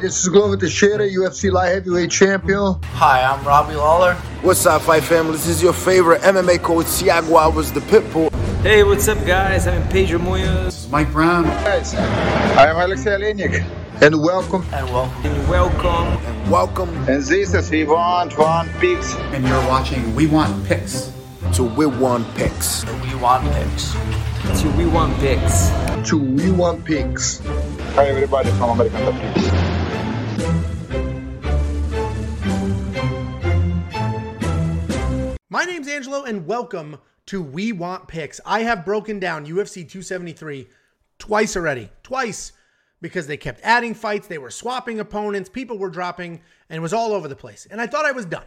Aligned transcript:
this 0.00 0.22
is 0.22 0.28
Glover 0.28 0.56
Teixeira, 0.56 1.06
UFC 1.06 1.52
light 1.52 1.68
heavyweight 1.68 2.10
champion. 2.10 2.76
Hi, 2.94 3.22
I'm 3.22 3.44
Robbie 3.46 3.74
Lawler. 3.74 4.14
What's 4.42 4.64
up, 4.64 4.82
fight 4.82 5.02
family? 5.02 5.32
This 5.32 5.46
is 5.46 5.62
your 5.62 5.74
favorite 5.74 6.22
MMA 6.22 6.62
coach, 6.62 6.86
Thiago 6.86 7.38
Alves, 7.38 7.72
the 7.74 7.80
Pitbull. 7.80 8.32
Hey, 8.62 8.82
what's 8.82 9.08
up, 9.08 9.18
guys? 9.26 9.66
I'm 9.66 9.86
Pedro 9.88 10.18
Munoz. 10.18 10.88
Mike 10.90 11.12
Brown. 11.12 11.44
Guys, 11.44 11.94
I 11.94 12.70
am 12.70 12.76
Alexei 12.76 13.10
Oleinik. 13.10 13.64
And 14.02 14.22
welcome. 14.22 14.64
And 14.72 14.86
welcome. 14.90 15.26
And 15.26 15.48
welcome. 15.50 16.24
And 16.24 16.50
welcome. 16.50 16.88
And 17.08 17.22
this 17.22 17.54
is 17.54 17.70
We 17.70 17.84
Want 17.84 18.38
One 18.38 18.70
Picks. 18.78 19.14
And 19.14 19.46
you're 19.46 19.66
watching 19.66 20.14
We 20.14 20.26
Want 20.26 20.66
Picks. 20.66 21.12
To 21.54 21.64
We 21.64 21.86
Want 21.86 22.26
Picks. 22.34 22.84
To 22.84 22.94
We 23.02 23.14
Want 23.16 23.44
Picks. 23.52 23.92
To 24.62 24.70
We 24.76 24.86
Want 24.86 25.18
Picks. 25.18 25.68
To 26.08 26.18
We 26.18 26.50
Want 26.52 26.84
Picks. 26.86 27.40
Hi, 27.94 28.06
everybody 28.06 28.50
from 28.52 28.70
American 28.70 29.00
Top 29.00 29.69
My 35.52 35.64
name's 35.64 35.88
Angelo, 35.88 36.22
and 36.22 36.46
welcome 36.46 36.98
to 37.26 37.42
We 37.42 37.72
Want 37.72 38.06
Picks. 38.06 38.40
I 38.46 38.60
have 38.60 38.84
broken 38.84 39.18
down 39.18 39.48
UFC 39.48 39.78
273 39.78 40.68
twice 41.18 41.56
already. 41.56 41.90
Twice 42.04 42.52
because 43.00 43.26
they 43.26 43.36
kept 43.36 43.60
adding 43.64 43.92
fights, 43.92 44.28
they 44.28 44.38
were 44.38 44.52
swapping 44.52 45.00
opponents, 45.00 45.48
people 45.48 45.76
were 45.76 45.90
dropping, 45.90 46.40
and 46.68 46.76
it 46.76 46.80
was 46.80 46.92
all 46.92 47.12
over 47.12 47.26
the 47.26 47.34
place. 47.34 47.66
And 47.68 47.80
I 47.80 47.88
thought 47.88 48.04
I 48.04 48.12
was 48.12 48.26
done. 48.26 48.44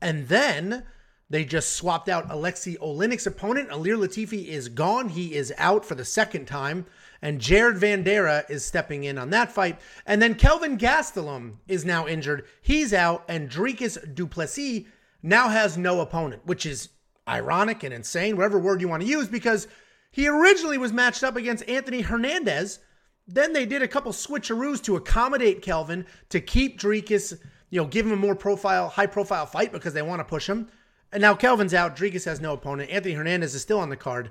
And 0.00 0.28
then 0.28 0.84
they 1.30 1.44
just 1.44 1.72
swapped 1.72 2.08
out 2.08 2.30
Alexei 2.30 2.76
Oleinik's 2.76 3.26
opponent. 3.26 3.70
Ilir 3.70 3.98
Latifi 3.98 4.46
is 4.46 4.68
gone. 4.68 5.08
He 5.08 5.34
is 5.34 5.52
out 5.58 5.84
for 5.84 5.96
the 5.96 6.04
second 6.04 6.46
time. 6.46 6.86
And 7.20 7.40
Jared 7.40 7.78
Vanderaa 7.78 8.48
is 8.48 8.64
stepping 8.64 9.02
in 9.02 9.18
on 9.18 9.30
that 9.30 9.50
fight. 9.50 9.80
And 10.06 10.22
then 10.22 10.36
Kelvin 10.36 10.78
Gastelum 10.78 11.56
is 11.66 11.84
now 11.84 12.06
injured. 12.06 12.46
He's 12.62 12.94
out. 12.94 13.24
And 13.26 13.50
Dricus 13.50 14.14
Du 14.14 14.28
Plessis 14.28 14.84
now 15.22 15.48
has 15.48 15.76
no 15.76 16.00
opponent, 16.00 16.42
which 16.46 16.66
is 16.66 16.90
ironic 17.28 17.82
and 17.82 17.94
insane, 17.94 18.36
whatever 18.36 18.58
word 18.58 18.80
you 18.80 18.88
want 18.88 19.02
to 19.02 19.08
use, 19.08 19.28
because 19.28 19.68
he 20.10 20.28
originally 20.28 20.78
was 20.78 20.92
matched 20.92 21.22
up 21.22 21.36
against 21.36 21.68
Anthony 21.68 22.00
Hernandez. 22.00 22.80
Then 23.28 23.52
they 23.52 23.66
did 23.66 23.82
a 23.82 23.88
couple 23.88 24.12
switcheroos 24.12 24.82
to 24.84 24.96
accommodate 24.96 25.62
Kelvin 25.62 26.06
to 26.30 26.40
keep 26.40 26.80
Dricus, 26.80 27.38
you 27.70 27.80
know, 27.80 27.86
give 27.86 28.06
him 28.06 28.12
a 28.12 28.16
more 28.16 28.34
profile, 28.34 28.88
high 28.88 29.06
profile 29.06 29.46
fight 29.46 29.72
because 29.72 29.94
they 29.94 30.02
want 30.02 30.20
to 30.20 30.24
push 30.24 30.48
him. 30.48 30.68
And 31.12 31.20
now 31.20 31.34
Kelvin's 31.34 31.74
out. 31.74 31.96
Dricus 31.96 32.24
has 32.24 32.40
no 32.40 32.52
opponent. 32.52 32.90
Anthony 32.90 33.14
Hernandez 33.14 33.54
is 33.54 33.62
still 33.62 33.78
on 33.78 33.88
the 33.88 33.96
card. 33.96 34.30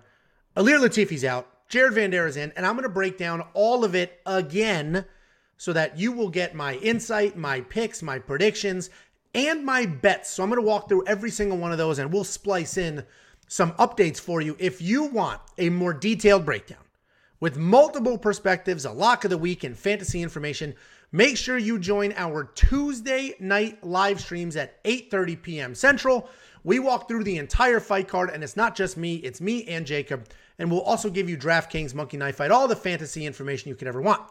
Ilir 0.58 0.80
Latifi's 0.80 1.24
out. 1.24 1.48
Jared 1.70 1.94
Vanderaa 1.94 2.28
is 2.28 2.38
in. 2.38 2.52
And 2.56 2.66
I'm 2.66 2.74
going 2.74 2.84
to 2.84 2.90
break 2.90 3.18
down 3.18 3.44
all 3.53 3.84
of 3.84 3.96
it 3.96 4.20
again 4.26 5.06
so 5.58 5.74
that 5.74 5.98
you 5.98 6.12
will 6.12 6.30
get 6.30 6.56
my 6.56 6.76
insight, 6.76 7.38
my 7.38 7.62
picks, 7.62 8.02
my 8.02 8.18
predictions, 8.18 8.90
and 9.33 9.66
my 9.66 9.85
bets. 9.85 10.31
So 10.31 10.44
I'm 10.44 10.49
going 10.49 10.61
to 10.61 10.67
walk 10.67 10.89
through 10.89 11.05
every 11.05 11.31
single 11.31 11.58
one 11.58 11.72
of 11.72 11.77
those 11.77 11.99
and 11.99 12.11
we'll 12.11 12.23
splice 12.23 12.77
in 12.77 13.03
some 13.47 13.72
updates 13.73 14.19
for 14.19 14.41
you 14.41 14.55
if 14.59 14.81
you 14.81 15.05
want 15.05 15.41
a 15.58 15.69
more 15.69 15.94
detailed 15.94 16.45
breakdown 16.45 16.83
with 17.39 17.57
multiple 17.57 18.17
perspectives, 18.17 18.85
a 18.85 18.91
lock 18.91 19.23
of 19.23 19.30
the 19.30 19.38
week, 19.38 19.63
and 19.63 19.77
fantasy 19.77 20.22
information. 20.22 20.75
Make 21.11 21.38
sure 21.38 21.57
you 21.57 21.80
join 21.80 22.13
our 22.16 22.44
Tuesday 22.44 23.33
night 23.39 23.83
live 23.83 24.19
streams 24.19 24.55
at 24.55 24.83
8:30 24.83 25.41
p.m. 25.41 25.75
Central. 25.75 26.30
We 26.63 26.80
walk 26.80 27.07
through 27.07 27.23
the 27.23 27.38
entire 27.38 27.80
fight 27.80 28.07
card, 28.07 28.30
and 28.30 28.44
it's 28.44 28.57
not 28.57 28.75
just 28.75 28.97
me, 28.97 29.16
it's 29.16 29.41
me 29.41 29.63
and 29.66 29.85
Jacob. 29.85 30.27
And 30.59 30.69
we'll 30.69 30.81
also 30.81 31.09
give 31.09 31.30
you 31.30 31.38
DraftKings 31.38 31.95
Monkey 31.95 32.17
Knife 32.17 32.35
Fight, 32.35 32.52
all 32.52 32.67
the 32.67 32.75
fantasy 32.75 33.25
information 33.25 33.69
you 33.69 33.75
could 33.75 33.88
ever 33.88 34.02
want. 34.02 34.22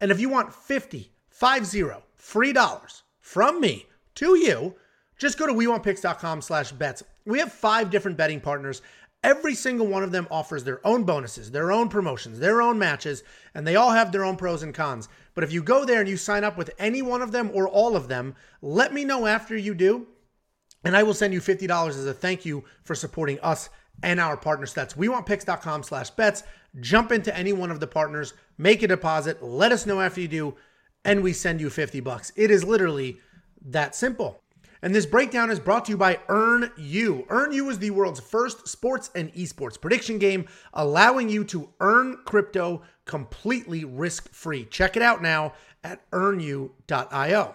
And 0.00 0.10
if 0.10 0.18
you 0.18 0.30
want 0.30 0.52
50, 0.52 1.12
50 1.28 1.84
free 2.16 2.52
dollars 2.52 3.02
from 3.20 3.60
me 3.60 3.86
to 4.16 4.36
you, 4.36 4.74
just 5.18 5.38
go 5.38 5.46
to 5.46 5.52
WeWantPicks.com 5.52 6.42
slash 6.42 6.72
bets. 6.72 7.02
We 7.24 7.38
have 7.38 7.52
five 7.52 7.90
different 7.90 8.16
betting 8.16 8.40
partners. 8.40 8.82
Every 9.22 9.54
single 9.54 9.86
one 9.86 10.02
of 10.02 10.12
them 10.12 10.28
offers 10.30 10.64
their 10.64 10.86
own 10.86 11.04
bonuses, 11.04 11.50
their 11.50 11.72
own 11.72 11.88
promotions, 11.88 12.38
their 12.38 12.60
own 12.60 12.78
matches, 12.78 13.22
and 13.54 13.66
they 13.66 13.76
all 13.76 13.90
have 13.90 14.12
their 14.12 14.24
own 14.24 14.36
pros 14.36 14.62
and 14.62 14.74
cons. 14.74 15.08
But 15.34 15.44
if 15.44 15.52
you 15.52 15.62
go 15.62 15.84
there 15.84 16.00
and 16.00 16.08
you 16.08 16.18
sign 16.18 16.44
up 16.44 16.58
with 16.58 16.70
any 16.78 17.00
one 17.00 17.22
of 17.22 17.32
them 17.32 17.50
or 17.54 17.66
all 17.66 17.96
of 17.96 18.08
them, 18.08 18.34
let 18.60 18.92
me 18.92 19.02
know 19.04 19.26
after 19.26 19.56
you 19.56 19.74
do, 19.74 20.06
and 20.84 20.94
I 20.94 21.02
will 21.02 21.14
send 21.14 21.32
you 21.32 21.40
$50 21.40 21.88
as 21.88 22.04
a 22.04 22.12
thank 22.12 22.44
you 22.44 22.64
for 22.82 22.94
supporting 22.94 23.40
us 23.40 23.70
and 24.02 24.20
our 24.20 24.36
partners. 24.36 24.74
That's 24.74 24.94
wewantpicks.com 24.94 25.84
slash 25.84 26.10
bets. 26.10 26.42
Jump 26.80 27.10
into 27.10 27.34
any 27.34 27.54
one 27.54 27.70
of 27.70 27.80
the 27.80 27.86
partners, 27.86 28.34
make 28.58 28.82
a 28.82 28.88
deposit, 28.88 29.42
let 29.42 29.72
us 29.72 29.86
know 29.86 30.02
after 30.02 30.20
you 30.20 30.28
do, 30.28 30.54
and 31.04 31.22
we 31.22 31.32
send 31.32 31.60
you 31.60 31.70
50 31.70 32.00
bucks. 32.00 32.32
It 32.36 32.50
is 32.50 32.64
literally 32.64 33.20
that 33.64 33.94
simple. 33.94 34.40
And 34.84 34.94
this 34.94 35.06
breakdown 35.06 35.50
is 35.50 35.58
brought 35.58 35.86
to 35.86 35.92
you 35.92 35.96
by 35.96 36.20
Earn 36.28 36.70
You. 36.76 37.24
Earn 37.30 37.52
You 37.52 37.70
is 37.70 37.78
the 37.78 37.90
world's 37.90 38.20
first 38.20 38.68
sports 38.68 39.10
and 39.14 39.32
esports 39.32 39.80
prediction 39.80 40.18
game, 40.18 40.46
allowing 40.74 41.30
you 41.30 41.42
to 41.44 41.70
earn 41.80 42.18
crypto 42.26 42.82
completely 43.06 43.84
risk 43.84 44.30
free. 44.34 44.66
Check 44.66 44.98
it 44.98 45.02
out 45.02 45.22
now 45.22 45.54
at 45.82 46.08
earnu.io. 46.10 47.54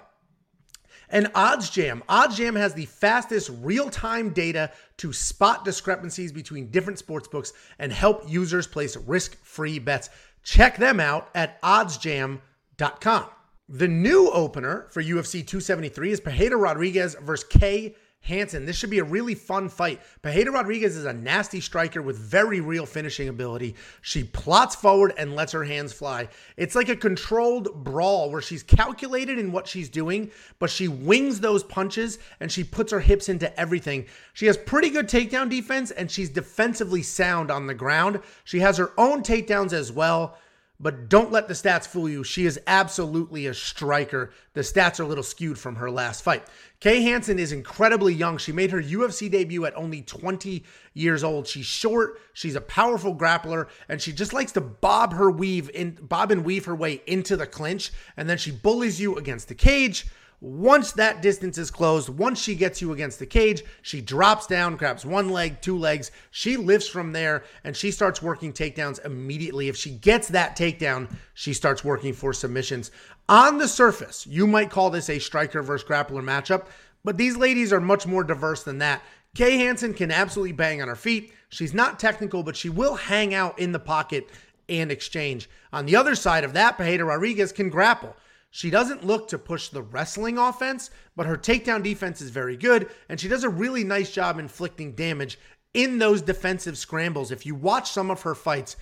And 1.12 1.26
OddsJam. 1.28 2.04
OddsJam 2.06 2.58
has 2.58 2.74
the 2.74 2.86
fastest 2.86 3.52
real 3.62 3.92
time 3.92 4.30
data 4.30 4.72
to 4.98 5.14
spot 5.14 5.66
discrepancies 5.66 6.32
between 6.32 6.72
different 6.72 6.98
sports 6.98 7.28
books 7.28 7.54
and 7.78 7.94
help 7.94 8.28
users 8.28 8.66
place 8.66 8.98
risk 8.98 9.38
free 9.44 9.78
bets. 9.78 10.10
Check 10.42 10.78
them 10.78 11.00
out 11.00 11.30
at 11.36 11.62
oddsjam.com. 11.62 13.26
The 13.72 13.88
new 13.88 14.32
opener 14.32 14.88
for 14.90 15.04
UFC 15.04 15.46
273 15.46 16.12
is 16.12 16.22
Piera 16.22 16.60
Rodriguez 16.60 17.16
versus 17.22 17.48
Kay 17.48 17.96
Hansen. 18.22 18.66
This 18.66 18.76
should 18.76 18.90
be 18.90 18.98
a 18.98 19.04
really 19.04 19.36
fun 19.36 19.70
fight. 19.70 20.02
Piera 20.24 20.52
Rodriguez 20.52 20.98
is 20.98 21.06
a 21.06 21.14
nasty 21.14 21.62
striker 21.62 22.02
with 22.02 22.18
very 22.18 22.62
real 22.62 22.88
finishing 22.88 23.30
ability. 23.30 23.76
She 24.02 24.24
plots 24.24 24.74
forward 24.74 25.14
and 25.20 25.36
lets 25.36 25.52
her 25.52 25.64
hands 25.64 25.94
fly. 25.94 26.30
It's 26.58 26.74
like 26.74 26.90
a 26.90 26.96
controlled 26.96 27.84
brawl 27.84 28.32
where 28.32 28.42
she's 28.42 28.64
calculated 28.64 29.38
in 29.38 29.52
what 29.52 29.68
she's 29.68 29.88
doing, 29.88 30.32
but 30.58 30.72
she 30.72 30.88
wings 30.88 31.40
those 31.40 31.64
punches 31.64 32.18
and 32.40 32.52
she 32.52 32.64
puts 32.64 32.92
her 32.92 33.00
hips 33.00 33.30
into 33.30 33.58
everything. 33.60 34.08
She 34.34 34.48
has 34.48 34.58
pretty 34.58 34.90
good 34.90 35.08
takedown 35.08 35.48
defense 35.48 35.92
and 35.92 36.10
she's 36.10 36.30
defensively 36.32 37.04
sound 37.04 37.52
on 37.52 37.68
the 37.68 37.76
ground. 37.76 38.22
She 38.46 38.62
has 38.62 38.78
her 38.78 38.94
own 38.98 39.22
takedowns 39.22 39.74
as 39.74 39.92
well. 39.92 40.40
But 40.82 41.10
don't 41.10 41.32
let 41.32 41.50
the 41.50 41.54
stats 41.54 41.86
fool 41.86 42.08
you. 42.08 42.24
She 42.24 42.46
is 42.46 42.58
absolutely 42.66 43.48
a 43.48 43.54
striker. 43.54 44.32
The 44.54 44.62
stats 44.62 44.98
are 45.00 45.04
a 45.04 45.08
little 45.08 45.26
skewed 45.26 45.60
from 45.60 45.76
her 45.76 45.92
last 45.92 46.24
fight. 46.24 46.44
Kay 46.80 47.02
Hansen 47.02 47.38
is 47.38 47.52
incredibly 47.52 48.14
young. 48.14 48.38
She 48.38 48.54
made 48.54 48.72
her 48.72 48.82
UFC 48.82 49.30
debut 49.30 49.66
at 49.66 49.76
only 49.76 50.02
20 50.02 50.64
years 50.94 51.22
old. 51.22 51.48
She's 51.48 51.66
short, 51.66 52.22
she's 52.32 52.56
a 52.56 52.62
powerful 52.62 53.14
grappler, 53.14 53.68
and 53.90 54.02
she 54.02 54.14
just 54.14 54.32
likes 54.32 54.54
to 54.54 54.62
bob 54.62 55.14
her 55.14 55.30
weave 55.30 55.70
in 55.74 55.98
bob 56.02 56.32
and 56.32 56.46
weave 56.46 56.64
her 56.64 56.76
way 56.76 57.02
into 57.06 57.36
the 57.36 57.46
clinch, 57.46 57.92
and 58.16 58.30
then 58.30 58.38
she 58.38 58.52
bullies 58.52 59.02
you 59.02 59.18
against 59.18 59.50
the 59.50 59.56
cage. 59.56 60.08
Once 60.42 60.94
that 60.94 61.22
distance 61.22 61.58
is 61.58 61.70
closed, 61.70 62.08
once 62.08 62.42
she 62.42 62.56
gets 62.56 62.82
you 62.82 62.94
against 62.94 63.20
the 63.20 63.26
cage, 63.26 63.62
she 63.82 64.00
drops 64.00 64.48
down, 64.48 64.78
grabs 64.78 65.06
one 65.06 65.30
leg, 65.30 65.62
two 65.62 65.78
legs. 65.78 66.12
She 66.32 66.56
lifts 66.56 66.88
from 66.88 67.12
there 67.12 67.44
and 67.66 67.76
she 67.76 67.92
starts 67.92 68.22
working 68.22 68.54
takedowns 68.54 69.04
immediately. 69.04 69.68
If 69.68 69.76
she 69.76 69.92
gets 69.92 70.30
that 70.30 70.58
takedown, 70.58 71.14
she 71.34 71.54
starts 71.54 71.84
working 71.84 72.14
for 72.14 72.32
submissions. 72.32 72.92
On 73.28 73.58
the 73.58 73.68
surface, 73.68 74.26
you 74.26 74.48
might 74.48 74.70
call 74.70 74.90
this 74.90 75.10
a 75.10 75.20
striker 75.20 75.62
versus 75.62 75.88
grappler 75.88 76.24
matchup, 76.24 76.68
but 77.04 77.18
these 77.18 77.36
ladies 77.36 77.74
are 77.74 77.82
much 77.82 78.08
more 78.08 78.24
diverse 78.24 78.64
than 78.64 78.78
that. 78.78 79.02
Kay 79.36 79.58
Hansen 79.58 79.94
can 79.94 80.10
absolutely 80.10 80.54
bang 80.54 80.82
on 80.82 80.88
her 80.88 80.96
feet. 80.96 81.34
She's 81.50 81.74
not 81.74 82.00
technical, 82.00 82.44
but 82.44 82.56
she 82.56 82.70
will 82.70 82.96
hang 82.96 83.34
out 83.34 83.60
in 83.60 83.74
the 83.74 83.80
pocket 83.80 84.30
and 84.70 84.90
exchange. 84.90 85.50
On 85.74 85.86
the 85.86 85.98
other 85.98 86.16
side 86.16 86.44
of 86.44 86.54
that, 86.54 86.78
Piera 86.78 87.06
Rodriguez 87.06 87.52
can 87.52 87.70
grapple. 87.70 88.16
She 88.52 88.70
doesn't 88.70 89.06
look 89.06 89.28
to 89.28 89.38
push 89.38 89.70
the 89.70 89.84
wrestling 89.84 90.38
offense, 90.38 90.90
but 91.16 91.28
her 91.28 91.38
takedown 91.38 91.84
defense 91.84 92.20
is 92.20 92.32
very 92.32 92.58
good, 92.58 92.90
and 93.08 93.20
she 93.20 93.28
does 93.28 93.44
a 93.44 93.50
really 93.50 93.84
nice 93.84 94.12
job 94.12 94.40
inflicting 94.40 94.94
damage 94.94 95.38
in 95.74 96.00
those 96.00 96.22
defensive 96.22 96.78
scrambles. 96.78 97.32
If 97.32 97.46
you 97.46 97.54
watch 97.54 97.92
some 97.92 98.10
of 98.10 98.24
her 98.24 98.34
fights, 98.34 98.76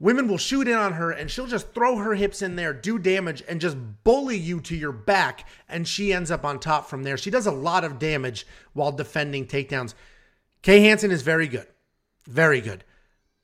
women 0.00 0.26
will 0.26 0.38
shoot 0.38 0.66
in 0.66 0.74
on 0.74 0.94
her 0.94 1.12
and 1.12 1.30
she'll 1.30 1.46
just 1.46 1.72
throw 1.72 1.96
her 1.96 2.14
hips 2.14 2.42
in 2.42 2.56
there, 2.56 2.72
do 2.72 2.98
damage, 2.98 3.42
and 3.48 3.60
just 3.60 3.76
bully 4.02 4.36
you 4.36 4.60
to 4.62 4.74
your 4.74 4.92
back, 4.92 5.48
and 5.68 5.86
she 5.86 6.12
ends 6.12 6.30
up 6.30 6.44
on 6.44 6.58
top 6.58 6.88
from 6.88 7.04
there. 7.04 7.16
She 7.16 7.30
does 7.30 7.46
a 7.46 7.52
lot 7.52 7.84
of 7.84 8.00
damage 8.00 8.46
while 8.72 8.90
defending 8.90 9.46
takedowns. 9.46 9.94
Kay 10.62 10.80
Hansen 10.80 11.12
is 11.12 11.22
very 11.22 11.46
good. 11.46 11.66
Very 12.26 12.60
good. 12.60 12.84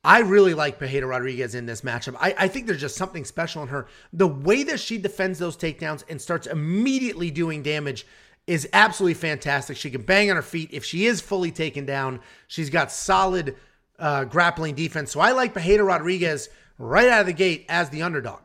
I 0.05 0.21
really 0.21 0.55
like 0.55 0.79
Piera 0.79 1.09
Rodriguez 1.09 1.55
in 1.55 1.67
this 1.67 1.81
matchup. 1.81 2.17
I, 2.21 2.35
I, 2.39 2.49
think 2.49 2.67
there's 2.67 2.81
just 2.81 2.97
something 2.97 3.25
special 3.25 3.63
in 3.63 3.69
her. 3.69 3.89
The 4.13 4.29
way 4.29 4.63
that 4.63 4.79
she 4.79 4.97
defends 4.97 5.39
those 5.39 5.57
takedowns 5.57 6.05
and 6.09 6.21
starts 6.21 6.47
immediately 6.47 7.31
doing 7.31 7.63
damage 7.63 8.07
is 8.47 8.69
absolutely 8.73 9.15
fantastic. 9.15 9.77
She 9.77 9.91
can 9.91 10.03
bang 10.03 10.31
on 10.31 10.37
her 10.37 10.43
feet. 10.43 10.71
If 10.73 10.85
she 10.85 11.07
is 11.07 11.21
fully 11.21 11.51
taken 11.51 11.85
down, 11.85 12.21
she's 12.47 12.71
got 12.71 12.93
solid 12.93 13.57
uh, 13.99 14.25
grappling 14.25 14.75
defense. 14.75 15.11
So 15.11 15.21
I 15.21 15.33
like 15.33 15.53
Piera 15.53 15.85
Rodriguez 15.85 16.49
right 16.79 17.09
out 17.09 17.23
of 17.23 17.27
the 17.27 17.33
gate 17.33 17.67
as 17.69 17.91
the 17.91 18.03
underdog. 18.03 18.41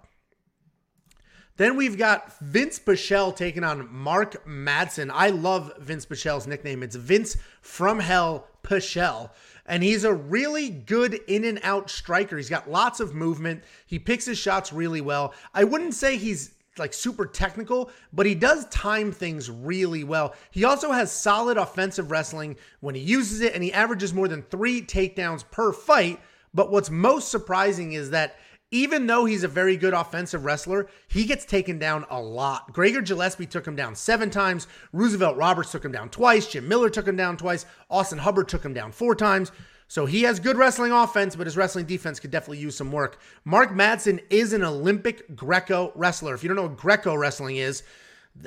Then 1.58 1.78
we've 1.78 2.00
got 2.00 2.38
Vince 2.40 2.80
Pichel 2.80 3.36
taking 3.36 3.64
on 3.64 3.88
Mark 3.94 4.44
Madsen. 4.46 5.12
I 5.14 5.30
love 5.30 5.72
Vince 5.78 6.06
Pichel's 6.06 6.48
nickname. 6.48 6.82
It's 6.82 6.96
Vince 6.96 7.38
from 7.62 8.00
Hell 8.00 8.48
Pichel. 8.64 9.30
And 9.66 9.82
he's 9.82 10.04
a 10.04 10.14
really 10.14 10.70
good 10.70 11.14
in 11.28 11.46
and 11.46 11.60
out 11.64 11.90
striker. 11.90 12.38
He's 12.38 12.50
got 12.50 12.70
lots 12.70 13.00
of 13.00 13.16
movement. 13.16 13.64
He 13.86 13.98
picks 13.98 14.26
his 14.26 14.38
shots 14.38 14.74
really 14.74 15.02
well. 15.02 15.34
I 15.54 15.64
wouldn't 15.64 15.94
say 15.94 16.18
he's 16.18 16.54
like 16.78 16.94
super 16.94 17.26
technical, 17.26 17.92
but 18.12 18.26
he 18.26 18.36
does 18.36 18.66
time 18.66 19.12
things 19.12 19.50
really 19.50 20.04
well. 20.04 20.34
He 20.52 20.64
also 20.64 20.92
has 20.92 21.12
solid 21.12 21.58
offensive 21.58 22.12
wrestling 22.12 22.58
when 22.80 22.96
he 22.96 23.02
uses 23.02 23.42
it, 23.42 23.54
and 23.54 23.64
he 23.64 23.72
averages 23.72 24.14
more 24.14 24.28
than 24.28 24.42
three 24.44 24.82
takedowns 24.82 25.50
per 25.50 25.72
fight. 25.72 26.20
But 26.54 26.72
what's 26.72 26.90
most 26.90 27.30
surprising 27.30 27.94
is 27.94 28.10
that 28.10 28.38
even 28.74 29.06
though 29.06 29.26
he's 29.26 29.44
a 29.44 29.48
very 29.48 29.78
good 29.78 29.94
offensive 29.94 30.46
wrestler, 30.46 30.88
he 31.08 31.26
gets 31.26 31.46
taken 31.46 31.78
down 31.78 32.06
a 32.10 32.20
lot. 32.20 32.74
Gregor 32.74 33.02
Gillespie 33.02 33.46
took 33.46 33.68
him 33.68 33.76
down 33.76 33.94
seven 33.94 34.32
times. 34.32 34.66
Roosevelt 34.92 35.38
Roberts 35.38 35.72
took 35.72 35.86
him 35.86 35.92
down 35.92 36.10
twice. 36.10 36.48
Jim 36.48 36.68
Miller 36.68 36.90
took 36.90 37.08
him 37.08 37.16
down 37.16 37.38
twice. 37.38 37.68
Austin 37.92 38.18
Hubbard 38.18 38.50
took 38.50 38.66
him 38.66 38.74
down 38.74 38.92
four 38.92 39.14
times. 39.14 39.52
So 39.88 40.08
he 40.08 40.24
has 40.24 40.40
good 40.40 40.58
wrestling 40.58 40.92
offense, 40.92 41.36
but 41.36 41.46
his 41.46 41.56
wrestling 41.56 41.86
defense 41.86 42.20
could 42.20 42.32
definitely 42.32 42.58
use 42.58 42.76
some 42.76 42.92
work. 42.92 43.20
Mark 43.46 43.70
Madsen 43.70 44.20
is 44.32 44.54
an 44.54 44.64
Olympic 44.64 45.36
Greco 45.36 45.92
wrestler. 45.94 46.34
If 46.34 46.42
you 46.42 46.50
don't 46.50 46.56
know 46.56 46.64
what 46.64 46.78
Greco 46.78 47.14
wrestling 47.14 47.58
is, 47.58 47.84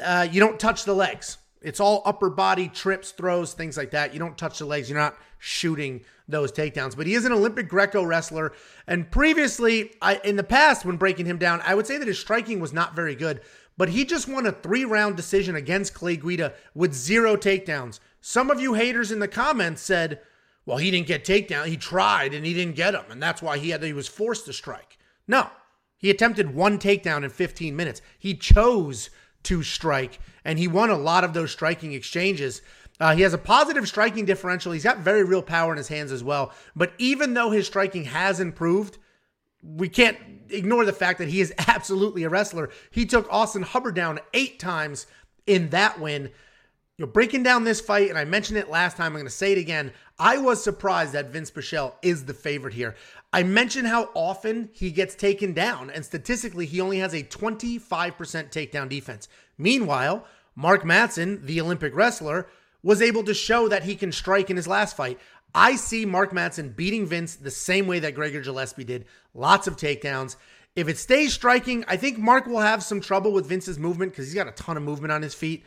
uh, 0.02 0.26
you 0.28 0.40
don't 0.40 0.58
touch 0.58 0.84
the 0.84 0.94
legs. 0.94 1.38
It's 1.67 1.81
all 1.81 2.01
upper 2.05 2.31
body 2.31 2.69
trips, 2.69 3.11
throws, 3.11 3.53
things 3.53 3.77
like 3.77 3.91
that. 3.91 4.13
You 4.13 4.21
don't 4.21 4.39
touch 4.39 4.61
the 4.61 4.65
legs. 4.65 4.89
You're 4.89 5.01
not 5.01 5.17
shooting 5.41 6.05
those 6.29 6.53
takedowns. 6.53 6.97
But 6.97 7.09
he 7.09 7.15
is 7.15 7.25
an 7.25 7.33
Olympic 7.33 7.69
Greco 7.69 8.05
wrestler. 8.05 8.53
And 8.87 9.11
previously, 9.11 9.93
I, 10.01 10.21
in 10.23 10.37
the 10.37 10.45
past, 10.45 10.85
when 10.85 10.97
breaking 10.97 11.27
him 11.27 11.39
down, 11.39 11.61
I 11.65 11.75
would 11.75 11.89
say 11.89 11.99
that 11.99 12.07
his 12.07 12.21
striking 12.21 12.61
was 12.61 12.73
not 12.73 12.95
very 12.95 13.17
good. 13.17 13.41
But 13.77 13.89
he 13.89 14.05
just 14.05 14.29
won 14.29 14.47
a 14.47 14.53
three 14.53 14.85
round 14.85 15.17
decision 15.17 15.57
against 15.57 15.93
Clay 15.93 16.17
Guida 16.17 16.55
with 16.73 16.95
zero 16.95 17.37
takedowns. 17.37 17.99
Some 18.21 18.49
of 18.49 18.61
you 18.61 18.75
haters 18.75 19.11
in 19.11 19.19
the 19.19 19.27
comments 19.27 19.83
said, 19.83 20.21
well, 20.67 20.79
he 20.79 20.93
didn't 20.93 21.09
get 21.09 21.25
takedown. 21.25 21.67
He 21.67 21.77
tried 21.77 22.33
and 22.33 22.47
he 22.47 22.55
didn't 22.55 22.77
get 22.77 22.95
him. 22.95 23.11
And 23.11 23.21
that's 23.21 23.43
why 23.43 23.59
he 23.59 23.71
had 23.71 23.83
he 23.83 23.93
was 23.93 24.07
forced 24.07 24.47
to 24.47 24.53
strike. 24.53 24.99
No, 25.27 25.51
he 25.99 26.11
attempted 26.11 26.55
one 26.55 26.79
takedown 26.79 27.25
in 27.25 27.31
15 27.31 27.75
minutes. 27.75 28.03
He 28.21 28.35
chose 28.35 29.11
to 29.47 29.62
strike, 29.62 30.19
and 30.47 30.61
he 30.61 30.69
won 30.69 30.91
a 30.91 30.97
lot 30.97 31.25
of 31.25 31.35
those 31.35 31.51
striking 31.51 31.93
exchanges. 31.93 32.63
Uh, 33.01 33.15
he 33.15 33.23
has 33.23 33.35
a 33.35 33.39
positive 33.39 33.87
striking 33.87 34.25
differential. 34.25 34.73
He's 34.73 34.85
got 34.85 34.99
very 34.99 35.25
real 35.25 35.43
power 35.43 35.73
in 35.73 35.77
his 35.77 35.89
hands 35.89 36.13
as 36.13 36.23
well. 36.23 36.55
But 36.75 36.93
even 36.99 37.35
though 37.35 37.51
his 37.51 37.67
striking 37.67 38.05
has 38.05 38.39
improved, 38.39 38.97
we 39.63 39.89
can't 39.89 40.17
ignore 40.49 40.85
the 40.85 40.93
fact 40.93 41.19
that 41.19 41.29
he 41.29 41.41
is 41.41 41.53
absolutely 41.69 42.23
a 42.23 42.29
wrestler. 42.29 42.71
He 42.93 43.05
took 43.05 43.31
Austin 43.31 43.63
Hubbard 43.63 43.97
down 43.97 44.21
eight 44.33 44.61
times 44.61 45.09
in 45.49 45.71
that 45.71 46.01
win. 46.01 46.31
You're 46.97 47.09
breaking 47.09 47.43
down 47.43 47.65
this 47.65 47.81
fight, 47.81 48.09
and 48.09 48.19
I 48.19 48.25
mentioned 48.25 48.59
it 48.59 48.71
last 48.71 48.97
time. 48.97 49.07
I'm 49.07 49.15
going 49.15 49.25
to 49.27 49.31
say 49.31 49.53
it 49.53 49.59
again. 49.59 49.93
I 50.19 50.39
was 50.39 50.63
surprised 50.65 51.13
that 51.13 51.31
Vince 51.31 51.51
Pichel 51.51 51.93
is 52.03 52.25
the 52.25 52.33
favorite 52.33 52.73
here. 52.73 52.95
I 53.33 53.43
mentioned 53.43 53.89
how 53.89 54.11
often 54.15 54.71
he 54.73 54.91
gets 54.93 55.15
taken 55.15 55.53
down, 55.53 55.91
and 55.91 56.05
statistically, 56.05 56.65
he 56.65 56.81
only 56.81 56.99
has 56.99 57.13
a 57.13 57.23
25% 57.25 57.91
takedown 58.17 58.89
defense. 58.89 59.29
Meanwhile, 59.59 60.25
Mark 60.56 60.82
Madsen, 60.82 61.43
the 61.43 61.61
Olympic 61.61 61.94
wrestler, 61.94 62.49
was 62.82 63.03
able 63.03 63.23
to 63.25 63.35
show 63.35 63.69
that 63.69 63.85
he 63.85 63.94
can 63.94 64.11
strike 64.11 64.50
in 64.50 64.56
his 64.56 64.67
last 64.67 64.97
fight. 64.97 65.20
I 65.55 65.76
see 65.76 66.05
Mark 66.05 66.32
Madsen 66.32 66.75
beating 66.75 67.06
Vince 67.06 67.37
the 67.37 67.50
same 67.50 67.87
way 67.87 67.99
that 68.00 68.14
Gregor 68.14 68.41
Gillespie 68.41 68.85
did. 68.85 69.05
Lots 69.35 69.67
of 69.67 69.76
takedowns. 69.76 70.37
If 70.75 70.88
it 70.88 70.99
stays 70.99 71.32
striking, 71.32 71.85
I 71.88 71.97
think 71.97 72.19
Mark 72.19 72.47
will 72.47 72.61
have 72.61 72.82
some 72.82 73.00
trouble 73.00 73.32
with 73.32 73.47
Vince's 73.47 73.79
movement 73.79 74.12
because 74.12 74.26
he's 74.26 74.35
got 74.35 74.49
a 74.49 74.53
ton 74.53 74.76
of 74.76 74.82
movement 74.82 75.12
on 75.12 75.23
his 75.23 75.35
feet. 75.35 75.64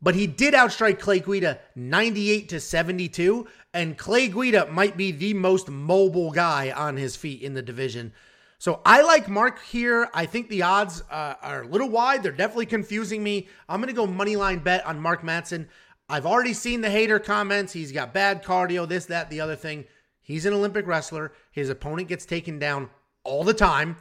But 0.00 0.14
he 0.14 0.26
did 0.26 0.54
outstrike 0.54 1.00
Clay 1.00 1.20
Guida 1.20 1.58
98 1.74 2.48
to 2.50 2.60
72, 2.60 3.46
and 3.74 3.98
Clay 3.98 4.28
Guida 4.28 4.70
might 4.70 4.96
be 4.96 5.10
the 5.10 5.34
most 5.34 5.68
mobile 5.68 6.30
guy 6.30 6.70
on 6.70 6.96
his 6.96 7.16
feet 7.16 7.42
in 7.42 7.54
the 7.54 7.62
division. 7.62 8.12
So 8.58 8.80
I 8.84 9.02
like 9.02 9.28
Mark 9.28 9.62
here. 9.64 10.08
I 10.12 10.26
think 10.26 10.48
the 10.48 10.62
odds 10.62 11.02
uh, 11.10 11.34
are 11.40 11.62
a 11.62 11.66
little 11.66 11.88
wide. 11.88 12.24
They're 12.24 12.32
definitely 12.32 12.66
confusing 12.66 13.22
me. 13.22 13.48
I'm 13.68 13.80
going 13.80 13.88
to 13.88 13.94
go 13.94 14.06
money 14.06 14.34
line 14.34 14.58
bet 14.58 14.84
on 14.84 15.00
Mark 15.00 15.22
Madsen. 15.22 15.68
I've 16.08 16.26
already 16.26 16.54
seen 16.54 16.80
the 16.80 16.90
hater 16.90 17.20
comments. 17.20 17.72
He's 17.72 17.92
got 17.92 18.12
bad 18.12 18.42
cardio, 18.42 18.88
this, 18.88 19.06
that, 19.06 19.30
the 19.30 19.40
other 19.40 19.54
thing. 19.54 19.84
He's 20.20 20.44
an 20.44 20.54
Olympic 20.54 20.86
wrestler. 20.86 21.32
His 21.52 21.70
opponent 21.70 22.08
gets 22.08 22.26
taken 22.26 22.58
down 22.58 22.90
all 23.22 23.44
the 23.44 23.54
time, 23.54 23.96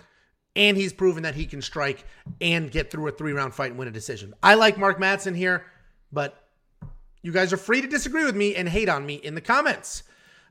and 0.56 0.76
he's 0.76 0.92
proven 0.92 1.24
that 1.24 1.36
he 1.36 1.46
can 1.46 1.62
strike 1.62 2.06
and 2.42 2.72
get 2.72 2.90
through 2.90 3.08
a 3.08 3.12
three 3.12 3.34
round 3.34 3.54
fight 3.54 3.72
and 3.72 3.80
win 3.80 3.88
a 3.88 3.92
decision. 3.92 4.34
I 4.42 4.56
like 4.56 4.78
Mark 4.78 5.00
Madsen 5.00 5.36
here, 5.36 5.66
but 6.12 6.48
you 7.22 7.32
guys 7.32 7.54
are 7.54 7.58
free 7.58 7.82
to 7.82 7.88
disagree 7.88 8.26
with 8.26 8.36
me 8.36 8.56
and 8.56 8.68
hate 8.68 8.90
on 8.90 9.06
me 9.06 9.16
in 9.16 9.36
the 9.36 9.42
comments. 9.42 10.04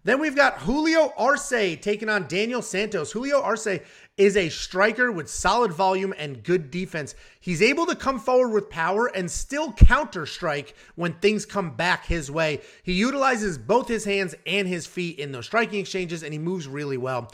Then 0.07 0.21
we've 0.21 0.37
got 0.37 0.59
Julio 0.59 1.13
Arce 1.19 1.49
taking 1.49 2.09
on 2.09 2.29
Daniel 2.29 2.63
Santos. 2.63 3.11
Julio 3.11 3.43
Arce 3.43 3.81
is 4.17 4.37
a 4.37 4.49
striker 4.51 5.11
with 5.11 5.29
solid 5.29 5.73
volume 5.73 6.15
and 6.17 6.45
good 6.45 6.71
defense. 6.71 7.17
He's 7.41 7.61
able 7.61 7.87
to 7.87 7.97
come 7.97 8.21
forward 8.21 8.51
with 8.55 8.71
power 8.71 9.09
and 9.09 9.29
still 9.29 9.73
counter 9.73 10.25
strike 10.25 10.77
when 10.95 11.15
things 11.15 11.45
come 11.45 11.75
back 11.75 12.07
his 12.07 12.31
way. 12.31 12.61
He 12.85 12.93
utilizes 12.93 13.59
both 13.59 13.89
his 13.89 14.05
hands 14.05 14.37
and 14.47 14.69
his 14.69 14.87
feet 14.87 15.19
in 15.19 15.33
those 15.33 15.47
striking 15.47 15.81
exchanges, 15.81 16.23
and 16.23 16.33
he 16.33 16.39
moves 16.39 16.69
really 16.69 16.97
well 16.97 17.33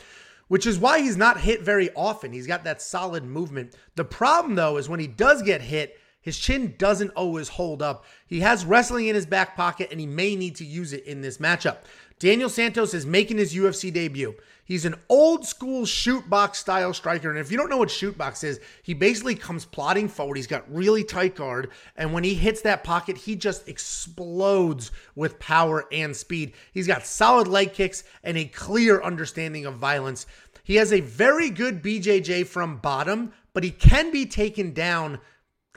which 0.48 0.66
is 0.66 0.78
why 0.78 1.00
he's 1.00 1.16
not 1.16 1.40
hit 1.40 1.62
very 1.62 1.88
often. 1.94 2.30
He's 2.30 2.46
got 2.46 2.64
that 2.64 2.82
solid 2.82 3.24
movement. 3.24 3.74
The 3.94 4.04
problem, 4.04 4.54
though, 4.54 4.76
is 4.76 4.86
when 4.86 5.00
he 5.00 5.06
does 5.06 5.40
get 5.40 5.62
hit, 5.62 5.98
his 6.22 6.38
chin 6.38 6.74
doesn't 6.78 7.10
always 7.10 7.48
hold 7.48 7.82
up. 7.82 8.04
He 8.26 8.40
has 8.40 8.64
wrestling 8.64 9.08
in 9.08 9.14
his 9.14 9.26
back 9.26 9.56
pocket, 9.56 9.88
and 9.90 10.00
he 10.00 10.06
may 10.06 10.34
need 10.34 10.56
to 10.56 10.64
use 10.64 10.92
it 10.92 11.04
in 11.04 11.20
this 11.20 11.38
matchup. 11.38 11.78
Daniel 12.18 12.48
Santos 12.48 12.94
is 12.94 13.04
making 13.04 13.38
his 13.38 13.54
UFC 13.54 13.92
debut. 13.92 14.34
He's 14.64 14.84
an 14.84 14.94
old 15.08 15.44
school 15.44 15.84
shoot 15.84 16.30
box 16.30 16.58
style 16.58 16.94
striker. 16.94 17.28
And 17.28 17.38
if 17.38 17.50
you 17.50 17.58
don't 17.58 17.68
know 17.68 17.78
what 17.78 17.90
shoot 17.90 18.16
box 18.16 18.44
is, 18.44 18.60
he 18.82 18.94
basically 18.94 19.34
comes 19.34 19.64
plotting 19.64 20.08
forward. 20.08 20.36
He's 20.36 20.46
got 20.46 20.72
really 20.72 21.02
tight 21.02 21.34
guard. 21.34 21.70
And 21.96 22.12
when 22.12 22.22
he 22.22 22.34
hits 22.34 22.62
that 22.62 22.84
pocket, 22.84 23.16
he 23.16 23.34
just 23.34 23.68
explodes 23.68 24.92
with 25.16 25.40
power 25.40 25.86
and 25.90 26.14
speed. 26.14 26.54
He's 26.72 26.86
got 26.86 27.04
solid 27.04 27.48
leg 27.48 27.72
kicks 27.72 28.04
and 28.22 28.38
a 28.38 28.44
clear 28.44 29.02
understanding 29.02 29.66
of 29.66 29.74
violence. 29.74 30.26
He 30.62 30.76
has 30.76 30.92
a 30.92 31.00
very 31.00 31.50
good 31.50 31.82
BJJ 31.82 32.46
from 32.46 32.76
bottom, 32.78 33.32
but 33.52 33.64
he 33.64 33.72
can 33.72 34.12
be 34.12 34.26
taken 34.26 34.72
down. 34.72 35.18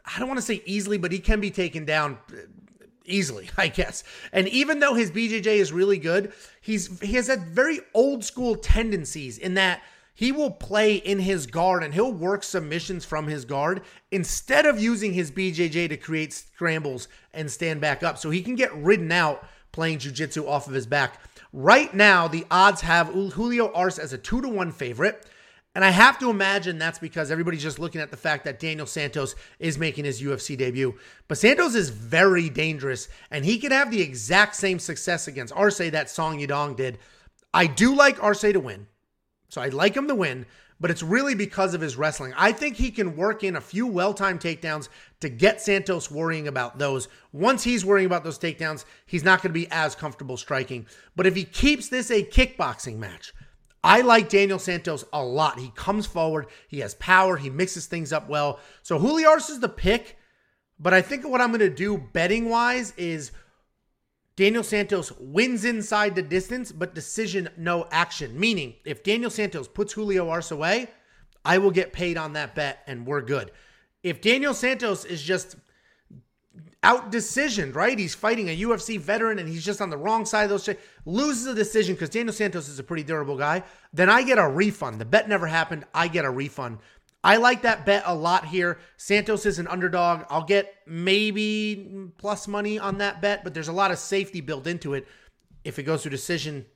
I 0.05 0.19
don't 0.19 0.27
want 0.27 0.37
to 0.37 0.45
say 0.45 0.61
easily, 0.65 0.97
but 0.97 1.11
he 1.11 1.19
can 1.19 1.39
be 1.39 1.51
taken 1.51 1.85
down 1.85 2.17
uh, 2.31 2.41
easily, 3.05 3.49
I 3.57 3.67
guess. 3.67 4.03
And 4.31 4.47
even 4.49 4.79
though 4.79 4.93
his 4.93 5.11
BJJ 5.11 5.45
is 5.45 5.71
really 5.71 5.97
good, 5.97 6.33
he's 6.61 6.99
he 7.01 7.13
has 7.13 7.27
had 7.27 7.47
very 7.47 7.79
old 7.93 8.23
school 8.23 8.55
tendencies 8.55 9.37
in 9.37 9.55
that 9.55 9.81
he 10.17 10.31
will 10.31 10.51
play 10.51 10.95
in 10.95 11.19
his 11.19 11.45
guard 11.45 11.83
and 11.83 11.93
he'll 11.93 12.13
work 12.13 12.41
submissions 12.41 13.03
from 13.03 13.27
his 13.27 13.43
guard 13.43 13.81
instead 14.11 14.65
of 14.65 14.79
using 14.79 15.13
his 15.13 15.29
BJJ 15.29 15.89
to 15.89 15.97
create 15.97 16.31
scrambles 16.31 17.09
and 17.33 17.51
stand 17.51 17.81
back 17.81 18.01
up. 18.01 18.17
So 18.17 18.29
he 18.29 18.41
can 18.41 18.55
get 18.55 18.73
ridden 18.75 19.11
out 19.11 19.45
playing 19.73 19.99
jujitsu 19.99 20.47
off 20.47 20.67
of 20.67 20.73
his 20.73 20.87
back. 20.87 21.19
Right 21.51 21.93
now, 21.93 22.29
the 22.29 22.45
odds 22.49 22.81
have 22.81 23.07
Julio 23.09 23.71
Arce 23.73 23.99
as 23.99 24.13
a 24.13 24.17
two 24.17 24.41
to 24.41 24.47
one 24.47 24.71
favorite. 24.71 25.25
And 25.75 25.83
I 25.83 25.89
have 25.89 26.17
to 26.19 26.29
imagine 26.29 26.77
that's 26.79 26.99
because 26.99 27.29
everybody's 27.29 27.61
just 27.61 27.79
looking 27.79 27.99
at 27.99 28.09
the 28.09 28.17
fact 28.17 28.45
that 28.45 28.61
Daniel 28.61 28.87
Santos 28.87 29.35
is 29.59 29.77
making 29.77 30.05
his 30.05 30.21
UFC 30.21 30.57
debut. 30.57 30.95
But 31.27 31.37
Santos 31.37 31.75
is 31.75 31.89
very 31.89 32.49
dangerous, 32.49 33.09
and 33.29 33.43
he 33.43 33.57
can 33.57 33.73
have 33.73 33.91
the 33.91 34.01
exact 34.01 34.55
same 34.55 34.79
success 34.79 35.27
against 35.27 35.53
Arce 35.53 35.77
that 35.79 36.09
Song 36.09 36.39
Yadong 36.39 36.77
did. 36.77 36.97
I 37.53 37.67
do 37.67 37.93
like 37.93 38.23
Arce 38.23 38.41
to 38.41 38.57
win. 38.57 38.87
So 39.49 39.61
I 39.61 39.67
like 39.67 39.95
him 39.95 40.07
to 40.07 40.15
win, 40.15 40.45
but 40.79 40.91
it's 40.91 41.03
really 41.03 41.35
because 41.35 41.73
of 41.73 41.81
his 41.81 41.97
wrestling. 41.97 42.33
I 42.37 42.53
think 42.53 42.77
he 42.77 42.89
can 42.89 43.15
work 43.15 43.43
in 43.43 43.57
a 43.57 43.61
few 43.61 43.85
well 43.85 44.13
timed 44.13 44.39
takedowns 44.39 44.87
to 45.19 45.29
get 45.29 45.61
Santos 45.61 46.09
worrying 46.09 46.47
about 46.47 46.79
those. 46.79 47.09
Once 47.33 47.63
he's 47.63 47.85
worrying 47.85 48.05
about 48.05 48.23
those 48.23 48.39
takedowns, 48.39 48.85
he's 49.05 49.23
not 49.23 49.41
going 49.41 49.53
to 49.53 49.59
be 49.59 49.69
as 49.71 49.93
comfortable 49.93 50.37
striking. 50.37 50.87
But 51.15 51.27
if 51.27 51.35
he 51.35 51.43
keeps 51.43 51.89
this 51.89 52.11
a 52.11 52.23
kickboxing 52.23 52.97
match, 52.97 53.33
I 53.85 54.01
like 54.01 54.29
Daniel 54.29 54.57
Santos 54.57 55.05
a 55.13 55.23
lot. 55.23 55.59
He 55.59 55.69
comes 55.75 56.07
forward, 56.07 56.47
he 56.67 56.79
has 56.79 56.95
power, 56.95 57.37
he 57.37 57.51
mixes 57.51 57.85
things 57.85 58.11
up 58.11 58.27
well. 58.27 58.59
So 58.81 58.97
Julio 58.97 59.29
Arce 59.29 59.51
is 59.51 59.59
the 59.59 59.69
pick, 59.69 60.17
but 60.79 60.91
I 60.91 61.03
think 61.03 61.23
what 61.23 61.39
I'm 61.39 61.49
going 61.49 61.59
to 61.59 61.69
do 61.69 61.95
betting 61.99 62.49
wise 62.49 62.93
is 62.97 63.31
Daniel 64.35 64.63
Santos 64.63 65.11
wins 65.19 65.65
inside 65.65 66.15
the 66.15 66.23
distance, 66.23 66.71
but 66.71 66.95
decision 66.95 67.47
no 67.57 67.87
action. 67.91 68.39
Meaning, 68.39 68.73
if 68.85 69.03
Daniel 69.03 69.29
Santos 69.29 69.67
puts 69.67 69.93
Julio 69.93 70.29
Arce 70.29 70.49
away, 70.49 70.89
I 71.45 71.59
will 71.59 71.69
get 71.69 71.93
paid 71.93 72.17
on 72.17 72.33
that 72.33 72.55
bet 72.55 72.79
and 72.87 73.05
we're 73.05 73.21
good. 73.21 73.51
If 74.01 74.19
Daniel 74.19 74.55
Santos 74.55 75.05
is 75.05 75.21
just 75.21 75.57
out 76.85 77.11
decisioned, 77.11 77.75
right? 77.75 77.97
He's 77.97 78.13
fighting 78.13 78.47
a 78.47 78.57
UFC 78.57 78.99
veteran 78.99 79.39
and 79.39 79.49
he's 79.49 79.65
just 79.65 79.81
on 79.81 79.89
the 79.89 79.97
wrong 79.97 80.23
side 80.23 80.43
of 80.43 80.49
those. 80.51 80.69
Loses 81.05 81.47
a 81.47 81.55
decision 81.55 81.95
because 81.95 82.09
Daniel 82.09 82.31
Santos 82.31 82.69
is 82.69 82.77
a 82.77 82.83
pretty 82.83 83.03
durable 83.03 83.35
guy. 83.35 83.63
Then 83.91 84.07
I 84.07 84.21
get 84.21 84.37
a 84.37 84.47
refund. 84.47 85.01
The 85.01 85.05
bet 85.05 85.27
never 85.27 85.47
happened. 85.47 85.85
I 85.93 86.07
get 86.07 86.25
a 86.25 86.29
refund. 86.29 86.77
I 87.23 87.37
like 87.37 87.63
that 87.63 87.87
bet 87.87 88.03
a 88.05 88.13
lot 88.13 88.45
here. 88.45 88.77
Santos 88.97 89.47
is 89.47 89.57
an 89.57 89.67
underdog. 89.67 90.25
I'll 90.29 90.43
get 90.43 90.75
maybe 90.85 92.11
plus 92.19 92.47
money 92.47 92.77
on 92.77 92.99
that 92.99 93.19
bet, 93.19 93.43
but 93.43 93.55
there's 93.55 93.67
a 93.67 93.73
lot 93.73 93.89
of 93.89 93.97
safety 93.97 94.39
built 94.39 94.67
into 94.67 94.93
it. 94.93 95.07
If 95.63 95.79
it 95.79 95.83
goes 95.83 96.03
to 96.03 96.11
decision, 96.11 96.67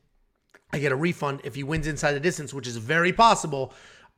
I 0.74 0.80
get 0.80 0.92
a 0.92 0.96
refund. 0.96 1.42
If 1.44 1.54
he 1.54 1.62
wins 1.62 1.86
inside 1.86 2.14
the 2.14 2.20
distance, 2.20 2.52
which 2.52 2.68
is 2.68 2.78
very 2.78 3.14
possible, 3.14 3.76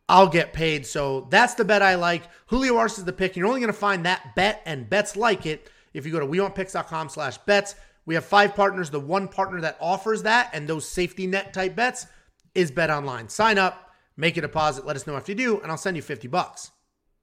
I'll 0.08 0.30
get 0.30 0.54
paid. 0.54 0.86
So 0.86 1.28
that's 1.30 1.56
the 1.56 1.66
bet 1.66 1.82
I 1.82 1.96
like. 1.96 2.24
Julio 2.46 2.78
Arce 2.78 2.98
is 2.98 3.04
the 3.04 3.12
pick. 3.12 3.36
You're 3.36 3.48
only 3.48 3.60
going 3.60 3.74
to 3.74 3.78
find 3.78 4.06
that 4.06 4.34
bet 4.34 4.62
and 4.66 4.90
bets 4.90 5.18
like 5.18 5.46
it 5.46 5.70
if 5.94 6.06
you 6.06 6.12
go 6.12 6.20
to 6.20 6.26
wewantpicks.com 6.26 7.10
slash 7.10 7.38
bets. 7.40 7.76
We 8.06 8.16
have 8.16 8.26
five 8.26 8.56
partners. 8.56 8.90
The 8.90 9.00
one 9.00 9.28
partner 9.28 9.62
that 9.62 9.78
offers 9.80 10.24
that 10.24 10.50
and 10.54 10.68
those 10.68 10.88
safety 10.88 11.28
net 11.28 11.54
type 11.54 11.76
bets 11.76 12.08
is 12.56 12.72
Bet 12.72 12.90
Online. 12.90 13.30
Sign 13.30 13.58
up 13.58 13.92
make 14.18 14.38
a 14.38 14.42
deposit, 14.42 14.86
let 14.86 14.96
us 14.96 15.08
know 15.08 15.18
if 15.18 15.30
you 15.30 15.36
do, 15.36 15.60
and 15.60 15.72
I'll 15.72 15.78
send 15.78 15.96
you 15.96 16.04
50 16.04 16.28
bucks. 16.28 16.72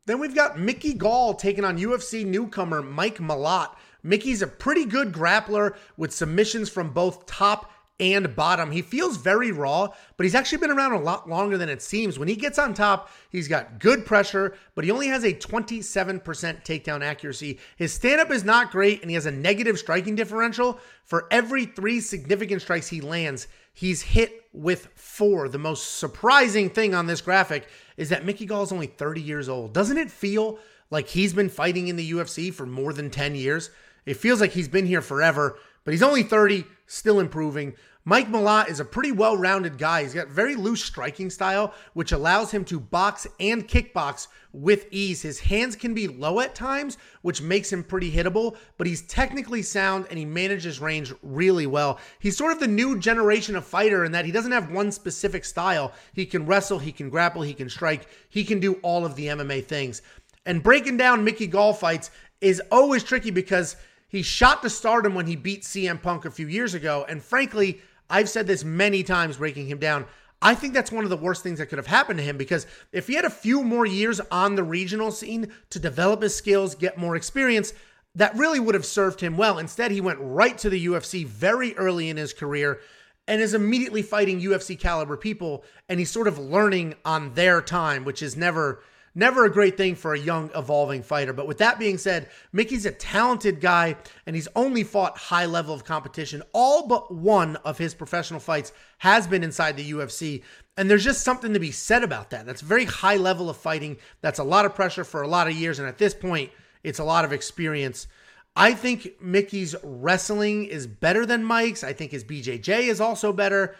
Then 0.06 0.18
we've 0.18 0.34
got 0.34 0.58
Mickey 0.58 0.94
Gall 0.94 1.34
taking 1.34 1.64
on 1.64 1.78
UFC 1.78 2.24
newcomer 2.24 2.82
Mike 2.82 3.18
Malott. 3.18 3.74
Mickey's 4.02 4.42
a 4.42 4.46
pretty 4.46 4.84
good 4.84 5.12
grappler 5.12 5.76
with 5.96 6.14
submissions 6.14 6.70
from 6.70 6.90
both 6.90 7.26
top 7.26 7.70
and 8.00 8.36
bottom. 8.36 8.70
He 8.70 8.82
feels 8.82 9.16
very 9.16 9.50
raw, 9.50 9.88
but 10.16 10.24
he's 10.24 10.34
actually 10.34 10.58
been 10.58 10.70
around 10.70 10.92
a 10.92 11.00
lot 11.00 11.28
longer 11.28 11.58
than 11.58 11.68
it 11.68 11.82
seems. 11.82 12.18
When 12.18 12.28
he 12.28 12.36
gets 12.36 12.58
on 12.58 12.74
top, 12.74 13.10
he's 13.30 13.48
got 13.48 13.80
good 13.80 14.06
pressure, 14.06 14.54
but 14.74 14.84
he 14.84 14.90
only 14.90 15.08
has 15.08 15.24
a 15.24 15.32
27% 15.32 16.22
takedown 16.22 17.02
accuracy. 17.02 17.58
His 17.76 17.92
stand 17.92 18.20
up 18.20 18.30
is 18.30 18.44
not 18.44 18.70
great, 18.70 19.02
and 19.02 19.10
he 19.10 19.14
has 19.14 19.26
a 19.26 19.32
negative 19.32 19.78
striking 19.78 20.14
differential. 20.14 20.78
For 21.04 21.26
every 21.30 21.64
three 21.64 22.00
significant 22.00 22.62
strikes 22.62 22.88
he 22.88 23.00
lands, 23.00 23.48
he's 23.72 24.02
hit 24.02 24.44
with 24.52 24.88
four. 24.94 25.48
The 25.48 25.58
most 25.58 25.98
surprising 25.98 26.70
thing 26.70 26.94
on 26.94 27.06
this 27.06 27.20
graphic 27.20 27.68
is 27.96 28.10
that 28.10 28.24
Mickey 28.24 28.46
Gall 28.46 28.62
is 28.62 28.72
only 28.72 28.86
30 28.86 29.20
years 29.20 29.48
old. 29.48 29.72
Doesn't 29.72 29.98
it 29.98 30.10
feel 30.10 30.58
like 30.90 31.08
he's 31.08 31.32
been 31.32 31.48
fighting 31.48 31.88
in 31.88 31.96
the 31.96 32.12
UFC 32.12 32.54
for 32.54 32.64
more 32.64 32.92
than 32.92 33.10
10 33.10 33.34
years? 33.34 33.70
It 34.06 34.14
feels 34.14 34.40
like 34.40 34.52
he's 34.52 34.68
been 34.68 34.86
here 34.86 35.02
forever, 35.02 35.58
but 35.84 35.92
he's 35.92 36.02
only 36.02 36.22
30, 36.22 36.64
still 36.88 37.20
improving. 37.20 37.74
Mike 38.04 38.30
Malott 38.30 38.70
is 38.70 38.80
a 38.80 38.86
pretty 38.86 39.12
well 39.12 39.36
rounded 39.36 39.76
guy. 39.76 40.02
He's 40.02 40.14
got 40.14 40.28
very 40.28 40.54
loose 40.54 40.82
striking 40.82 41.28
style, 41.28 41.74
which 41.92 42.12
allows 42.12 42.50
him 42.50 42.64
to 42.64 42.80
box 42.80 43.26
and 43.38 43.68
kickbox 43.68 44.28
with 44.54 44.86
ease. 44.90 45.20
His 45.20 45.38
hands 45.38 45.76
can 45.76 45.92
be 45.92 46.08
low 46.08 46.40
at 46.40 46.54
times, 46.54 46.96
which 47.20 47.42
makes 47.42 47.70
him 47.70 47.84
pretty 47.84 48.10
hittable, 48.10 48.56
but 48.78 48.86
he's 48.86 49.02
technically 49.02 49.60
sound 49.60 50.06
and 50.08 50.18
he 50.18 50.24
manages 50.24 50.80
range 50.80 51.12
really 51.22 51.66
well. 51.66 51.98
He's 52.18 52.36
sort 52.36 52.52
of 52.52 52.60
the 52.60 52.66
new 52.66 52.98
generation 52.98 53.56
of 53.56 53.66
fighter 53.66 54.06
in 54.06 54.12
that 54.12 54.24
he 54.24 54.32
doesn't 54.32 54.52
have 54.52 54.72
one 54.72 54.90
specific 54.90 55.44
style. 55.44 55.92
He 56.14 56.24
can 56.24 56.46
wrestle, 56.46 56.78
he 56.78 56.92
can 56.92 57.10
grapple, 57.10 57.42
he 57.42 57.52
can 57.52 57.68
strike, 57.68 58.08
he 58.30 58.42
can 58.42 58.58
do 58.58 58.74
all 58.76 59.04
of 59.04 59.16
the 59.16 59.26
MMA 59.26 59.66
things. 59.66 60.00
And 60.46 60.62
breaking 60.62 60.96
down 60.96 61.24
Mickey 61.24 61.46
Gall 61.46 61.74
fights 61.74 62.10
is 62.40 62.62
always 62.72 63.04
tricky 63.04 63.30
because 63.30 63.76
he 64.08 64.22
shot 64.22 64.62
to 64.62 64.70
stardom 64.70 65.14
when 65.14 65.26
he 65.26 65.36
beat 65.36 65.62
CM 65.62 66.00
Punk 66.00 66.24
a 66.24 66.30
few 66.30 66.48
years 66.48 66.74
ago. 66.74 67.04
And 67.08 67.22
frankly, 67.22 67.80
I've 68.08 68.28
said 68.28 68.46
this 68.46 68.64
many 68.64 69.02
times 69.02 69.36
breaking 69.36 69.66
him 69.66 69.78
down. 69.78 70.06
I 70.40 70.54
think 70.54 70.72
that's 70.72 70.92
one 70.92 71.04
of 71.04 71.10
the 71.10 71.16
worst 71.16 71.42
things 71.42 71.58
that 71.58 71.66
could 71.66 71.78
have 71.78 71.86
happened 71.86 72.18
to 72.18 72.24
him 72.24 72.36
because 72.36 72.66
if 72.92 73.06
he 73.06 73.14
had 73.14 73.24
a 73.24 73.30
few 73.30 73.62
more 73.62 73.84
years 73.84 74.20
on 74.30 74.54
the 74.54 74.62
regional 74.62 75.10
scene 75.10 75.52
to 75.70 75.78
develop 75.78 76.22
his 76.22 76.34
skills, 76.34 76.74
get 76.74 76.96
more 76.96 77.16
experience, 77.16 77.72
that 78.14 78.36
really 78.36 78.60
would 78.60 78.74
have 78.74 78.86
served 78.86 79.20
him 79.20 79.36
well. 79.36 79.58
Instead, 79.58 79.90
he 79.90 80.00
went 80.00 80.18
right 80.20 80.56
to 80.58 80.70
the 80.70 80.86
UFC 80.86 81.26
very 81.26 81.76
early 81.76 82.08
in 82.08 82.16
his 82.16 82.32
career 82.32 82.80
and 83.26 83.42
is 83.42 83.52
immediately 83.52 84.00
fighting 84.00 84.40
UFC 84.40 84.78
caliber 84.78 85.16
people 85.16 85.64
and 85.88 85.98
he's 85.98 86.10
sort 86.10 86.28
of 86.28 86.38
learning 86.38 86.94
on 87.04 87.34
their 87.34 87.60
time, 87.60 88.04
which 88.04 88.22
is 88.22 88.36
never 88.36 88.82
Never 89.18 89.46
a 89.46 89.50
great 89.50 89.76
thing 89.76 89.96
for 89.96 90.14
a 90.14 90.18
young, 90.18 90.48
evolving 90.54 91.02
fighter. 91.02 91.32
But 91.32 91.48
with 91.48 91.58
that 91.58 91.80
being 91.80 91.98
said, 91.98 92.28
Mickey's 92.52 92.86
a 92.86 92.92
talented 92.92 93.60
guy 93.60 93.96
and 94.26 94.36
he's 94.36 94.46
only 94.54 94.84
fought 94.84 95.18
high 95.18 95.46
level 95.46 95.74
of 95.74 95.84
competition. 95.84 96.40
All 96.52 96.86
but 96.86 97.12
one 97.12 97.56
of 97.56 97.78
his 97.78 97.94
professional 97.94 98.38
fights 98.38 98.72
has 98.98 99.26
been 99.26 99.42
inside 99.42 99.76
the 99.76 99.90
UFC. 99.90 100.44
And 100.76 100.88
there's 100.88 101.02
just 101.02 101.24
something 101.24 101.52
to 101.52 101.58
be 101.58 101.72
said 101.72 102.04
about 102.04 102.30
that. 102.30 102.46
That's 102.46 102.60
very 102.60 102.84
high 102.84 103.16
level 103.16 103.50
of 103.50 103.56
fighting. 103.56 103.96
That's 104.20 104.38
a 104.38 104.44
lot 104.44 104.66
of 104.66 104.76
pressure 104.76 105.02
for 105.02 105.22
a 105.22 105.28
lot 105.28 105.48
of 105.48 105.56
years. 105.56 105.80
And 105.80 105.88
at 105.88 105.98
this 105.98 106.14
point, 106.14 106.52
it's 106.84 107.00
a 107.00 107.04
lot 107.04 107.24
of 107.24 107.32
experience. 107.32 108.06
I 108.54 108.72
think 108.72 109.20
Mickey's 109.20 109.74
wrestling 109.82 110.66
is 110.66 110.86
better 110.86 111.26
than 111.26 111.42
Mike's. 111.42 111.82
I 111.82 111.92
think 111.92 112.12
his 112.12 112.22
BJJ 112.22 112.82
is 112.82 113.00
also 113.00 113.32
better. 113.32 113.74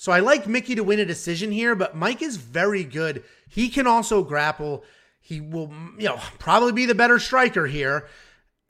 So 0.00 0.12
I 0.12 0.20
like 0.20 0.46
Mickey 0.46 0.74
to 0.76 0.82
win 0.82 0.98
a 1.00 1.04
decision 1.04 1.52
here, 1.52 1.74
but 1.74 1.94
Mike 1.94 2.22
is 2.22 2.38
very 2.38 2.84
good. 2.84 3.22
He 3.50 3.68
can 3.68 3.86
also 3.86 4.22
grapple. 4.22 4.84
He 5.20 5.40
will, 5.40 5.72
you 5.98 6.08
know, 6.08 6.20
probably 6.38 6.72
be 6.72 6.86
the 6.86 6.94
better 6.94 7.18
striker 7.18 7.66
here. 7.66 8.08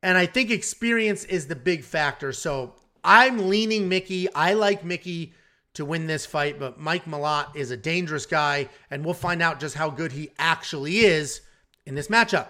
And 0.03 0.19
I 0.19 0.27
think 0.27 0.51
experience 0.51 1.25
is 1.25 1.47
the 1.47 1.55
big 1.55 1.85
factor. 1.85 2.33
So 2.33 2.75
I'm 3.05 3.49
leaning 3.49 3.89
Mickey. 3.89 4.33
I 4.35 4.55
like 4.55 4.85
Mickey 4.85 5.35
to 5.75 5.85
win 5.85 6.07
this 6.07 6.27
fight, 6.27 6.59
but 6.59 6.81
Mike 6.81 7.05
Malott 7.05 7.55
is 7.55 7.71
a 7.71 7.77
dangerous 7.77 8.27
guy, 8.27 8.69
and 8.91 9.05
we'll 9.05 9.15
find 9.15 9.41
out 9.41 9.61
just 9.61 9.77
how 9.77 9.89
good 9.89 10.13
he 10.13 10.31
actually 10.39 10.99
is 10.99 11.43
in 11.87 11.95
this 11.95 12.09
matchup. 12.09 12.49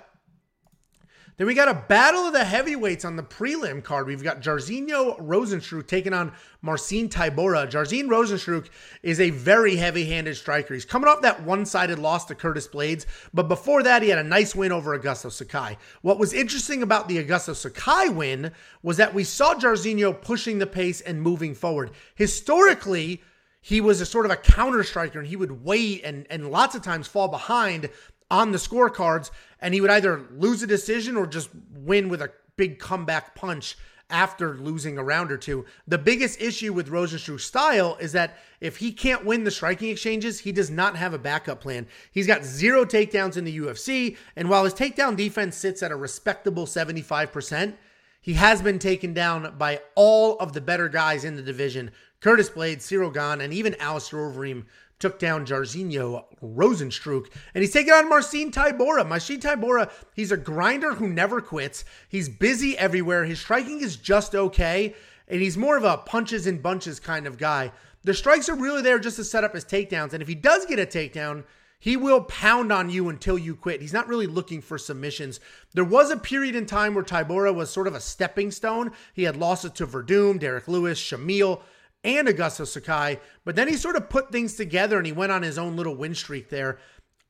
Then 1.40 1.46
we 1.46 1.54
got 1.54 1.68
a 1.68 1.84
battle 1.88 2.26
of 2.26 2.34
the 2.34 2.44
heavyweights 2.44 3.06
on 3.06 3.16
the 3.16 3.22
prelim 3.22 3.82
card. 3.82 4.06
We've 4.06 4.22
got 4.22 4.42
Jairzinho 4.42 5.18
Rozenstruik 5.26 5.86
taking 5.86 6.12
on 6.12 6.34
Marcin 6.60 7.08
Tybura. 7.08 7.66
Jairzinho 7.66 8.08
Rozenstruik 8.08 8.66
is 9.02 9.20
a 9.20 9.30
very 9.30 9.76
heavy-handed 9.76 10.36
striker. 10.36 10.74
He's 10.74 10.84
coming 10.84 11.08
off 11.08 11.22
that 11.22 11.42
one-sided 11.42 11.98
loss 11.98 12.26
to 12.26 12.34
Curtis 12.34 12.68
Blaydes, 12.68 13.06
but 13.32 13.48
before 13.48 13.82
that, 13.84 14.02
he 14.02 14.10
had 14.10 14.18
a 14.18 14.22
nice 14.22 14.54
win 14.54 14.70
over 14.70 14.98
Augusto 14.98 15.32
Sakai. 15.32 15.78
What 16.02 16.18
was 16.18 16.34
interesting 16.34 16.82
about 16.82 17.08
the 17.08 17.24
Augusto 17.24 17.56
Sakai 17.56 18.10
win 18.10 18.52
was 18.82 18.98
that 18.98 19.14
we 19.14 19.24
saw 19.24 19.54
Jairzinho 19.54 20.20
pushing 20.20 20.58
the 20.58 20.66
pace 20.66 21.00
and 21.00 21.22
moving 21.22 21.54
forward. 21.54 21.92
Historically, 22.16 23.22
he 23.62 23.80
was 23.80 24.02
a 24.02 24.06
sort 24.06 24.26
of 24.26 24.30
a 24.30 24.36
counter 24.36 24.84
striker 24.84 25.18
and 25.18 25.28
he 25.28 25.36
would 25.36 25.64
wait 25.64 26.02
and, 26.04 26.26
and 26.28 26.50
lots 26.50 26.74
of 26.74 26.82
times 26.82 27.08
fall 27.08 27.28
behind 27.28 27.88
on 28.30 28.52
the 28.52 28.58
scorecards, 28.58 29.30
and 29.60 29.74
he 29.74 29.80
would 29.80 29.90
either 29.90 30.26
lose 30.36 30.62
a 30.62 30.66
decision 30.66 31.16
or 31.16 31.26
just 31.26 31.50
win 31.74 32.08
with 32.08 32.22
a 32.22 32.30
big 32.56 32.78
comeback 32.78 33.34
punch 33.34 33.76
after 34.10 34.56
losing 34.56 34.98
a 34.98 35.04
round 35.04 35.30
or 35.30 35.36
two. 35.36 35.64
The 35.86 35.98
biggest 35.98 36.40
issue 36.40 36.72
with 36.72 36.90
Rozenstruik's 36.90 37.44
style 37.44 37.96
is 38.00 38.12
that 38.12 38.38
if 38.60 38.78
he 38.78 38.92
can't 38.92 39.24
win 39.24 39.44
the 39.44 39.50
striking 39.50 39.88
exchanges, 39.88 40.40
he 40.40 40.52
does 40.52 40.70
not 40.70 40.96
have 40.96 41.14
a 41.14 41.18
backup 41.18 41.60
plan. 41.60 41.86
He's 42.10 42.26
got 42.26 42.44
zero 42.44 42.84
takedowns 42.84 43.36
in 43.36 43.44
the 43.44 43.58
UFC, 43.58 44.16
and 44.36 44.48
while 44.48 44.64
his 44.64 44.74
takedown 44.74 45.16
defense 45.16 45.56
sits 45.56 45.82
at 45.82 45.92
a 45.92 45.96
respectable 45.96 46.66
75%, 46.66 47.74
he 48.20 48.34
has 48.34 48.60
been 48.60 48.78
taken 48.78 49.14
down 49.14 49.54
by 49.56 49.80
all 49.94 50.36
of 50.38 50.52
the 50.52 50.60
better 50.60 50.88
guys 50.88 51.24
in 51.24 51.36
the 51.36 51.42
division. 51.42 51.90
Curtis 52.20 52.50
Blaydes, 52.50 52.82
Cyril 52.82 53.10
Gane, 53.10 53.40
and 53.40 53.54
even 53.54 53.74
Alistair 53.80 54.18
Overeem 54.20 54.64
took 55.00 55.18
down 55.18 55.46
Jairzinho 55.46 56.24
Rozenstruik, 56.42 57.32
and 57.54 57.62
he's 57.62 57.72
taking 57.72 57.92
on 57.92 58.08
Marcin 58.08 58.52
Tybura. 58.52 59.08
Marcin 59.08 59.40
Tybura, 59.40 59.90
he's 60.14 60.30
a 60.30 60.36
grinder 60.36 60.94
who 60.94 61.08
never 61.08 61.40
quits. 61.40 61.84
He's 62.08 62.28
busy 62.28 62.78
everywhere. 62.78 63.24
His 63.24 63.40
striking 63.40 63.80
is 63.80 63.96
just 63.96 64.34
okay, 64.34 64.94
and 65.26 65.40
he's 65.40 65.56
more 65.56 65.76
of 65.76 65.84
a 65.84 65.96
punches 65.96 66.46
and 66.46 66.62
bunches 66.62 67.00
kind 67.00 67.26
of 67.26 67.38
guy. 67.38 67.72
The 68.04 68.14
strikes 68.14 68.48
are 68.48 68.54
really 68.54 68.82
there 68.82 68.98
just 68.98 69.16
to 69.16 69.24
set 69.24 69.42
up 69.42 69.54
his 69.54 69.64
takedowns, 69.64 70.12
and 70.12 70.22
if 70.22 70.28
he 70.28 70.34
does 70.34 70.66
get 70.66 70.78
a 70.78 70.86
takedown, 70.86 71.44
he 71.78 71.96
will 71.96 72.24
pound 72.24 72.70
on 72.70 72.90
you 72.90 73.08
until 73.08 73.38
you 73.38 73.56
quit. 73.56 73.80
He's 73.80 73.94
not 73.94 74.06
really 74.06 74.26
looking 74.26 74.60
for 74.60 74.76
submissions. 74.76 75.40
There 75.72 75.82
was 75.82 76.10
a 76.10 76.16
period 76.18 76.54
in 76.54 76.66
time 76.66 76.94
where 76.94 77.02
Tybura 77.02 77.54
was 77.54 77.70
sort 77.70 77.86
of 77.86 77.94
a 77.94 78.00
stepping 78.00 78.50
stone. 78.50 78.92
He 79.14 79.22
had 79.22 79.36
losses 79.36 79.72
to 79.72 79.86
Werdum, 79.86 80.38
Derrick 80.38 80.68
Lewis, 80.68 81.00
Shamil 81.00 81.62
and 82.04 82.28
Augusto 82.28 82.66
Sakai. 82.66 83.20
But 83.44 83.56
then 83.56 83.68
he 83.68 83.76
sort 83.76 83.96
of 83.96 84.08
put 84.08 84.32
things 84.32 84.54
together 84.54 84.96
and 84.96 85.06
he 85.06 85.12
went 85.12 85.32
on 85.32 85.42
his 85.42 85.58
own 85.58 85.76
little 85.76 85.96
win 85.96 86.14
streak 86.14 86.48
there. 86.48 86.78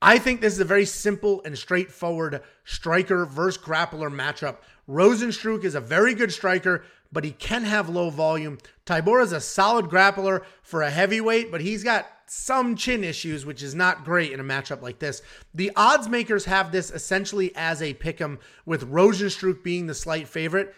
I 0.02 0.18
think 0.18 0.40
this 0.40 0.54
is 0.54 0.60
a 0.60 0.64
very 0.64 0.86
simple 0.86 1.42
and 1.44 1.58
straightforward 1.58 2.42
striker 2.64 3.26
versus 3.26 3.62
grappler 3.62 4.10
matchup. 4.10 4.58
Rozenstruik 4.88 5.64
is 5.64 5.74
a 5.74 5.80
very 5.80 6.14
good 6.14 6.32
striker, 6.32 6.84
but 7.12 7.24
he 7.24 7.32
can 7.32 7.64
have 7.64 7.88
low 7.88 8.08
volume. 8.08 8.58
Tybura 8.86 9.22
is 9.22 9.32
a 9.32 9.40
solid 9.40 9.86
grappler 9.86 10.42
for 10.62 10.82
a 10.82 10.90
heavyweight, 10.90 11.50
but 11.50 11.60
he's 11.60 11.84
got 11.84 12.06
some 12.26 12.76
chin 12.76 13.04
issues, 13.04 13.44
which 13.44 13.62
is 13.62 13.74
not 13.74 14.04
great 14.04 14.32
in 14.32 14.40
a 14.40 14.44
matchup 14.44 14.80
like 14.80 15.00
this. 15.00 15.20
The 15.52 15.70
odds 15.76 16.08
makers 16.08 16.46
have 16.46 16.72
this 16.72 16.90
essentially 16.90 17.52
as 17.54 17.82
a 17.82 17.94
pick 17.94 18.20
'em, 18.20 18.38
with 18.64 18.90
Rozenstruik 18.90 19.62
being 19.62 19.86
the 19.86 19.94
slight 19.94 20.28
favorite. 20.28 20.74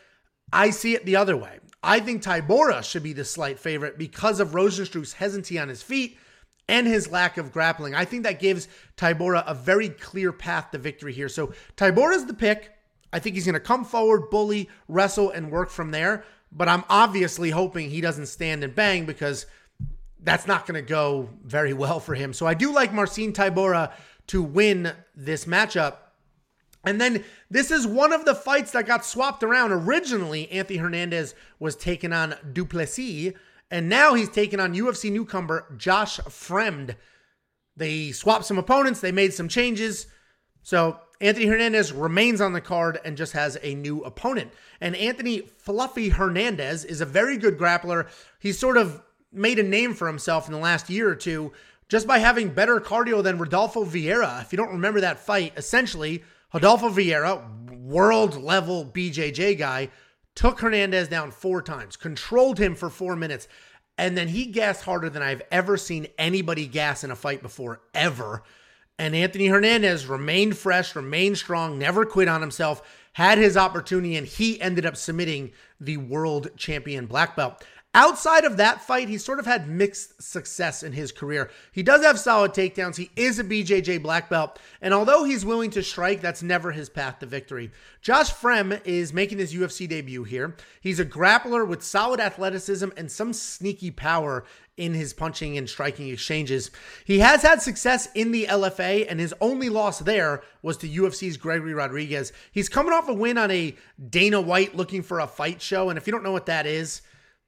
I 0.52 0.70
see 0.70 0.94
it 0.94 1.06
the 1.06 1.16
other 1.16 1.36
way. 1.36 1.58
I 1.82 2.00
think 2.00 2.22
Tybura 2.22 2.84
should 2.84 3.02
be 3.02 3.12
the 3.12 3.24
slight 3.24 3.58
favorite 3.58 3.98
because 3.98 4.38
of 4.38 4.50
Rozenstruik's 4.50 5.14
hesitancy 5.14 5.58
on 5.58 5.68
his 5.68 5.82
feet 5.82 6.18
and 6.68 6.86
his 6.86 7.10
lack 7.10 7.38
of 7.38 7.52
grappling. 7.52 7.94
I 7.94 8.04
think 8.04 8.22
that 8.22 8.38
gives 8.38 8.68
Tybura 8.96 9.42
a 9.46 9.54
very 9.54 9.88
clear 9.88 10.32
path 10.32 10.70
to 10.70 10.78
victory 10.78 11.12
here. 11.12 11.28
So 11.28 11.52
Tybura's 11.76 12.26
the 12.26 12.34
pick. 12.34 12.72
I 13.12 13.18
think 13.18 13.34
he's 13.34 13.44
going 13.44 13.54
to 13.54 13.60
come 13.60 13.84
forward, 13.84 14.30
bully, 14.30 14.70
wrestle, 14.88 15.30
and 15.30 15.50
work 15.50 15.70
from 15.70 15.90
there. 15.90 16.24
But 16.52 16.68
I'm 16.68 16.84
obviously 16.88 17.50
hoping 17.50 17.90
he 17.90 18.00
doesn't 18.00 18.26
stand 18.26 18.62
and 18.62 18.74
bang 18.74 19.04
because 19.04 19.46
that's 20.20 20.46
not 20.46 20.66
going 20.66 20.82
to 20.82 20.88
go 20.88 21.30
very 21.44 21.72
well 21.72 21.98
for 21.98 22.14
him. 22.14 22.32
So 22.32 22.46
I 22.46 22.54
do 22.54 22.72
like 22.72 22.92
Marcin 22.92 23.32
Tybura 23.32 23.92
to 24.28 24.42
win 24.42 24.92
this 25.16 25.46
matchup. 25.46 25.96
And 26.84 27.00
then 27.00 27.24
this 27.50 27.70
is 27.70 27.86
one 27.86 28.12
of 28.12 28.24
the 28.24 28.34
fights 28.34 28.72
that 28.72 28.86
got 28.86 29.04
swapped 29.04 29.42
around. 29.42 29.72
Originally, 29.72 30.50
Anthony 30.50 30.78
Hernandez 30.78 31.34
was 31.58 31.76
taking 31.76 32.12
on 32.12 32.34
Du 32.52 32.64
Plessis, 32.64 33.34
and 33.70 33.88
now 33.88 34.14
he's 34.14 34.28
taking 34.28 34.60
on 34.60 34.74
UFC 34.74 35.10
newcomer 35.10 35.66
Josh 35.76 36.18
Fremd. 36.20 36.96
They 37.76 38.12
swapped 38.12 38.44
some 38.44 38.58
opponents, 38.58 39.00
they 39.00 39.12
made 39.12 39.32
some 39.32 39.48
changes. 39.48 40.06
So 40.62 40.98
Anthony 41.20 41.46
Hernandez 41.46 41.92
remains 41.92 42.40
on 42.40 42.52
the 42.52 42.60
card 42.60 43.00
and 43.04 43.16
just 43.16 43.32
has 43.32 43.56
a 43.62 43.74
new 43.74 44.00
opponent. 44.02 44.52
And 44.80 44.96
Anthony 44.96 45.40
Fluffy 45.40 46.08
Hernandez 46.08 46.84
is 46.84 47.00
a 47.00 47.06
very 47.06 47.36
good 47.36 47.56
grappler. 47.56 48.08
He's 48.40 48.58
sort 48.58 48.76
of 48.76 49.02
made 49.32 49.58
a 49.58 49.62
name 49.62 49.94
for 49.94 50.08
himself 50.08 50.46
in 50.46 50.52
the 50.52 50.58
last 50.58 50.90
year 50.90 51.08
or 51.08 51.14
two 51.14 51.52
just 51.88 52.06
by 52.06 52.18
having 52.18 52.48
better 52.48 52.80
cardio 52.80 53.22
than 53.22 53.38
Rodolfo 53.38 53.84
Vieira. 53.84 54.42
If 54.42 54.52
you 54.52 54.56
don't 54.56 54.72
remember 54.72 55.00
that 55.00 55.18
fight, 55.18 55.52
essentially, 55.56 56.22
Rodolfo 56.52 56.90
Vieira, 56.90 57.70
world 57.70 58.42
level 58.42 58.84
BJJ 58.84 59.58
guy, 59.58 59.88
took 60.34 60.60
Hernandez 60.60 61.08
down 61.08 61.30
four 61.30 61.62
times, 61.62 61.96
controlled 61.96 62.58
him 62.58 62.74
for 62.74 62.90
four 62.90 63.16
minutes, 63.16 63.48
and 63.96 64.18
then 64.18 64.28
he 64.28 64.46
gassed 64.46 64.84
harder 64.84 65.08
than 65.08 65.22
I've 65.22 65.42
ever 65.50 65.78
seen 65.78 66.08
anybody 66.18 66.66
gas 66.66 67.04
in 67.04 67.10
a 67.10 67.16
fight 67.16 67.40
before, 67.40 67.80
ever. 67.94 68.42
And 68.98 69.16
Anthony 69.16 69.46
Hernandez 69.46 70.06
remained 70.06 70.58
fresh, 70.58 70.94
remained 70.94 71.38
strong, 71.38 71.78
never 71.78 72.04
quit 72.04 72.28
on 72.28 72.42
himself, 72.42 72.82
had 73.14 73.38
his 73.38 73.56
opportunity, 73.56 74.16
and 74.16 74.26
he 74.26 74.60
ended 74.60 74.84
up 74.84 74.96
submitting 74.96 75.52
the 75.80 75.96
world 75.96 76.50
champion 76.56 77.06
black 77.06 77.34
belt. 77.34 77.64
Outside 77.94 78.46
of 78.46 78.56
that 78.56 78.80
fight, 78.80 79.10
he 79.10 79.18
sort 79.18 79.38
of 79.38 79.44
had 79.44 79.68
mixed 79.68 80.22
success 80.22 80.82
in 80.82 80.92
his 80.92 81.12
career. 81.12 81.50
He 81.72 81.82
does 81.82 82.02
have 82.02 82.18
solid 82.18 82.52
takedowns. 82.52 82.96
He 82.96 83.10
is 83.16 83.38
a 83.38 83.44
BJJ 83.44 84.02
black 84.02 84.30
belt. 84.30 84.58
And 84.80 84.94
although 84.94 85.24
he's 85.24 85.44
willing 85.44 85.70
to 85.72 85.82
strike, 85.82 86.22
that's 86.22 86.42
never 86.42 86.72
his 86.72 86.88
path 86.88 87.18
to 87.18 87.26
victory. 87.26 87.70
Josh 88.00 88.32
Fremd 88.32 88.80
is 88.86 89.12
making 89.12 89.36
his 89.36 89.52
UFC 89.52 89.86
debut 89.86 90.24
here. 90.24 90.56
He's 90.80 91.00
a 91.00 91.04
grappler 91.04 91.68
with 91.68 91.82
solid 91.82 92.18
athleticism 92.18 92.88
and 92.96 93.12
some 93.12 93.34
sneaky 93.34 93.90
power 93.90 94.44
in 94.78 94.94
his 94.94 95.12
punching 95.12 95.58
and 95.58 95.68
striking 95.68 96.08
exchanges. 96.08 96.70
He 97.04 97.18
has 97.18 97.42
had 97.42 97.60
success 97.60 98.08
in 98.14 98.32
the 98.32 98.46
LFA, 98.46 99.06
and 99.06 99.20
his 99.20 99.34
only 99.38 99.68
loss 99.68 99.98
there 99.98 100.42
was 100.62 100.78
to 100.78 100.88
UFC's 100.88 101.36
Gregory 101.36 101.74
Rodriguez. 101.74 102.32
He's 102.52 102.70
coming 102.70 102.94
off 102.94 103.10
a 103.10 103.12
win 103.12 103.36
on 103.36 103.50
a 103.50 103.76
Dana 104.08 104.40
White 104.40 104.74
looking 104.74 105.02
for 105.02 105.20
a 105.20 105.26
fight 105.26 105.60
show. 105.60 105.90
And 105.90 105.98
if 105.98 106.06
you 106.06 106.10
don't 106.10 106.24
know 106.24 106.32
what 106.32 106.46
that 106.46 106.64
is, 106.64 107.02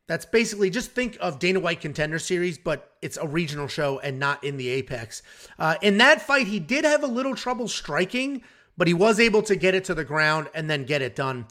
that's 0.06 0.26
basically 0.26 0.70
just 0.70 0.90
think 0.90 1.16
of 1.20 1.38
Dana 1.38 1.60
White 1.60 1.80
Contender 1.80 2.18
Series, 2.18 2.58
but 2.58 2.92
it's 3.00 3.16
a 3.16 3.26
regional 3.26 3.68
show 3.68 3.98
and 4.00 4.18
not 4.18 4.44
in 4.44 4.56
the 4.56 4.68
Apex. 4.68 5.22
Uh, 5.58 5.76
in 5.80 5.98
that 5.98 6.20
fight, 6.20 6.46
he 6.46 6.58
did 6.60 6.84
have 6.84 7.02
a 7.02 7.08
little 7.08 7.34
trouble 7.34 7.68
striking, 7.68 8.42
but 8.76 8.86
he 8.86 8.94
was 8.94 9.18
able 9.18 9.42
to 9.42 9.56
get 9.56 9.74
it 9.74 9.84
to 9.84 9.94
the 9.94 10.04
ground 10.04 10.48
and 10.54 10.68
then 10.68 10.84
get 10.84 11.00
it 11.00 11.16
done. 11.16 11.46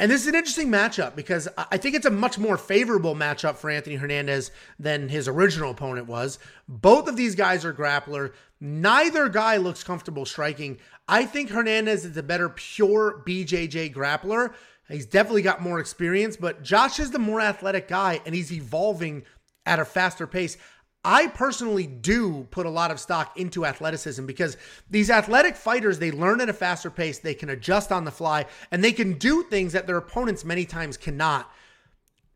And 0.00 0.12
this 0.12 0.22
is 0.22 0.28
an 0.28 0.36
interesting 0.36 0.68
matchup 0.68 1.16
because 1.16 1.48
I 1.56 1.76
think 1.76 1.96
it's 1.96 2.06
a 2.06 2.10
much 2.10 2.38
more 2.38 2.56
favorable 2.56 3.16
matchup 3.16 3.56
for 3.56 3.68
Anthony 3.68 3.96
Hernandez 3.96 4.52
than 4.78 5.08
his 5.08 5.26
original 5.26 5.72
opponent 5.72 6.06
was. 6.06 6.38
Both 6.68 7.08
of 7.08 7.16
these 7.16 7.34
guys 7.34 7.64
are 7.64 7.74
grappler. 7.74 8.32
Neither 8.60 9.28
guy 9.28 9.56
looks 9.56 9.82
comfortable 9.82 10.24
striking. 10.24 10.78
I 11.08 11.24
think 11.24 11.50
Hernandez 11.50 12.04
is 12.04 12.16
a 12.16 12.22
better 12.22 12.48
pure 12.48 13.24
BJJ 13.26 13.92
grappler. 13.92 14.54
He's 14.88 15.06
definitely 15.06 15.42
got 15.42 15.60
more 15.60 15.80
experience, 15.80 16.36
but 16.36 16.62
Josh 16.62 16.98
is 16.98 17.10
the 17.10 17.18
more 17.18 17.40
athletic 17.40 17.88
guy 17.88 18.20
and 18.24 18.34
he's 18.34 18.52
evolving 18.52 19.24
at 19.66 19.78
a 19.78 19.84
faster 19.84 20.26
pace. 20.26 20.56
I 21.04 21.28
personally 21.28 21.86
do 21.86 22.46
put 22.50 22.66
a 22.66 22.70
lot 22.70 22.90
of 22.90 22.98
stock 22.98 23.38
into 23.38 23.64
athleticism 23.64 24.26
because 24.26 24.56
these 24.90 25.10
athletic 25.10 25.56
fighters, 25.56 25.98
they 25.98 26.10
learn 26.10 26.40
at 26.40 26.48
a 26.48 26.54
faster 26.54 26.90
pace, 26.90 27.18
they 27.18 27.34
can 27.34 27.50
adjust 27.50 27.92
on 27.92 28.04
the 28.04 28.10
fly, 28.10 28.46
and 28.70 28.82
they 28.82 28.92
can 28.92 29.14
do 29.14 29.44
things 29.44 29.72
that 29.74 29.86
their 29.86 29.96
opponents 29.96 30.44
many 30.44 30.64
times 30.64 30.96
cannot. 30.96 31.50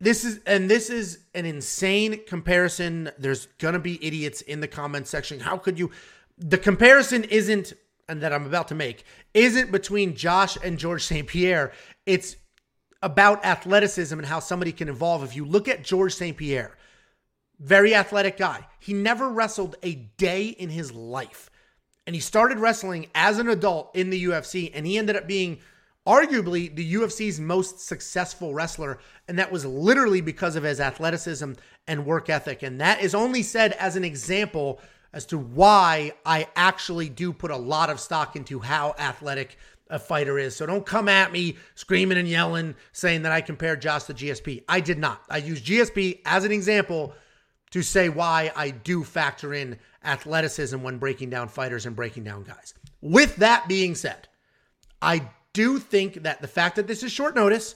This 0.01 0.25
is 0.25 0.41
and 0.47 0.71
this 0.71 0.91
is 0.91 1.21
an 1.35 1.47
insane 1.47 2.25
comparison. 2.27 3.11
There's 3.19 3.47
gonna 3.59 3.79
be 3.79 4.05
idiots 4.05 4.41
in 4.43 4.61
the 4.61 4.69
comment 4.69 5.07
section. 5.07 5.41
How 5.41 5.57
could 5.57 5.79
you 5.79 5.91
the 6.38 6.59
comparison 6.59 7.25
isn't 7.25 7.73
and 8.09 8.21
that 8.21 8.33
I'm 8.33 8.47
about 8.47 8.69
to 8.69 8.75
make 8.75 9.05
isn't 9.33 9.71
between 9.71 10.15
Josh 10.15 10.57
and 10.62 10.79
George 10.79 11.05
St. 11.05 11.27
Pierre. 11.27 11.73
It's 12.05 12.37
about 13.03 13.45
athleticism 13.45 14.17
and 14.17 14.27
how 14.27 14.38
somebody 14.38 14.73
can 14.73 14.88
evolve. 14.88 15.25
If 15.25 15.37
you 15.37 15.45
look 15.45 15.69
at 15.69 15.85
George 15.85 16.15
St. 16.15 16.37
Pierre, 16.37 16.77
very 17.59 17.95
athletic 17.95 18.37
guy. 18.37 18.67
He 18.79 18.93
never 18.93 19.29
wrestled 19.29 19.77
a 19.83 19.95
day 19.95 20.49
in 20.49 20.69
his 20.69 20.93
life. 20.93 21.51
And 22.07 22.15
he 22.15 22.21
started 22.21 22.59
wrestling 22.59 23.07
as 23.15 23.38
an 23.38 23.49
adult 23.49 23.95
in 23.95 24.11
the 24.11 24.25
UFC, 24.25 24.71
and 24.75 24.85
he 24.87 24.99
ended 24.99 25.15
up 25.15 25.29
being 25.29 25.61
arguably 26.05 26.75
the 26.75 26.95
UFC's 26.95 27.38
most 27.38 27.81
successful 27.81 28.53
wrestler. 28.53 28.99
And 29.29 29.38
that 29.38 29.53
was 29.53 29.65
literally 29.65 30.21
because 30.21 30.57
of 30.57 30.65
his 30.65 30.81
athleticism 30.81 31.53
and 31.87 32.07
work 32.07 32.29
ethic. 32.29 32.65
And 32.65 32.81
that 32.81 33.01
is 33.01 33.15
only 33.15 33.43
said 33.43 33.73
as 33.73 33.95
an 33.95 34.05
example 34.05 34.81
as 35.12 35.27
to 35.27 35.38
why 35.38 36.12
I 36.27 36.49
actually 36.57 37.09
do 37.09 37.33
put 37.33 37.51
a 37.51 37.57
lot 37.57 37.91
of 37.91 38.01
stock 38.01 38.35
into 38.35 38.59
how 38.59 38.95
athletic 38.99 39.57
a 39.92 39.98
fighter 39.98 40.38
is. 40.38 40.57
So 40.57 40.66
don't 40.66 40.85
come 40.85 41.07
at 41.07 41.31
me 41.31 41.57
screaming 41.74 42.18
and 42.18 42.26
yelling 42.26 42.74
saying 42.92 43.22
that 43.22 43.31
I 43.31 43.42
compared 43.42 43.83
Josh 43.83 44.05
to 44.05 44.14
GSP. 44.14 44.64
I 44.68 44.81
did 44.81 44.98
not. 44.98 45.22
I 45.31 45.37
used 45.37 45.66
GSP 45.66 46.20
as 46.24 46.44
an 46.44 46.50
example 46.50 47.14
to 47.70 47.83
say 47.83 48.09
why 48.09 48.50
I 48.57 48.70
do 48.70 49.05
factor 49.05 49.55
in 49.55 49.78
athleticism 50.02 50.83
when 50.83 50.98
breaking 50.98 51.31
down 51.31 51.48
fighters 51.48 51.87
and 51.87 51.94
breaking 51.94 52.24
down 52.24 52.42
guys. 52.42 52.74
With 53.02 53.37
that 53.37 53.68
being 53.68 53.94
said, 53.94 54.28
I 55.00 55.28
do 55.52 55.78
think 55.78 56.22
that 56.22 56.40
the 56.40 56.48
fact 56.48 56.76
that 56.76 56.87
this 56.87 57.02
is 57.02 57.12
short 57.12 57.35
notice, 57.35 57.74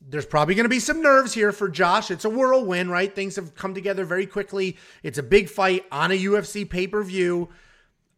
there's 0.00 0.26
probably 0.26 0.54
going 0.54 0.64
to 0.64 0.70
be 0.70 0.80
some 0.80 1.02
nerves 1.02 1.34
here 1.34 1.50
for 1.50 1.68
Josh. 1.68 2.10
It's 2.10 2.24
a 2.24 2.30
whirlwind, 2.30 2.90
right? 2.90 3.12
Things 3.12 3.36
have 3.36 3.54
come 3.54 3.74
together 3.74 4.04
very 4.04 4.26
quickly. 4.26 4.76
It's 5.02 5.18
a 5.18 5.22
big 5.22 5.48
fight 5.48 5.84
on 5.90 6.12
a 6.12 6.18
UFC 6.18 6.68
pay 6.68 6.86
per 6.86 7.02
view. 7.02 7.48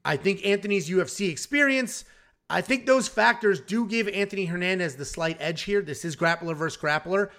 I 0.05 0.19
think 0.19 0.45
Anthony's 0.45 0.91
UFC 0.91 1.31
experience 1.31 2.05
I 2.51 2.61
think 2.61 2.87
those 2.87 3.09
factors 3.09 3.61
do 3.61 3.87
give 3.87 4.09
Anthony 4.09 4.47
Hernandez 4.47 4.97
the 4.97 5.05
slight 5.05 5.37
edge 5.41 5.63
here. 5.63 5.81
This 5.81 6.05
is 6.05 6.17
grappler 6.17 6.55
versus 6.55 6.81
grappler. 6.81 7.31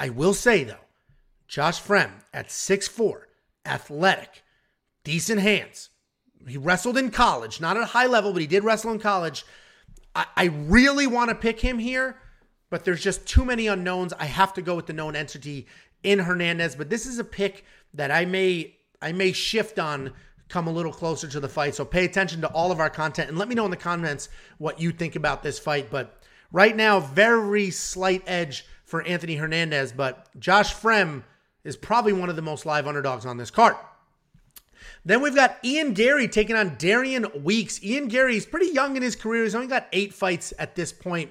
I 0.00 0.08
will 0.08 0.34
say, 0.34 0.64
though, 0.64 0.76
Josh 1.48 1.80
Fremd 1.82 2.22
at 2.32 2.48
6'4, 2.48 3.22
athletic, 3.64 4.42
decent 5.04 5.40
hands. 5.40 5.90
He 6.46 6.56
wrestled 6.56 6.96
in 6.96 7.10
college, 7.10 7.60
not 7.60 7.76
at 7.76 7.82
a 7.82 7.86
high 7.86 8.06
level, 8.06 8.32
but 8.32 8.40
he 8.40 8.46
did 8.46 8.64
wrestle 8.64 8.92
in 8.92 8.98
college. 8.98 9.44
I, 10.14 10.26
I 10.36 10.44
really 10.44 11.06
want 11.06 11.30
to 11.30 11.34
pick 11.34 11.60
him 11.60 11.78
here, 11.78 12.16
but 12.70 12.84
there's 12.84 13.02
just 13.02 13.26
too 13.26 13.44
many 13.44 13.66
unknowns. 13.66 14.12
I 14.14 14.26
have 14.26 14.54
to 14.54 14.62
go 14.62 14.74
with 14.74 14.86
the 14.86 14.92
known 14.92 15.16
entity 15.16 15.66
in 16.02 16.20
Hernandez, 16.20 16.76
but 16.76 16.90
this 16.90 17.06
is 17.06 17.18
a 17.18 17.24
pick 17.24 17.64
that 17.94 18.10
I 18.10 18.24
may 18.24 18.76
I 19.02 19.12
may 19.12 19.32
shift 19.32 19.78
on 19.78 20.12
come 20.48 20.66
a 20.66 20.72
little 20.72 20.92
closer 20.92 21.28
to 21.28 21.40
the 21.40 21.48
fight. 21.48 21.74
So 21.74 21.84
pay 21.84 22.04
attention 22.04 22.40
to 22.42 22.48
all 22.48 22.70
of 22.70 22.80
our 22.80 22.90
content 22.90 23.28
and 23.28 23.38
let 23.38 23.48
me 23.48 23.54
know 23.54 23.64
in 23.64 23.70
the 23.70 23.76
comments 23.76 24.28
what 24.58 24.80
you 24.80 24.92
think 24.92 25.16
about 25.16 25.42
this 25.42 25.58
fight. 25.58 25.90
But 25.90 26.22
right 26.52 26.76
now, 26.76 27.00
very 27.00 27.70
slight 27.70 28.22
edge 28.26 28.64
for 28.84 29.02
Anthony 29.02 29.34
Hernandez, 29.34 29.92
but 29.92 30.28
Josh 30.38 30.74
Fremd 30.74 31.24
is 31.64 31.76
probably 31.76 32.12
one 32.12 32.30
of 32.30 32.36
the 32.36 32.42
most 32.42 32.64
live 32.64 32.86
underdogs 32.86 33.26
on 33.26 33.36
this 33.36 33.50
card. 33.50 33.74
Then 35.04 35.20
we've 35.20 35.34
got 35.34 35.58
Ian 35.64 35.92
Garry 35.94 36.28
taking 36.28 36.56
on 36.56 36.76
Darian 36.76 37.26
Weeks. 37.42 37.82
Ian 37.82 38.08
Garry 38.08 38.36
is 38.36 38.46
pretty 38.46 38.72
young 38.72 38.96
in 38.96 39.02
his 39.02 39.16
career. 39.16 39.44
He's 39.44 39.54
only 39.54 39.68
got 39.68 39.86
eight 39.92 40.14
fights 40.14 40.52
at 40.58 40.74
this 40.74 40.92
point. 40.92 41.30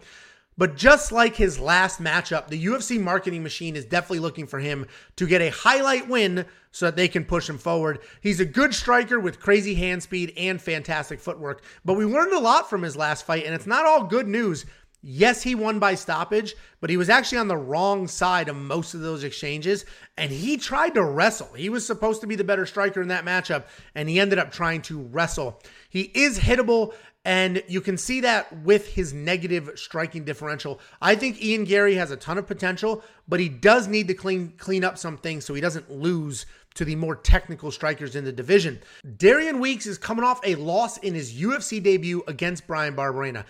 But 0.57 0.77
just 0.77 1.11
like 1.11 1.35
his 1.35 1.59
last 1.59 2.01
matchup, 2.01 2.47
the 2.47 2.65
UFC 2.65 2.99
marketing 2.99 3.43
machine 3.43 3.75
is 3.75 3.85
definitely 3.85 4.19
looking 4.19 4.47
for 4.47 4.59
him 4.59 4.85
to 5.17 5.27
get 5.27 5.41
a 5.41 5.49
highlight 5.49 6.07
win 6.07 6.45
so 6.71 6.85
that 6.85 6.95
they 6.95 7.07
can 7.07 7.25
push 7.25 7.49
him 7.49 7.57
forward. 7.57 7.99
He's 8.21 8.39
a 8.39 8.45
good 8.45 8.73
striker 8.73 9.19
with 9.19 9.39
crazy 9.39 9.75
hand 9.75 10.03
speed 10.03 10.33
and 10.37 10.61
fantastic 10.61 11.19
footwork. 11.19 11.63
But 11.83 11.95
we 11.95 12.05
learned 12.05 12.33
a 12.33 12.39
lot 12.39 12.69
from 12.69 12.83
his 12.83 12.95
last 12.95 13.25
fight, 13.25 13.45
and 13.45 13.53
it's 13.53 13.67
not 13.67 13.85
all 13.85 14.05
good 14.05 14.27
news. 14.27 14.65
Yes, 15.07 15.43
he 15.43 15.53
won 15.53 15.77
by 15.77 15.93
stoppage, 15.93 16.55
but 16.81 16.89
he 16.89 16.97
was 16.97 17.09
actually 17.09 17.37
on 17.37 17.47
the 17.47 17.55
wrong 17.55 18.07
side 18.07 18.49
of 18.49 18.55
most 18.55 18.95
of 18.95 19.01
those 19.01 19.23
exchanges, 19.23 19.85
and 20.17 20.31
he 20.31 20.57
tried 20.57 20.95
to 20.95 21.03
wrestle. 21.03 21.53
He 21.55 21.69
was 21.69 21.85
supposed 21.85 22.21
to 22.21 22.27
be 22.27 22.35
the 22.35 22.43
better 22.43 22.65
striker 22.65 23.03
in 23.03 23.09
that 23.09 23.23
matchup, 23.23 23.65
and 23.93 24.09
he 24.09 24.19
ended 24.19 24.39
up 24.39 24.51
trying 24.51 24.81
to 24.83 25.03
wrestle. 25.03 25.61
He 25.95 26.11
is 26.13 26.37
hittable 26.37 26.93
and 27.23 27.63
you 27.69 27.79
can 27.79 27.97
see 27.97 28.19
that 28.19 28.51
with 28.63 28.85
his 28.85 29.13
negative 29.13 29.71
striking 29.75 30.25
differential. 30.25 30.81
I 31.01 31.15
think 31.15 31.41
Ian 31.41 31.63
Garry 31.63 31.95
has 31.95 32.11
a 32.11 32.17
ton 32.17 32.37
of 32.37 32.45
potential, 32.45 33.01
but 33.29 33.39
he 33.39 33.47
does 33.47 33.87
need 33.87 34.09
to 34.09 34.13
clean 34.13 34.51
clean 34.57 34.83
up 34.83 34.97
some 34.97 35.17
things 35.17 35.45
so 35.45 35.53
he 35.53 35.61
doesn't 35.61 35.89
lose 35.89 36.47
to 36.73 36.83
the 36.83 36.97
more 36.97 37.15
technical 37.15 37.71
strikers 37.71 38.17
in 38.17 38.25
the 38.25 38.33
division. 38.33 38.81
Darian 39.15 39.61
Weeks 39.61 39.85
is 39.85 39.97
coming 39.97 40.25
off 40.25 40.41
a 40.43 40.55
loss 40.55 40.97
in 40.97 41.13
his 41.13 41.33
UFC 41.33 41.81
debut 41.81 42.23
against 42.27 42.67
Bryan 42.67 42.93
Barberena. 42.93 43.45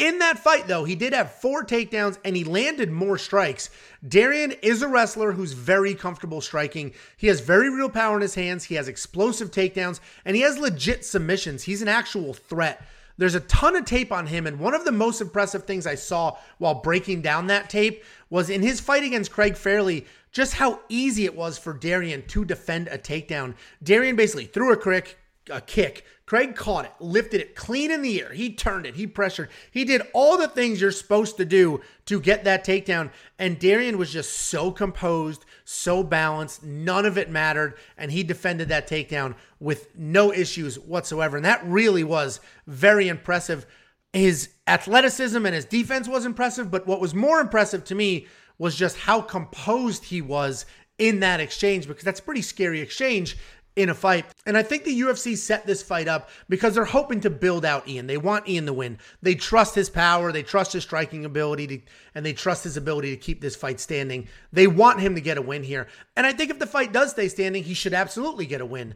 In 0.00 0.20
that 0.20 0.38
fight, 0.38 0.66
though, 0.66 0.84
he 0.84 0.94
did 0.94 1.12
have 1.12 1.30
four 1.30 1.62
takedowns 1.62 2.16
and 2.24 2.34
he 2.34 2.42
landed 2.42 2.90
more 2.90 3.18
strikes. 3.18 3.68
Darian 4.08 4.52
is 4.62 4.80
a 4.80 4.88
wrestler 4.88 5.32
who's 5.32 5.52
very 5.52 5.94
comfortable 5.94 6.40
striking. 6.40 6.94
He 7.18 7.26
has 7.26 7.40
very 7.40 7.68
real 7.68 7.90
power 7.90 8.16
in 8.16 8.22
his 8.22 8.34
hands. 8.34 8.64
He 8.64 8.76
has 8.76 8.88
explosive 8.88 9.50
takedowns 9.50 10.00
and 10.24 10.34
he 10.34 10.40
has 10.40 10.56
legit 10.56 11.04
submissions. 11.04 11.64
He's 11.64 11.82
an 11.82 11.88
actual 11.88 12.32
threat. 12.32 12.82
There's 13.18 13.34
a 13.34 13.40
ton 13.40 13.76
of 13.76 13.84
tape 13.84 14.10
on 14.10 14.26
him, 14.26 14.46
and 14.46 14.58
one 14.58 14.72
of 14.72 14.86
the 14.86 14.92
most 14.92 15.20
impressive 15.20 15.64
things 15.64 15.86
I 15.86 15.96
saw 15.96 16.38
while 16.56 16.76
breaking 16.76 17.20
down 17.20 17.48
that 17.48 17.68
tape 17.68 18.02
was 18.30 18.48
in 18.48 18.62
his 18.62 18.80
fight 18.80 19.04
against 19.04 19.30
Craig 19.30 19.54
Fairley, 19.54 20.06
just 20.32 20.54
how 20.54 20.80
easy 20.88 21.26
it 21.26 21.36
was 21.36 21.58
for 21.58 21.74
Darian 21.74 22.26
to 22.28 22.46
defend 22.46 22.88
a 22.88 22.96
takedown. 22.96 23.54
Darian 23.82 24.16
basically 24.16 24.46
threw 24.46 24.72
a 24.72 24.82
kick, 24.82 25.18
a 25.50 25.60
kick. 25.60 26.06
Craig 26.30 26.54
caught 26.54 26.84
it, 26.84 26.92
lifted 27.00 27.40
it 27.40 27.56
clean 27.56 27.90
in 27.90 28.02
the 28.02 28.22
air. 28.22 28.32
He 28.32 28.52
turned 28.52 28.86
it, 28.86 28.94
he 28.94 29.04
pressured. 29.04 29.48
He 29.72 29.84
did 29.84 30.02
all 30.14 30.38
the 30.38 30.46
things 30.46 30.80
you're 30.80 30.92
supposed 30.92 31.36
to 31.38 31.44
do 31.44 31.80
to 32.06 32.20
get 32.20 32.44
that 32.44 32.64
takedown. 32.64 33.10
And 33.36 33.58
Darian 33.58 33.98
was 33.98 34.12
just 34.12 34.32
so 34.38 34.70
composed, 34.70 35.44
so 35.64 36.04
balanced. 36.04 36.62
None 36.62 37.04
of 37.04 37.18
it 37.18 37.30
mattered. 37.30 37.74
And 37.98 38.12
he 38.12 38.22
defended 38.22 38.68
that 38.68 38.88
takedown 38.88 39.34
with 39.58 39.88
no 39.96 40.32
issues 40.32 40.78
whatsoever. 40.78 41.36
And 41.36 41.44
that 41.44 41.66
really 41.66 42.04
was 42.04 42.38
very 42.64 43.08
impressive. 43.08 43.66
His 44.12 44.50
athleticism 44.68 45.44
and 45.44 45.52
his 45.56 45.64
defense 45.64 46.06
was 46.06 46.24
impressive. 46.24 46.70
But 46.70 46.86
what 46.86 47.00
was 47.00 47.12
more 47.12 47.40
impressive 47.40 47.82
to 47.86 47.96
me 47.96 48.28
was 48.56 48.76
just 48.76 48.98
how 48.98 49.20
composed 49.20 50.04
he 50.04 50.22
was 50.22 50.64
in 50.96 51.18
that 51.20 51.40
exchange 51.40 51.88
because 51.88 52.04
that's 52.04 52.20
a 52.20 52.22
pretty 52.22 52.42
scary 52.42 52.80
exchange 52.80 53.36
in 53.80 53.88
a 53.88 53.94
fight. 53.94 54.26
And 54.46 54.56
I 54.56 54.62
think 54.62 54.84
the 54.84 55.00
UFC 55.00 55.36
set 55.36 55.66
this 55.66 55.82
fight 55.82 56.08
up 56.08 56.28
because 56.48 56.74
they're 56.74 56.84
hoping 56.84 57.20
to 57.20 57.30
build 57.30 57.64
out 57.64 57.88
Ian. 57.88 58.06
They 58.06 58.16
want 58.16 58.48
Ian 58.48 58.66
to 58.66 58.72
win. 58.72 58.98
They 59.22 59.34
trust 59.34 59.74
his 59.74 59.90
power, 59.90 60.32
they 60.32 60.42
trust 60.42 60.72
his 60.72 60.82
striking 60.82 61.24
ability, 61.24 61.66
to, 61.66 61.80
and 62.14 62.24
they 62.24 62.32
trust 62.32 62.64
his 62.64 62.76
ability 62.76 63.10
to 63.10 63.16
keep 63.16 63.40
this 63.40 63.56
fight 63.56 63.80
standing. 63.80 64.28
They 64.52 64.66
want 64.66 65.00
him 65.00 65.14
to 65.14 65.20
get 65.20 65.38
a 65.38 65.42
win 65.42 65.62
here. 65.62 65.86
And 66.16 66.26
I 66.26 66.32
think 66.32 66.50
if 66.50 66.58
the 66.58 66.66
fight 66.66 66.92
does 66.92 67.10
stay 67.10 67.28
standing, 67.28 67.64
he 67.64 67.74
should 67.74 67.94
absolutely 67.94 68.46
get 68.46 68.60
a 68.60 68.66
win. 68.66 68.94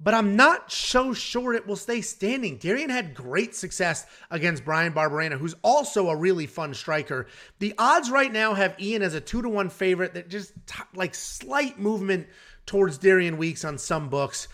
But 0.00 0.14
I'm 0.14 0.34
not 0.34 0.72
so 0.72 1.14
sure 1.14 1.54
it 1.54 1.66
will 1.66 1.76
stay 1.76 2.00
standing. 2.00 2.56
Darian 2.56 2.90
had 2.90 3.14
great 3.14 3.54
success 3.54 4.04
against 4.30 4.64
Bryan 4.64 4.92
Barberena, 4.92 5.38
who's 5.38 5.54
also 5.62 6.08
a 6.08 6.16
really 6.16 6.46
fun 6.46 6.74
striker. 6.74 7.28
The 7.60 7.74
odds 7.78 8.10
right 8.10 8.32
now 8.32 8.54
have 8.54 8.80
Ian 8.80 9.02
as 9.02 9.14
a 9.14 9.20
two 9.20 9.42
to 9.42 9.48
one 9.48 9.70
favorite 9.70 10.14
that 10.14 10.28
just 10.28 10.54
t- 10.66 10.82
like 10.94 11.14
slight 11.14 11.78
movement 11.78 12.26
towards 12.66 12.98
Darian 12.98 13.36
Weeks 13.36 13.64
on 13.64 13.78
some 13.78 14.08
books. 14.08 14.48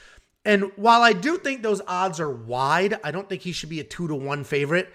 And 0.45 0.71
while 0.77 1.03
I 1.03 1.13
do 1.13 1.39
think 1.39 1.63
those 1.63 1.83
odds 1.87 2.21
are 2.21 2.31
wide, 2.31 2.99
I 3.03 3.11
don't 3.11 3.29
think 3.29 3.43
he 3.43 3.53
should 3.53 3.69
be 3.69 3.81
a 3.81 3.85
two 3.85 4.09
to 4.09 4.15
one 4.15 4.45
favorite. 4.45 4.93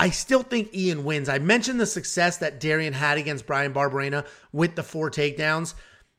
I 0.00 0.10
still 0.10 0.42
think 0.42 0.74
Ian 0.74 1.04
wins. 1.04 1.28
I 1.28 1.38
mentioned 1.38 1.78
the 1.78 1.86
success 1.86 2.38
that 2.38 2.58
Darian 2.58 2.94
had 2.94 3.18
against 3.18 3.46
Bryan 3.46 3.74
Barberena 3.74 4.26
with 4.50 4.74
the 4.74 4.82
four 4.82 5.10
takedowns, 5.10 5.74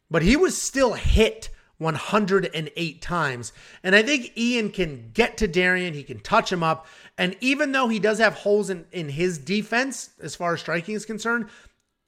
but 0.10 0.22
he 0.22 0.36
was 0.36 0.62
still 0.62 0.94
hit 0.94 1.50
108 1.82 3.02
times. 3.02 3.52
And 3.84 3.96
I 3.96 4.04
think 4.04 4.38
Ian 4.38 4.70
can 4.70 5.10
get 5.14 5.38
to 5.38 5.48
Darian, 5.48 5.94
he 5.94 6.04
can 6.04 6.20
touch 6.20 6.52
him 6.52 6.64
up. 6.64 6.86
And 7.18 7.36
even 7.42 7.72
though 7.72 7.88
he 7.88 8.00
does 8.00 8.20
have 8.20 8.36
holes 8.36 8.70
in, 8.70 8.86
in 8.92 9.10
his 9.10 9.38
defense 9.38 10.12
as 10.22 10.36
far 10.36 10.54
as 10.54 10.62
striking 10.62 10.96
is 10.96 11.06
concerned, 11.06 11.50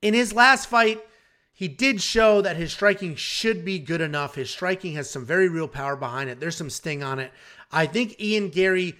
in 0.01 0.13
his 0.13 0.33
last 0.33 0.67
fight, 0.67 1.03
he 1.53 1.67
did 1.67 2.01
show 2.01 2.41
that 2.41 2.55
his 2.55 2.71
striking 2.71 3.15
should 3.15 3.65
be 3.65 3.79
good 3.79 4.01
enough. 4.01 4.35
His 4.35 4.49
striking 4.49 4.93
has 4.93 5.09
some 5.09 5.25
very 5.25 5.49
real 5.49 5.67
power 5.67 5.95
behind 5.95 6.29
it. 6.29 6.39
There's 6.39 6.57
some 6.57 6.69
sting 6.69 7.03
on 7.03 7.19
it. 7.19 7.31
I 7.71 7.85
think 7.85 8.19
Ian 8.19 8.49
Garry 8.49 8.95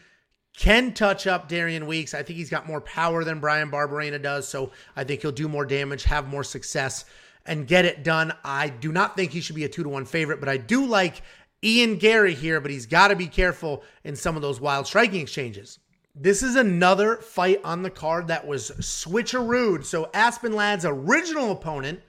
can 0.57 0.93
touch 0.93 1.25
up 1.27 1.49
Darian 1.49 1.87
Weeks. 1.87 2.13
I 2.13 2.23
think 2.23 2.37
he's 2.37 2.49
got 2.49 2.67
more 2.67 2.81
power 2.81 3.23
than 3.23 3.39
Bryan 3.39 3.71
Barberena 3.71 4.21
does. 4.21 4.47
So 4.47 4.71
I 4.95 5.03
think 5.03 5.21
he'll 5.21 5.31
do 5.31 5.47
more 5.47 5.65
damage, 5.65 6.03
have 6.03 6.27
more 6.27 6.43
success, 6.43 7.05
and 7.45 7.67
get 7.67 7.85
it 7.85 8.03
done. 8.03 8.33
I 8.43 8.69
do 8.69 8.91
not 8.91 9.15
think 9.15 9.31
he 9.31 9.41
should 9.41 9.55
be 9.55 9.65
a 9.65 9.69
two 9.69 9.83
to 9.83 9.89
one 9.89 10.05
favorite, 10.05 10.39
but 10.39 10.49
I 10.49 10.57
do 10.57 10.85
like 10.85 11.21
Ian 11.63 11.97
Garry 11.97 12.33
here, 12.33 12.59
but 12.59 12.71
he's 12.71 12.85
got 12.85 13.09
to 13.09 13.15
be 13.15 13.27
careful 13.27 13.83
in 14.03 14.15
some 14.15 14.35
of 14.35 14.41
those 14.41 14.61
wild 14.61 14.87
striking 14.87 15.21
exchanges. 15.21 15.79
This 16.15 16.43
is 16.43 16.55
another 16.55 17.17
fight 17.17 17.59
on 17.63 17.81
the 17.81 17.89
card 17.89 18.27
that 18.27 18.45
was 18.45 18.71
switcherooed. 18.79 19.83
So 19.83 20.09
Aspen 20.13 20.53
Ladd's 20.53 20.85
original 20.85 21.51
opponent 21.51 22.01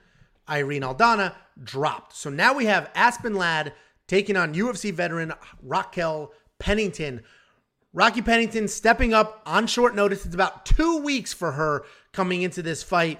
Irene 0.47 0.83
Aldana 0.83 1.33
dropped. 1.63 2.13
So 2.13 2.29
now 2.29 2.53
we 2.53 2.65
have 2.65 2.91
Aspen 2.93 3.33
Ladd 3.33 3.73
taking 4.07 4.37
on 4.37 4.53
UFC 4.53 4.93
veteran 4.93 5.33
Raquel 5.63 6.33
Pennington. 6.59 7.21
Rocky 7.93 8.21
Pennington 8.21 8.67
stepping 8.67 9.13
up 9.13 9.41
on 9.45 9.67
short 9.67 9.95
notice. 9.95 10.25
It's 10.25 10.35
about 10.35 10.65
two 10.65 10.97
weeks 10.97 11.33
for 11.33 11.53
her 11.53 11.85
coming 12.11 12.41
into 12.41 12.61
this 12.61 12.83
fight. 12.83 13.19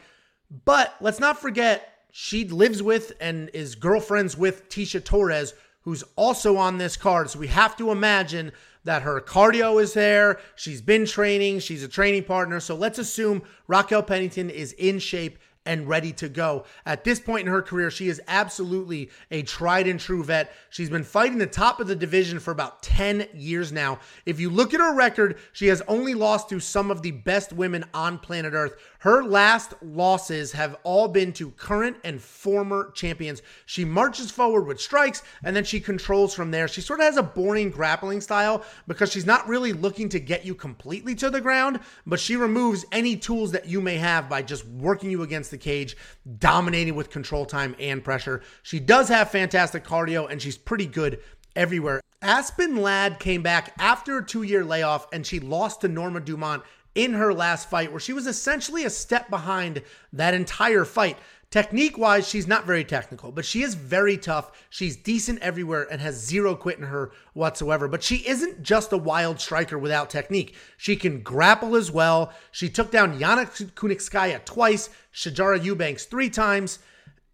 But 0.65 0.93
let's 1.01 1.19
not 1.19 1.39
forget, 1.39 1.94
she 2.17 2.45
lives 2.47 2.81
with 2.81 3.11
and 3.19 3.49
is 3.53 3.75
girlfriends 3.75 4.37
with 4.37 4.69
Tecia 4.69 5.03
Torres, 5.03 5.53
who's 5.81 6.01
also 6.15 6.55
on 6.55 6.77
this 6.77 6.95
card. 6.95 7.29
So 7.29 7.39
we 7.39 7.47
have 7.47 7.75
to 7.75 7.91
imagine 7.91 8.53
that 8.85 9.01
her 9.01 9.19
cardio 9.19 9.83
is 9.83 9.91
there. 9.95 10.39
She's 10.55 10.81
been 10.81 11.05
training, 11.05 11.59
she's 11.59 11.83
a 11.83 11.89
training 11.89 12.23
partner. 12.23 12.61
So 12.61 12.73
let's 12.73 12.99
assume 12.99 13.41
Raquel 13.67 14.01
Pennington 14.01 14.49
is 14.49 14.71
in 14.71 14.99
shape 14.99 15.39
and 15.65 15.87
ready 15.87 16.11
to 16.13 16.29
go. 16.29 16.65
At 16.85 17.03
this 17.03 17.19
point 17.19 17.47
in 17.47 17.53
her 17.53 17.61
career, 17.61 17.89
she 17.89 18.07
is 18.07 18.21
absolutely 18.27 19.09
a 19.31 19.41
tried 19.43 19.87
and 19.87 19.99
true 19.99 20.23
vet. 20.23 20.53
She's 20.69 20.89
been 20.89 21.03
fighting 21.03 21.37
the 21.37 21.47
top 21.47 21.79
of 21.79 21.87
the 21.87 21.95
division 21.95 22.39
for 22.39 22.51
about 22.51 22.83
10 22.83 23.27
years 23.33 23.71
now. 23.71 23.99
If 24.25 24.39
you 24.39 24.49
look 24.49 24.73
at 24.73 24.79
her 24.79 24.93
record, 24.93 25.37
she 25.53 25.67
has 25.67 25.81
only 25.87 26.13
lost 26.13 26.49
to 26.49 26.59
some 26.59 26.91
of 26.91 27.01
the 27.01 27.11
best 27.11 27.53
women 27.53 27.85
on 27.93 28.19
planet 28.19 28.53
Earth. 28.53 28.75
Her 28.99 29.23
last 29.23 29.73
losses 29.83 30.51
have 30.53 30.77
all 30.83 31.07
been 31.07 31.31
to 31.33 31.51
current 31.51 31.97
and 32.03 32.21
former 32.21 32.91
champions. 32.95 33.41
She 33.65 33.85
marches 33.85 34.31
forward 34.31 34.65
with 34.65 34.81
strikes 34.81 35.21
and 35.43 35.55
then 35.55 35.63
she 35.63 35.79
controls 35.79 36.33
from 36.33 36.51
there. 36.51 36.67
She 36.67 36.81
sort 36.81 36.99
of 36.99 37.05
has 37.05 37.17
a 37.17 37.23
boring 37.23 37.69
grappling 37.69 38.21
style 38.21 38.63
because 38.87 39.11
she's 39.11 39.25
not 39.25 39.47
really 39.47 39.73
looking 39.73 40.09
to 40.09 40.19
get 40.19 40.45
you 40.45 40.55
completely 40.55 41.13
to 41.15 41.29
the 41.29 41.41
ground, 41.41 41.79
but 42.07 42.19
she 42.19 42.35
removes 42.35 42.85
any 42.91 43.15
tools 43.15 43.51
that 43.51 43.67
you 43.67 43.79
may 43.79 43.97
have 43.97 44.27
by 44.27 44.41
just 44.41 44.65
working 44.65 45.11
you 45.11 45.21
against 45.21 45.51
the 45.51 45.54
cage, 45.57 45.95
dominating 46.37 46.95
with 46.95 47.09
control 47.09 47.45
time 47.45 47.75
and 47.79 48.03
pressure. 48.03 48.41
She 48.63 48.79
does 48.79 49.09
have 49.09 49.31
fantastic 49.31 49.83
cardio 49.83 50.29
and 50.29 50.41
she's 50.41 50.57
pretty 50.57 50.85
good 50.85 51.19
everywhere. 51.55 52.01
Aspen 52.21 52.77
Ladd 52.77 53.19
came 53.19 53.43
back 53.43 53.73
after 53.79 54.17
a 54.17 54.25
two 54.25 54.43
year 54.43 54.63
layoff 54.63 55.07
and 55.13 55.25
she 55.25 55.39
lost 55.39 55.81
to 55.81 55.87
Norma 55.87 56.19
Dumont 56.19 56.63
in 56.95 57.13
her 57.13 57.33
last 57.33 57.69
fight, 57.69 57.91
where 57.91 57.99
she 57.99 58.13
was 58.13 58.25
essentially 58.25 58.85
a 58.85 58.89
step 58.89 59.29
behind 59.29 59.83
that 60.13 60.33
entire 60.33 60.85
fight. 60.85 61.17
Technique 61.55 61.97
wise, 61.97 62.27
she's 62.27 62.47
not 62.47 62.65
very 62.65 62.83
technical, 62.83 63.31
but 63.31 63.45
she 63.45 63.61
is 63.61 63.75
very 63.75 64.17
tough. 64.17 64.51
She's 64.69 64.97
decent 64.97 65.39
everywhere 65.39 65.87
and 65.89 66.01
has 66.01 66.15
zero 66.15 66.53
quit 66.53 66.77
in 66.77 66.83
her 66.83 67.13
whatsoever. 67.31 67.87
But 67.87 68.03
she 68.03 68.27
isn't 68.27 68.61
just 68.61 68.91
a 68.91 68.97
wild 68.97 69.39
striker 69.39 69.79
without 69.79 70.09
technique. 70.09 70.53
She 70.75 70.97
can 70.97 71.21
grapple 71.21 71.77
as 71.77 71.89
well. 71.89 72.33
She 72.51 72.67
took 72.67 72.91
down 72.91 73.17
Yana 73.21 73.45
Kunitskaya 73.71 74.43
twice, 74.43 74.89
Sijara 75.13 75.63
Eubanks 75.63 76.03
three 76.03 76.29
times. 76.29 76.79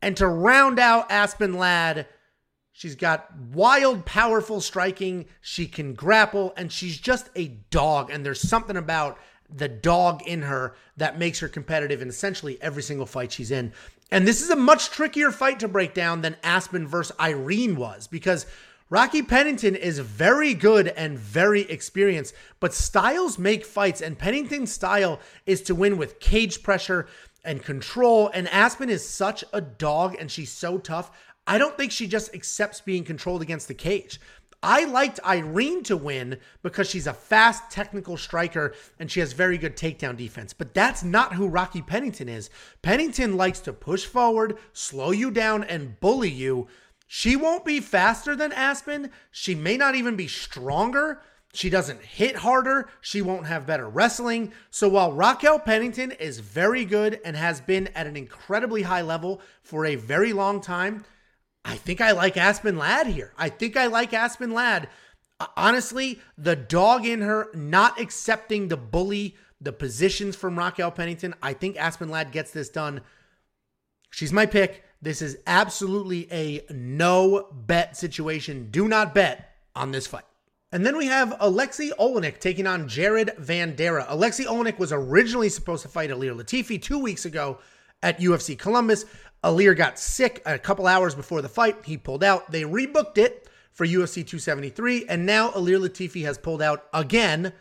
And 0.04 0.16
to 0.18 0.28
round 0.28 0.78
out 0.78 1.10
Aspen 1.12 1.56
Ladd, 1.56 2.06
She's 2.74 2.96
got 2.96 3.36
wild, 3.36 4.06
powerful 4.06 4.62
striking. 4.62 5.26
She 5.42 5.66
can 5.66 5.96
grapple, 5.96 6.54
and 6.56 6.72
she's 6.72 7.00
just 7.00 7.30
a 7.36 7.48
dog. 7.72 8.12
And 8.12 8.24
there's 8.24 8.40
something 8.48 8.78
about 8.78 9.18
the 9.54 9.68
dog 9.68 10.22
in 10.26 10.44
her 10.44 10.76
that 10.98 11.20
makes 11.20 11.40
her 11.40 11.48
competitive 11.48 12.02
in 12.02 12.08
essentially 12.08 12.58
every 12.62 12.84
single 12.84 13.06
fight 13.06 13.32
she's 13.32 13.52
in. 13.52 13.74
And 14.12 14.28
this 14.28 14.42
is 14.42 14.50
a 14.50 14.56
much 14.58 14.90
trickier 14.90 15.32
fight 15.32 15.60
to 15.62 15.70
break 15.70 15.94
down 15.94 16.22
than 16.22 16.36
Aspen 16.44 16.86
versus 16.86 17.16
Irene 17.18 17.78
was 17.78 18.08
because 18.08 18.46
Rocky 18.90 19.22
Pennington 19.22 19.74
is 19.74 20.00
very 20.00 20.54
good 20.54 20.90
and 20.90 21.18
very 21.18 21.62
experienced, 21.62 22.34
but 22.60 22.74
styles 22.74 23.40
make 23.40 23.66
fights, 23.66 24.02
and 24.02 24.20
Pennington's 24.20 24.74
style 24.74 25.22
is 25.46 25.62
to 25.62 25.76
win 25.76 25.98
with 25.98 26.20
cage 26.20 26.62
pressure 26.62 27.08
and 27.46 27.64
control. 27.64 28.30
And 28.34 28.50
Aspen 28.50 28.90
is 28.90 29.08
such 29.08 29.46
a 29.54 29.62
dog 29.62 30.18
and 30.20 30.30
she's 30.30 30.52
so 30.52 30.78
tough. 30.78 31.10
I 31.48 31.58
don't 31.58 31.78
think 31.78 31.94
she 31.94 32.06
just 32.06 32.36
accepts 32.36 32.82
being 32.82 33.06
controlled 33.06 33.42
against 33.42 33.70
the 33.70 33.74
cage. 33.74 34.20
I 34.64 34.86
liked 34.86 35.20
Irene 35.26 35.84
to 35.84 35.98
win 35.98 36.38
because 36.62 36.88
she's 36.90 37.08
a 37.08 37.14
fast 37.14 37.72
technical 37.72 38.16
striker 38.16 38.76
and 39.00 39.10
she 39.10 39.20
has 39.20 39.34
very 39.34 39.58
good 39.58 39.76
takedown 39.76 40.16
defense. 40.16 40.54
But 40.54 40.74
that's 40.74 41.04
not 41.04 41.34
who 41.34 41.48
Rocky 41.48 41.82
Pennington 41.82 42.30
is. 42.30 42.50
Pennington 42.84 43.38
likes 43.38 43.60
to 43.62 43.74
push 43.74 44.06
forward, 44.06 44.58
slow 44.72 45.12
you 45.12 45.32
down, 45.32 45.64
and 45.64 46.00
bully 46.00 46.30
you. 46.30 46.68
She 47.08 47.36
won't 47.36 47.66
be 47.66 47.80
faster 47.80 48.36
than 48.36 48.54
Aspen. 48.54 49.12
She 49.32 49.56
may 49.56 49.78
not 49.78 49.96
even 49.96 50.16
be 50.16 50.28
stronger. 50.28 51.22
She 51.54 51.70
doesn't 51.70 52.02
hit 52.02 52.38
harder. 52.38 52.88
She 53.02 53.22
won't 53.22 53.48
have 53.48 53.66
better 53.66 53.90
wrestling. 53.90 54.54
So 54.70 54.88
while 54.88 55.12
Raquel 55.12 55.60
Pennington 55.60 56.12
is 56.12 56.40
very 56.40 56.86
good 56.86 57.20
and 57.26 57.36
has 57.36 57.60
been 57.60 57.88
at 57.96 58.08
an 58.08 58.16
incredibly 58.16 58.84
high 58.84 59.02
level 59.02 59.42
for 59.64 59.86
a 59.86 59.96
very 59.96 60.34
long 60.34 60.62
time, 60.62 61.04
I 61.64 61.76
think 61.76 62.02
I 62.02 62.12
like 62.12 62.38
Aspen 62.38 62.78
Ladd 62.78 63.08
here. 63.08 63.34
I 63.38 63.50
think 63.50 63.78
I 63.78 63.88
like 63.88 64.14
Aspen 64.14 64.52
Ladd. 64.52 64.90
Honestly, 65.56 66.20
the 66.38 66.56
dog 66.56 67.06
in 67.06 67.22
her 67.22 67.50
not 67.54 68.00
accepting 68.00 68.68
the 68.68 68.78
bully 68.78 69.36
the 69.62 69.72
positions 69.72 70.36
from 70.36 70.58
Raquel 70.58 70.92
Pennington. 70.92 71.36
I 71.42 71.54
think 71.54 71.78
Aspen 71.78 72.10
Ladd 72.10 72.32
gets 72.32 72.52
this 72.52 72.70
done. 72.70 73.02
She's 74.10 74.34
my 74.34 74.48
pick. 74.48 74.84
This 75.02 75.22
is 75.22 75.38
absolutely 75.48 76.28
a 76.32 76.66
no 76.72 77.48
bet 77.52 77.96
situation. 77.96 78.70
Do 78.72 78.88
not 78.88 79.14
bet 79.14 79.56
on 79.76 79.92
this 79.92 80.08
fight. 80.08 80.24
And 80.72 80.86
then 80.86 80.98
we 80.98 81.08
have 81.08 81.36
Alexei 81.40 81.92
Oleinik 82.00 82.40
taking 82.40 82.66
on 82.66 82.88
Jared 82.88 83.32
Vanderaa. 83.40 84.06
Alexei 84.10 84.46
Oleinik 84.46 84.80
was 84.80 84.92
originally 84.92 85.50
supposed 85.50 85.84
to 85.84 85.90
fight 85.90 86.10
Ilir 86.10 86.36
Latifi 86.36 86.82
two 86.82 87.00
weeks 87.00 87.26
ago 87.26 87.60
at 88.02 88.20
UFC 88.20 88.58
Columbus. 88.58 89.06
Ilir 89.44 89.76
got 89.76 89.98
sick 89.98 90.42
a 90.46 90.60
couple 90.60 90.88
hours 90.88 91.16
before 91.16 91.42
the 91.42 91.50
fight. 91.50 91.86
He 91.86 91.98
pulled 91.98 92.24
out. 92.24 92.52
They 92.52 92.64
rebooked 92.64 93.18
it 93.18 93.50
for 93.72 93.86
UFC 93.86 94.16
273, 94.16 95.06
and 95.08 95.26
now 95.26 95.50
Ilir 95.52 95.80
Latifi 95.80 96.24
has 96.24 96.38
pulled 96.38 96.62
out 96.62 96.86
again. 96.94 97.54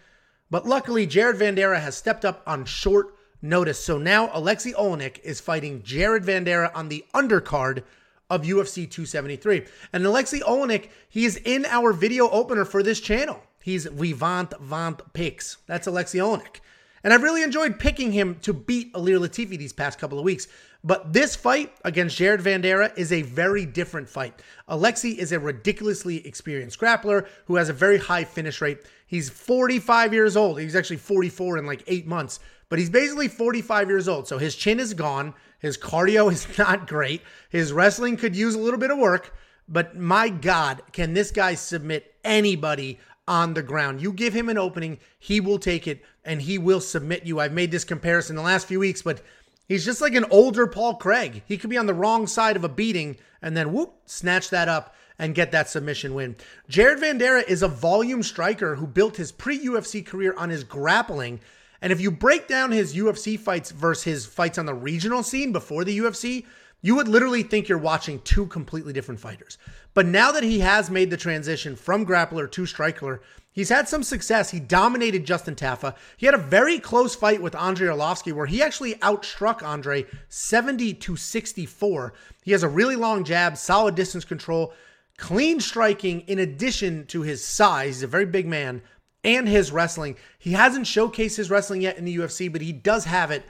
But 0.51 0.67
luckily, 0.67 1.07
Jared 1.07 1.37
Vanderaa 1.37 1.81
has 1.81 1.97
stepped 1.97 2.25
up 2.25 2.43
on 2.47 2.65
short 2.65 3.15
notice. 3.41 3.83
So 3.83 3.99
now 3.99 4.31
Alexei 4.35 4.73
Oleinik 4.73 5.21
is 5.21 5.41
fighting 5.41 5.83
Jared 5.83 6.25
Vanderaa 6.25 6.71
on 6.75 6.89
the 6.89 7.05
undercard 7.15 7.85
of 8.29 8.43
UFC 8.43 8.89
273. 8.91 9.65
And 9.93 10.05
Alexei 10.05 10.41
Oleinik, 10.41 10.89
he 11.09 11.25
is 11.25 11.37
in 11.37 11.65
our 11.67 11.93
video 11.93 12.29
opener 12.31 12.65
for 12.65 12.83
this 12.83 13.01
channel. 13.01 13.43
He's 13.63 13.87
Vivant 13.87 14.55
Vant 14.61 15.01
Picks. 15.13 15.59
That's 15.67 15.87
Alexei 15.87 16.19
Oleinik. 16.19 16.61
And 17.03 17.15
I've 17.15 17.23
really 17.23 17.43
enjoyed 17.43 17.79
picking 17.79 18.13
him 18.13 18.37
to 18.43 18.53
beat 18.53 18.93
Ilir 18.93 19.19
Latifi 19.19 19.57
these 19.57 19.73
past 19.73 19.99
couple 19.99 20.19
of 20.19 20.25
weeks. 20.25 20.49
But 20.83 21.13
this 21.13 21.37
fight 21.37 21.73
against 21.85 22.17
Jared 22.17 22.41
Vanderaa 22.41 22.97
is 22.97 23.13
a 23.13 23.23
very 23.23 23.67
different 23.67 24.09
fight. 24.09 24.41
Alexei 24.69 25.11
is 25.11 25.33
a 25.33 25.39
ridiculously 25.39 26.27
experienced 26.27 26.81
grappler 26.81 27.27
who 27.47 27.57
has 27.57 27.69
a 27.69 27.75
very 27.75 27.99
high 27.99 28.25
finish 28.25 28.61
rate. 28.61 28.79
He's 29.07 29.29
45 29.29 30.15
years 30.15 30.37
old. 30.37 30.59
He's 30.61 30.77
actually 30.77 30.97
44 30.97 31.59
in 31.59 31.67
like 31.67 31.85
eight 31.87 32.07
months, 32.07 32.41
but 32.69 32.79
he's 32.79 32.89
basically 32.89 33.29
45 33.29 33.89
years 33.89 34.09
old. 34.09 34.27
So 34.27 34.39
his 34.39 34.57
chin 34.57 34.81
is 34.81 34.95
gone. 34.95 35.35
His 35.59 35.77
cardio 35.77 36.33
is 36.33 36.47
not 36.59 36.87
great. 36.87 37.23
His 37.51 37.73
wrestling 37.73 38.17
could 38.17 38.35
use 38.35 38.55
a 38.55 38.61
little 38.61 38.81
bit 38.81 38.91
of 38.91 38.99
work. 38.99 39.35
But 39.69 39.97
my 39.97 40.31
God, 40.31 40.83
can 40.93 41.13
this 41.13 41.31
guy 41.31 41.55
submit 41.55 42.15
anybody 42.25 42.99
on 43.31 43.55
the 43.55 43.63
ground? 43.63 44.03
You 44.03 44.13
give 44.13 44.35
him 44.35 44.51
an 44.51 44.59
opening, 44.59 44.99
he 45.19 45.41
will 45.41 45.59
take 45.59 45.87
it 45.87 46.05
and 46.23 46.43
he 46.43 46.59
will 46.59 46.81
submit 46.81 47.25
you. 47.25 47.41
I've 47.41 47.55
made 47.55 47.71
this 47.71 47.85
comparison 47.85 48.37
the 48.37 48.43
last 48.43 48.67
few 48.67 48.81
weeks, 48.81 49.01
but 49.01 49.23
He's 49.71 49.85
just 49.85 50.01
like 50.01 50.17
an 50.17 50.27
older 50.31 50.67
Paul 50.67 50.97
Craig. 50.97 51.45
He 51.47 51.57
could 51.57 51.71
be 51.71 51.79
on 51.79 51.87
the 51.87 51.95
wrong 51.95 52.27
side 52.27 52.57
of 52.57 52.65
a 52.65 52.69
beating 52.69 53.17
and 53.41 53.57
then 53.57 53.73
whoop, 53.73 53.95
snatch 54.05 54.51
that 54.51 54.69
up 54.69 54.97
and 55.17 55.33
get 55.33 55.53
that 55.53 55.69
submission 55.69 56.13
win. 56.13 56.35
Jared 56.69 56.99
Vanderaa 56.99 57.47
is 57.47 57.63
a 57.63 57.69
volume 57.69 58.25
striker 58.25 58.75
who 58.75 58.89
built 58.89 59.17
his 59.17 59.31
pre 59.31 59.65
UFC 59.65 60.05
career 60.05 60.35
on 60.37 60.51
his 60.51 60.65
grappling. 60.65 61.39
And 61.81 61.93
if 61.93 62.01
you 62.01 62.11
break 62.11 62.49
down 62.49 62.73
his 62.73 62.97
UFC 62.97 63.39
fights 63.39 63.71
versus 63.71 64.03
his 64.03 64.27
fights 64.27 64.59
on 64.59 64.67
the 64.67 64.75
regional 64.75 65.23
scene 65.23 65.53
before 65.53 65.85
the 65.85 65.99
UFC, 65.99 66.47
you 66.83 66.95
would 66.97 67.09
literally 67.09 67.43
think 67.43 67.69
you're 67.69 67.79
watching 67.79 68.21
two 68.21 68.47
completely 68.47 68.93
different 68.93 69.21
fighters. 69.21 69.59
But 69.93 70.07
now 70.07 70.33
that 70.33 70.43
he 70.43 70.61
has 70.61 70.91
made 70.91 71.11
the 71.11 71.17
transition 71.17 71.77
from 71.77 72.07
grappler 72.07 72.51
to 72.51 72.67
striker, 72.67 73.21
He's 73.53 73.69
had 73.69 73.89
some 73.89 74.05
success. 74.05 74.51
He 74.51 74.61
dominated 74.61 75.27
Justin 75.27 75.57
Tafa. 75.57 75.97
He 76.17 76.27
had 76.27 76.37
a 76.37 76.39
very 76.39 76.79
close 76.79 77.17
fight 77.17 77.43
with 77.43 77.57
Andrei 77.57 77.89
Arlovski 77.89 78.33
where 78.33 78.47
he 78.47 78.63
actually 78.63 78.95
outstruck 78.97 79.63
Andre 79.63 80.07
70 80.29 80.95
to 80.95 81.17
64. 81.17 82.15
He 82.45 82.53
has 82.53 82.63
a 82.63 82.69
really 82.69 82.95
long 82.95 83.25
jab, 83.25 83.57
solid 83.57 83.97
distance 83.97 84.25
control, 84.25 84.73
clean 85.17 85.59
striking 85.59 86.21
in 86.23 86.39
addition 86.39 87.07
to 87.07 87.23
his 87.23 87.45
size. 87.45 87.97
He's 87.97 88.03
a 88.05 88.07
very 88.07 88.27
big 88.27 88.47
man 88.47 88.83
and 89.25 89.49
his 89.49 89.73
wrestling. 89.73 90.17
He 90.39 90.53
hasn't 90.53 90.87
showcased 90.87 91.37
his 91.37 91.51
wrestling 91.51 91.83
yet 91.83 91.99
in 91.99 92.05
the 92.05 92.17
UFC, 92.17 92.51
but 92.51 92.63
he 92.63 92.73
does 92.73 93.05
have 93.05 93.33
it 93.33 93.45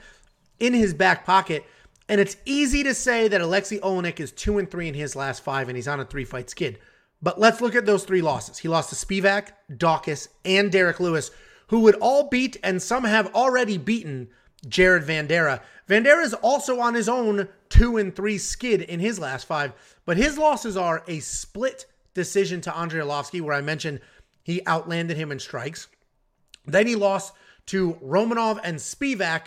in 0.59 0.73
his 0.73 0.95
back 0.95 1.27
pocket. 1.27 1.65
And 2.11 2.21
it's 2.21 2.37
easy 2.45 2.83
to 2.83 2.93
say 2.93 3.29
that 3.29 3.41
Alexei 3.41 3.79
Oleinik 3.79 4.19
is 4.19 4.33
2 4.33 4.59
and 4.59 4.69
3 4.69 4.89
in 4.89 4.95
his 4.95 5.15
last 5.15 5.45
5 5.45 5.69
and 5.69 5.77
he's 5.77 5.87
on 5.87 6.01
a 6.01 6.05
3-fight 6.05 6.51
skid. 6.51 6.81
But 7.23 7.39
let's 7.39 7.61
look 7.61 7.77
at 7.77 7.87
those 7.87 8.03
three 8.03 8.21
losses. 8.21 8.59
He 8.59 8.67
lost 8.67 8.89
to 8.91 8.97
Spivak, 8.97 9.51
Daukaus, 9.73 10.27
and 10.45 10.73
Derrick 10.73 10.99
Lewis, 10.99 11.31
who 11.69 11.79
would 11.81 11.95
all 12.01 12.29
beat 12.29 12.57
and 12.65 12.83
some 12.83 13.05
have 13.05 13.33
already 13.33 13.79
beaten 13.79 14.29
Jared 14.67 15.05
Vanderaa. 15.05 15.61
Vanderaa 15.89 16.25
is 16.25 16.35
also 16.35 16.81
on 16.81 16.95
his 16.95 17.09
own 17.09 17.49
two 17.69 17.97
and 17.97 18.17
three 18.17 18.39
skid 18.39 18.83
in 18.83 18.99
his 18.99 19.21
last 19.21 19.47
five, 19.47 19.73
but 20.05 20.17
his 20.17 20.37
losses 20.37 20.77
are 20.77 21.05
a 21.07 21.21
split 21.21 21.87
decision 22.15 22.61
to 22.63 22.77
Andrei 22.77 23.03
Arlovski, 23.03 23.41
where 23.41 23.55
I 23.55 23.61
mentioned 23.61 24.01
he 24.43 24.67
outlanded 24.67 25.17
him 25.17 25.31
in 25.31 25.39
strikes. 25.39 25.87
Then 26.67 26.89
he 26.89 26.97
lost 26.97 27.35
to 27.67 27.95
Romanov 28.05 28.59
and 28.65 28.79
Spivak, 28.79 29.43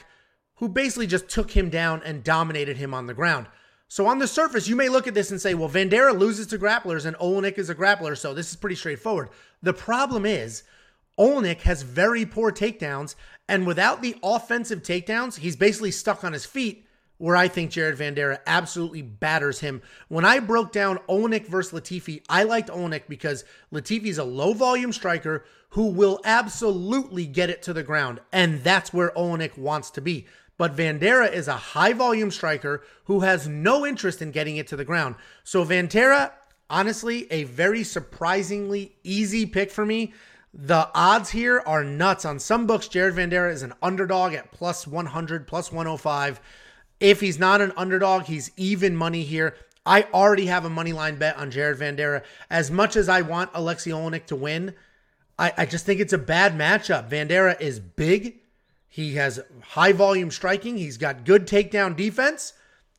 who 0.63 0.69
basically 0.69 1.05
just 1.05 1.27
took 1.27 1.51
him 1.51 1.69
down 1.69 2.01
and 2.05 2.23
dominated 2.23 2.77
him 2.77 2.93
on 2.93 3.05
the 3.05 3.13
ground. 3.13 3.45
So 3.89 4.05
on 4.05 4.19
the 4.19 4.29
surface, 4.29 4.65
you 4.65 4.77
may 4.77 4.87
look 4.87 5.07
at 5.07 5.13
this 5.13 5.29
and 5.29 5.41
say, 5.41 5.53
well, 5.53 5.67
Vanderaa 5.67 6.17
loses 6.17 6.47
to 6.47 6.57
grapplers 6.57 7.05
and 7.05 7.17
Oleinik 7.17 7.57
is 7.57 7.69
a 7.69 7.75
grappler, 7.75 8.17
so 8.17 8.33
this 8.33 8.49
is 8.49 8.55
pretty 8.55 8.77
straightforward. 8.77 9.27
The 9.61 9.73
problem 9.73 10.25
is, 10.25 10.63
Oleinik 11.19 11.63
has 11.63 11.81
very 11.81 12.25
poor 12.25 12.49
takedowns, 12.49 13.15
and 13.49 13.67
without 13.67 14.01
the 14.01 14.15
offensive 14.23 14.83
takedowns, 14.83 15.39
he's 15.39 15.57
basically 15.57 15.91
stuck 15.91 16.23
on 16.23 16.31
his 16.31 16.45
feet. 16.45 16.87
Where 17.19 17.35
I 17.35 17.47
think 17.47 17.71
Jared 17.71 17.97
Vanderaa 17.97 18.39
absolutely 18.47 19.01
batters 19.01 19.59
him. 19.59 19.81
When 20.09 20.25
I 20.25 20.39
broke 20.39 20.71
down 20.71 20.97
Oleinik 21.07 21.47
versus 21.47 21.79
Latifi, 21.79 22.21
I 22.27 22.43
liked 22.43 22.69
Oleinik 22.69 23.03
because 23.07 23.45
Latifi's 23.71 24.17
a 24.17 24.23
low 24.25 24.53
volume 24.53 24.91
striker 24.91 25.45
who 25.69 25.87
will 25.87 26.19
absolutely 26.25 27.25
get 27.25 27.49
it 27.49 27.61
to 27.63 27.73
the 27.73 27.83
ground. 27.83 28.19
And 28.33 28.63
that's 28.63 28.93
where 28.93 29.11
Oleinik 29.15 29.57
wants 29.57 29.89
to 29.91 30.01
be. 30.01 30.25
But 30.57 30.75
Vanderaa 30.75 31.31
is 31.31 31.47
a 31.47 31.53
high 31.53 31.93
volume 31.93 32.31
striker 32.31 32.83
who 33.05 33.21
has 33.21 33.47
no 33.47 33.85
interest 33.85 34.21
in 34.21 34.31
getting 34.31 34.57
it 34.57 34.67
to 34.67 34.75
the 34.75 34.85
ground. 34.85 35.15
So 35.43 35.65
Vanderaa, 35.65 36.31
honestly, 36.69 37.31
a 37.31 37.43
very 37.45 37.83
surprisingly 37.83 38.95
easy 39.03 39.45
pick 39.45 39.71
for 39.71 39.85
me. 39.85 40.13
The 40.53 40.89
odds 40.93 41.31
here 41.31 41.63
are 41.65 41.83
nuts. 41.83 42.25
On 42.25 42.39
some 42.39 42.67
books, 42.67 42.87
Jared 42.87 43.15
Vanderaa 43.15 43.51
is 43.51 43.63
an 43.63 43.73
underdog 43.81 44.33
at 44.33 44.51
plus 44.51 44.85
100, 44.85 45.47
plus 45.47 45.71
105. 45.71 46.39
If 46.99 47.19
he's 47.19 47.39
not 47.39 47.59
an 47.59 47.73
underdog, 47.75 48.25
he's 48.25 48.51
even 48.55 48.95
money 48.95 49.23
here. 49.23 49.55
I 49.85 50.03
already 50.13 50.45
have 50.45 50.63
a 50.63 50.69
money 50.69 50.93
line 50.93 51.17
bet 51.17 51.37
on 51.37 51.49
Jared 51.49 51.79
Vanderaa. 51.79 52.23
As 52.49 52.69
much 52.69 52.95
as 52.95 53.09
I 53.09 53.21
want 53.21 53.49
Alexei 53.55 53.91
Oleinik 53.91 54.27
to 54.27 54.35
win, 54.35 54.75
I, 55.37 55.51
I 55.57 55.65
just 55.65 55.85
think 55.85 55.99
it's 55.99 56.13
a 56.13 56.19
bad 56.19 56.53
matchup. 56.53 57.09
Vanderaa 57.09 57.59
is 57.59 57.79
big. 57.79 58.39
He 58.93 59.15
has 59.15 59.39
high 59.63 59.91
volume 59.91 60.29
striking. 60.29 60.77
He's 60.77 60.97
got 60.97 61.25
good 61.25 61.47
takedown 61.47 61.95
defense. 61.95 62.53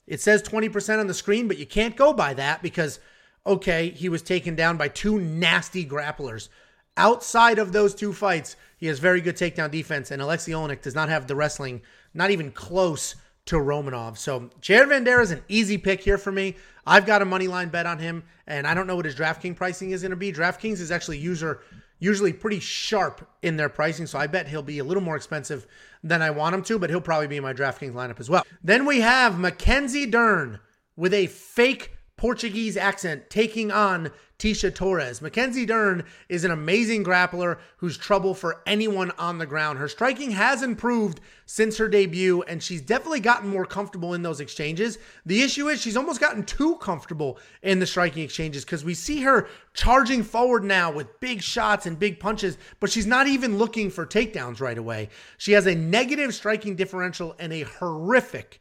It 0.08 0.20
says 0.20 0.42
20% 0.42 0.98
on 0.98 1.06
the 1.06 1.14
screen, 1.14 1.46
but 1.46 1.56
you 1.56 1.66
can't 1.66 1.94
go 1.94 2.12
by 2.12 2.34
that 2.34 2.62
because, 2.62 2.98
okay, 3.46 3.90
he 3.90 4.08
was 4.08 4.20
taken 4.20 4.56
down 4.56 4.76
by 4.76 4.88
two 4.88 5.20
nasty 5.20 5.86
grapplers. 5.86 6.48
Outside 6.96 7.60
of 7.60 7.70
those 7.70 7.94
two 7.94 8.12
fights, 8.12 8.56
he 8.76 8.88
has 8.88 8.98
very 8.98 9.20
good 9.20 9.36
takedown 9.36 9.70
defense, 9.70 10.10
and 10.10 10.20
Alexei 10.20 10.50
Oleinik 10.50 10.82
does 10.82 10.96
not 10.96 11.10
have 11.10 11.28
the 11.28 11.36
wrestling, 11.36 11.80
not 12.12 12.32
even 12.32 12.50
close 12.50 13.14
to 13.46 13.54
Romanov. 13.54 14.18
So 14.18 14.50
Jared 14.60 14.88
Vanderaa 14.88 15.22
is 15.22 15.30
an 15.30 15.44
easy 15.46 15.78
pick 15.78 16.00
here 16.00 16.18
for 16.18 16.32
me. 16.32 16.56
I've 16.84 17.06
got 17.06 17.22
a 17.22 17.24
money 17.24 17.46
line 17.46 17.68
bet 17.68 17.86
on 17.86 18.00
him, 18.00 18.24
and 18.48 18.66
I 18.66 18.74
don't 18.74 18.88
know 18.88 18.96
what 18.96 19.04
his 19.04 19.14
DraftKings 19.14 19.54
pricing 19.54 19.92
is 19.92 20.02
going 20.02 20.10
to 20.10 20.16
be. 20.16 20.32
DraftKings 20.32 20.80
is 20.80 20.90
actually 20.90 21.18
user 21.18 21.60
usually 21.98 22.32
pretty 22.32 22.60
sharp 22.60 23.28
in 23.42 23.56
their 23.56 23.68
pricing. 23.68 24.06
So 24.06 24.18
I 24.18 24.26
bet 24.26 24.48
he'll 24.48 24.62
be 24.62 24.78
a 24.78 24.84
little 24.84 25.02
more 25.02 25.16
expensive 25.16 25.66
than 26.02 26.22
I 26.22 26.30
want 26.30 26.54
him 26.54 26.62
to, 26.64 26.78
but 26.78 26.90
he'll 26.90 27.00
probably 27.00 27.26
be 27.26 27.36
in 27.36 27.42
my 27.42 27.54
DraftKings 27.54 27.92
lineup 27.92 28.20
as 28.20 28.28
well. 28.28 28.44
Then 28.62 28.86
we 28.86 29.00
have 29.00 29.38
Mackenzie 29.38 30.06
Dern 30.06 30.60
with 30.96 31.14
a 31.14 31.26
fake 31.26 31.96
Portuguese 32.16 32.76
accent 32.76 33.30
taking 33.30 33.70
on 33.70 34.10
Tecia 34.44 34.74
Torres. 34.74 35.22
Mackenzie 35.22 35.64
Dern 35.64 36.04
is 36.28 36.44
an 36.44 36.50
amazing 36.50 37.02
grappler 37.02 37.56
who's 37.78 37.96
trouble 37.96 38.34
for 38.34 38.60
anyone 38.66 39.10
on 39.12 39.38
the 39.38 39.46
ground. 39.46 39.78
Her 39.78 39.88
striking 39.88 40.32
has 40.32 40.62
improved 40.62 41.22
since 41.46 41.78
her 41.78 41.88
debut, 41.88 42.42
and 42.42 42.62
she's 42.62 42.82
definitely 42.82 43.20
gotten 43.20 43.48
more 43.48 43.64
comfortable 43.64 44.12
in 44.12 44.20
those 44.20 44.40
exchanges. 44.40 44.98
The 45.24 45.40
issue 45.40 45.68
is 45.68 45.80
she's 45.80 45.96
almost 45.96 46.20
gotten 46.20 46.44
too 46.44 46.76
comfortable 46.76 47.38
in 47.62 47.78
the 47.78 47.86
striking 47.86 48.22
exchanges 48.22 48.66
because 48.66 48.84
we 48.84 48.92
see 48.92 49.22
her 49.22 49.48
charging 49.72 50.22
forward 50.22 50.62
now 50.62 50.92
with 50.92 51.20
big 51.20 51.40
shots 51.40 51.86
and 51.86 51.98
big 51.98 52.20
punches, 52.20 52.58
but 52.80 52.90
she's 52.90 53.06
not 53.06 53.26
even 53.26 53.56
looking 53.56 53.88
for 53.88 54.04
takedowns 54.04 54.60
right 54.60 54.76
away. 54.76 55.08
She 55.38 55.52
has 55.52 55.66
a 55.66 55.74
negative 55.74 56.34
striking 56.34 56.76
differential 56.76 57.34
and 57.38 57.50
a 57.50 57.62
horrific 57.62 58.60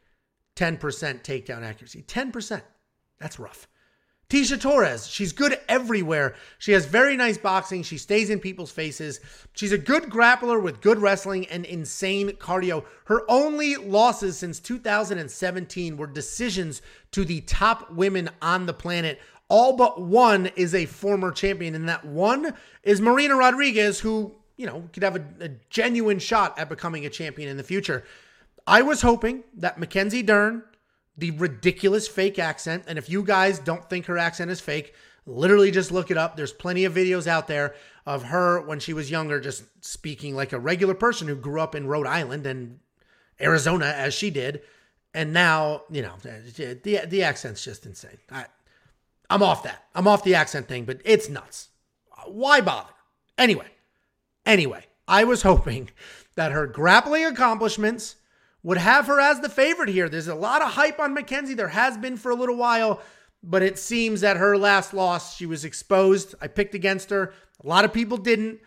10% 0.55 0.79
takedown 0.79 1.61
accuracy. 1.61 2.03
10%. 2.03 2.61
That's 3.19 3.37
rough. 3.37 3.67
Tecia 4.33 4.59
Torres, 4.59 5.05
she's 5.05 5.31
good 5.31 5.59
everywhere. 5.69 6.33
She 6.57 6.71
has 6.71 6.87
very 6.87 7.15
nice 7.15 7.37
boxing. 7.37 7.83
She 7.83 7.99
stays 7.99 8.31
in 8.31 8.39
people's 8.39 8.71
faces. 8.71 9.19
She's 9.53 9.71
a 9.71 9.77
good 9.77 10.05
grappler 10.05 10.59
with 10.59 10.81
good 10.81 10.97
wrestling 10.97 11.45
and 11.45 11.65
insane 11.65 12.31
cardio. 12.31 12.83
Her 13.05 13.29
only 13.29 13.75
losses 13.75 14.39
since 14.39 14.59
2017 14.59 15.97
were 15.97 16.07
decisions 16.07 16.81
to 17.11 17.23
the 17.23 17.41
top 17.41 17.91
women 17.91 18.31
on 18.41 18.65
the 18.65 18.73
planet. 18.73 19.19
All 19.49 19.77
but 19.77 20.01
one 20.01 20.47
is 20.55 20.73
a 20.73 20.87
former 20.87 21.31
champion, 21.31 21.75
and 21.75 21.87
that 21.87 22.03
one 22.03 22.55
is 22.81 22.99
Marina 22.99 23.35
Rodriguez, 23.35 23.99
who 23.99 24.33
you 24.57 24.65
know, 24.65 24.89
could 24.93 25.03
have 25.03 25.15
a, 25.15 25.25
a 25.41 25.49
genuine 25.69 26.17
shot 26.17 26.57
at 26.57 26.69
becoming 26.69 27.05
a 27.05 27.09
champion 27.11 27.49
in 27.49 27.57
the 27.57 27.63
future. 27.63 28.03
I 28.65 28.81
was 28.81 29.03
hoping 29.03 29.43
that 29.57 29.77
Mackenzie 29.77 30.23
Dern, 30.23 30.63
the 31.17 31.31
ridiculous 31.31 32.07
fake 32.07 32.39
accent, 32.39 32.85
and 32.87 32.97
if 32.97 33.09
you 33.09 33.23
guys 33.23 33.59
don't 33.59 33.89
think 33.89 34.07
her 34.07 34.17
accent 34.17 34.49
is 34.49 34.59
fake, 34.59 34.93
literally 35.25 35.71
just 35.71 35.91
look 35.91 36.11
it 36.11 36.17
up. 36.17 36.35
There's 36.35 36.53
plenty 36.53 36.85
of 36.85 36.93
videos 36.93 37.27
out 37.27 37.47
there 37.47 37.75
of 38.05 38.23
her 38.23 38.61
when 38.61 38.79
she 38.79 38.93
was 38.93 39.11
younger, 39.11 39.39
just 39.39 39.63
speaking 39.81 40.35
like 40.35 40.53
a 40.53 40.59
regular 40.59 40.93
person 40.93 41.27
who 41.27 41.35
grew 41.35 41.61
up 41.61 41.75
in 41.75 41.87
Rhode 41.87 42.07
Island 42.07 42.45
and 42.45 42.79
Arizona 43.39 43.85
as 43.85 44.13
she 44.13 44.29
did. 44.29 44.61
And 45.13 45.31
now, 45.31 45.83
you 45.91 46.01
know, 46.01 46.15
the, 46.23 47.05
the 47.07 47.23
accent's 47.23 47.63
just 47.63 47.85
insane. 47.85 48.17
I, 48.31 48.45
I'm 49.29 49.43
off 49.43 49.63
that. 49.63 49.85
I'm 49.93 50.07
off 50.07 50.23
the 50.23 50.35
accent 50.35 50.67
thing, 50.67 50.85
but 50.85 50.99
it's 51.05 51.29
nuts. 51.29 51.69
Why 52.25 52.61
bother? 52.61 52.89
Anyway, 53.37 53.67
anyway, 54.45 54.85
I 55.07 55.23
was 55.23 55.43
hoping 55.43 55.89
that 56.35 56.51
her 56.51 56.67
grappling 56.67 57.25
accomplishments 57.25 58.15
would 58.63 58.77
have 58.77 59.07
her 59.07 59.19
as 59.19 59.41
the 59.41 59.49
favorite 59.49 59.89
here. 59.89 60.09
There's 60.09 60.27
a 60.27 60.35
lot 60.35 60.61
of 60.61 60.71
hype 60.71 60.99
on 60.99 61.13
Mackenzie. 61.13 61.53
There 61.53 61.67
has 61.67 61.97
been 61.97 62.17
for 62.17 62.31
a 62.31 62.35
little 62.35 62.55
while, 62.55 63.01
but 63.43 63.61
it 63.61 63.77
seems 63.77 64.21
that 64.21 64.37
her 64.37 64.57
last 64.57 64.93
loss, 64.93 65.35
she 65.35 65.45
was 65.45 65.65
exposed. 65.65 66.33
I 66.41 66.47
picked 66.47 66.73
against 66.73 67.09
her. 67.09 67.33
A 67.63 67.67
lot 67.67 67.85
of 67.85 67.93
people 67.93 68.17
didn't. 68.17 68.59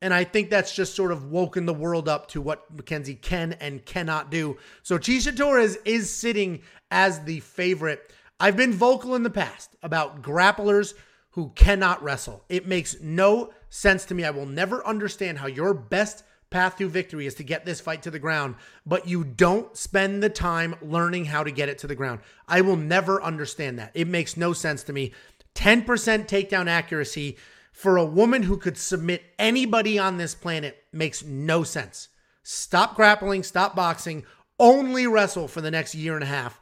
And 0.00 0.12
I 0.12 0.24
think 0.24 0.50
that's 0.50 0.74
just 0.74 0.96
sort 0.96 1.12
of 1.12 1.30
woken 1.30 1.64
the 1.64 1.72
world 1.72 2.08
up 2.08 2.26
to 2.28 2.40
what 2.40 2.68
Mackenzie 2.74 3.14
can 3.14 3.52
and 3.60 3.84
cannot 3.84 4.32
do. 4.32 4.56
So 4.82 4.98
Tecia 4.98 5.36
Torres 5.36 5.76
is 5.84 6.12
sitting 6.12 6.62
as 6.90 7.20
the 7.20 7.38
favorite. 7.40 8.12
I've 8.40 8.56
been 8.56 8.72
vocal 8.72 9.14
in 9.14 9.22
the 9.22 9.30
past 9.30 9.76
about 9.80 10.22
grapplers 10.22 10.94
who 11.30 11.52
cannot 11.54 12.02
wrestle. 12.02 12.44
It 12.48 12.66
makes 12.66 13.00
no 13.00 13.52
sense 13.70 14.04
to 14.06 14.14
me. 14.14 14.24
I 14.24 14.30
will 14.30 14.44
never 14.44 14.84
understand 14.84 15.38
how 15.38 15.46
your 15.46 15.72
best 15.72 16.24
path 16.52 16.76
to 16.76 16.88
victory 16.88 17.26
is 17.26 17.34
to 17.34 17.42
get 17.42 17.64
this 17.64 17.80
fight 17.80 18.02
to 18.02 18.10
the 18.10 18.18
ground, 18.18 18.54
but 18.86 19.08
you 19.08 19.24
don't 19.24 19.76
spend 19.76 20.22
the 20.22 20.28
time 20.28 20.76
learning 20.80 21.24
how 21.24 21.42
to 21.42 21.50
get 21.50 21.68
it 21.68 21.78
to 21.78 21.86
the 21.86 21.94
ground. 21.96 22.20
I 22.46 22.60
will 22.60 22.76
never 22.76 23.20
understand 23.22 23.78
that. 23.78 23.90
It 23.94 24.06
makes 24.06 24.36
no 24.36 24.52
sense 24.52 24.84
to 24.84 24.92
me. 24.92 25.12
10% 25.54 25.84
takedown 26.28 26.68
accuracy 26.68 27.36
for 27.72 27.96
a 27.96 28.04
woman 28.04 28.42
who 28.42 28.56
could 28.56 28.78
submit 28.78 29.22
anybody 29.38 29.98
on 29.98 30.18
this 30.18 30.34
planet 30.34 30.84
makes 30.92 31.24
no 31.24 31.64
sense. 31.64 32.08
Stop 32.42 32.94
grappling, 32.94 33.42
stop 33.42 33.74
boxing, 33.74 34.24
only 34.58 35.06
wrestle 35.06 35.48
for 35.48 35.60
the 35.60 35.70
next 35.70 35.94
year 35.94 36.14
and 36.14 36.22
a 36.22 36.26
half, 36.26 36.60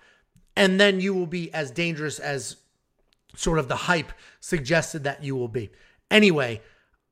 and 0.57 0.81
then 0.81 1.01
you 1.01 1.13
will 1.13 1.27
be 1.27 1.53
as 1.53 1.71
dangerous 1.71 2.19
as 2.19 2.57
sort 3.37 3.59
of 3.59 3.69
the 3.69 3.77
hype 3.77 4.13
suggested 4.41 5.05
that 5.05 5.23
you 5.23 5.37
will 5.37 5.49
be. 5.49 5.71
Anyway, 6.11 6.61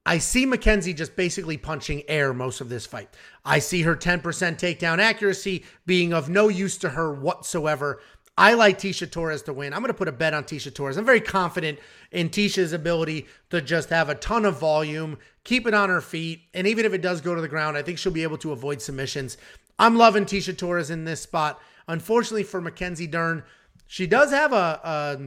I 0.09 0.17
see 0.17 0.47
Mackenzie 0.47 0.95
just 0.95 1.17
basically 1.17 1.59
punching 1.59 2.03
air 2.09 2.33
most 2.33 2.63
of 2.63 2.71
this 2.71 2.87
fight. 2.87 3.11
I 3.45 3.59
see 3.59 3.83
her 3.83 3.95
10% 3.95 4.23
takedown 4.23 5.01
accuracy 5.01 5.67
being 5.85 6.15
of 6.15 6.31
no 6.31 6.49
use 6.49 6.79
to 6.79 6.89
her 6.89 7.13
whatsoever. 7.13 8.01
I 8.39 8.55
like 8.55 8.79
Tecia 8.79 9.11
Torres 9.11 9.43
to 9.43 9.53
win. 9.53 9.75
I'm 9.75 9.81
going 9.81 9.89
to 9.89 9.99
put 9.99 10.09
a 10.09 10.13
bet 10.13 10.33
on 10.33 10.45
Tecia 10.45 10.75
Torres. 10.75 10.97
I'm 10.97 11.05
very 11.05 11.21
confident 11.21 11.79
in 12.11 12.31
Tecia's 12.31 12.73
ability 12.73 13.27
to 13.51 13.61
just 13.61 13.91
have 13.91 14.09
a 14.09 14.15
ton 14.15 14.47
of 14.47 14.59
volume, 14.59 15.19
keep 15.45 15.67
it 15.67 15.75
on 15.75 15.91
her 15.91 16.01
feet, 16.01 16.41
and 16.55 16.67
even 16.67 16.87
if 16.87 16.95
it 16.95 17.03
does 17.03 17.21
go 17.21 17.35
to 17.35 17.43
the 17.43 17.47
ground, 17.47 17.77
I 17.77 17.83
think 17.83 17.99
she'll 17.99 18.11
be 18.11 18.23
able 18.23 18.39
to 18.39 18.53
avoid 18.53 18.81
submissions. 18.81 19.37
I'm 19.79 19.99
loving 19.99 20.25
Tecia 20.25 20.57
Torres 20.57 20.89
in 20.89 21.05
this 21.05 21.21
spot. 21.21 21.61
Unfortunately 21.87 22.45
for 22.45 22.63
Mackenzie 22.63 23.07
Dern, 23.07 23.43
she 23.87 24.07
does 24.07 24.31
have 24.31 24.55
a, 24.55 24.81
a 24.83 25.19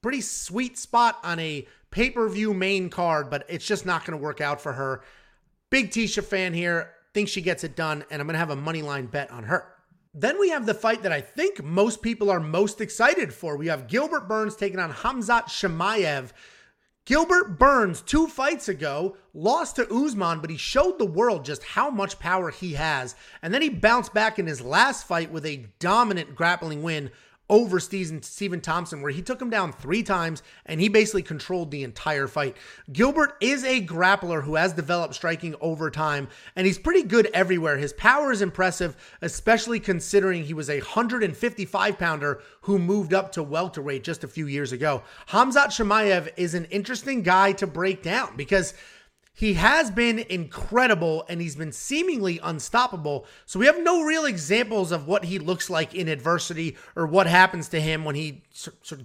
pretty 0.00 0.22
sweet 0.22 0.78
spot 0.78 1.18
on 1.22 1.38
a 1.38 1.66
pay 1.92 2.10
per 2.10 2.28
view 2.28 2.52
main 2.52 2.90
card, 2.90 3.30
but 3.30 3.44
it's 3.48 3.66
just 3.66 3.86
not 3.86 4.04
going 4.04 4.18
to 4.18 4.22
work 4.22 4.40
out 4.40 4.60
for 4.60 4.72
her. 4.72 5.02
Big 5.70 5.90
Tecia 5.90 6.24
fan 6.24 6.52
here. 6.52 6.90
Think 7.14 7.28
she 7.28 7.42
gets 7.42 7.62
it 7.62 7.76
done, 7.76 8.04
and 8.10 8.20
I'm 8.20 8.26
going 8.26 8.34
to 8.34 8.38
have 8.38 8.50
a 8.50 8.56
money 8.56 8.82
line 8.82 9.06
bet 9.06 9.30
on 9.30 9.44
her. 9.44 9.68
Then 10.14 10.38
we 10.40 10.50
have 10.50 10.66
the 10.66 10.74
fight 10.74 11.02
that 11.04 11.12
I 11.12 11.20
think 11.20 11.62
most 11.62 12.02
people 12.02 12.30
are 12.30 12.40
most 12.40 12.80
excited 12.80 13.32
for. 13.32 13.56
We 13.56 13.68
have 13.68 13.86
Gilbert 13.86 14.28
Burns 14.28 14.56
taking 14.56 14.78
on 14.78 14.92
Khamzat 14.92 15.44
Chimaev. 15.44 16.32
Gilbert 17.04 17.58
Burns, 17.58 18.00
two 18.00 18.28
fights 18.28 18.68
ago, 18.68 19.16
lost 19.34 19.76
to 19.76 19.92
Usman, 19.92 20.40
but 20.40 20.50
he 20.50 20.56
showed 20.56 20.98
the 20.98 21.06
world 21.06 21.44
just 21.44 21.64
how 21.64 21.90
much 21.90 22.18
power 22.18 22.50
he 22.50 22.74
has. 22.74 23.16
And 23.42 23.52
then 23.52 23.60
he 23.60 23.68
bounced 23.68 24.14
back 24.14 24.38
in 24.38 24.46
his 24.46 24.60
last 24.60 25.06
fight 25.06 25.32
with 25.32 25.44
a 25.44 25.66
dominant 25.78 26.36
grappling 26.36 26.82
win 26.82 27.10
over 27.52 27.78
Stephen, 27.78 28.22
Stephen 28.22 28.62
Thompson, 28.62 29.02
where 29.02 29.12
he 29.12 29.20
took 29.20 29.40
him 29.40 29.50
down 29.50 29.74
three 29.74 30.02
times 30.02 30.42
and 30.64 30.80
he 30.80 30.88
basically 30.88 31.22
controlled 31.22 31.70
the 31.70 31.84
entire 31.84 32.26
fight. 32.26 32.56
Gilbert 32.90 33.36
is 33.42 33.62
a 33.62 33.84
grappler 33.84 34.42
who 34.42 34.54
has 34.54 34.72
developed 34.72 35.14
striking 35.14 35.54
over 35.60 35.90
time, 35.90 36.28
and 36.56 36.66
he's 36.66 36.78
pretty 36.78 37.02
good 37.02 37.26
everywhere. 37.34 37.76
His 37.76 37.92
power 37.92 38.32
is 38.32 38.40
impressive, 38.40 38.96
especially 39.20 39.80
considering 39.80 40.44
he 40.44 40.54
was 40.54 40.70
a 40.70 40.78
155 40.78 41.98
pounder 41.98 42.40
who 42.62 42.78
moved 42.78 43.12
up 43.12 43.32
to 43.32 43.42
welterweight 43.42 44.02
just 44.02 44.24
a 44.24 44.28
few 44.28 44.46
years 44.46 44.72
ago. 44.72 45.02
Khamzat 45.28 45.66
Chimaev 45.66 46.32
is 46.38 46.54
an 46.54 46.64
interesting 46.66 47.22
guy 47.22 47.52
to 47.52 47.66
break 47.66 48.02
down 48.02 48.34
because 48.34 48.72
he 49.34 49.54
has 49.54 49.90
been 49.90 50.18
incredible 50.18 51.24
and 51.28 51.40
he's 51.40 51.56
been 51.56 51.72
seemingly 51.72 52.38
unstoppable. 52.42 53.24
So 53.46 53.58
we 53.58 53.66
have 53.66 53.82
no 53.82 54.02
real 54.02 54.26
examples 54.26 54.92
of 54.92 55.06
what 55.06 55.24
he 55.24 55.38
looks 55.38 55.70
like 55.70 55.94
in 55.94 56.06
adversity 56.06 56.76
or 56.94 57.06
what 57.06 57.26
happens 57.26 57.68
to 57.70 57.80
him 57.80 58.04
when 58.04 58.14
he 58.14 58.42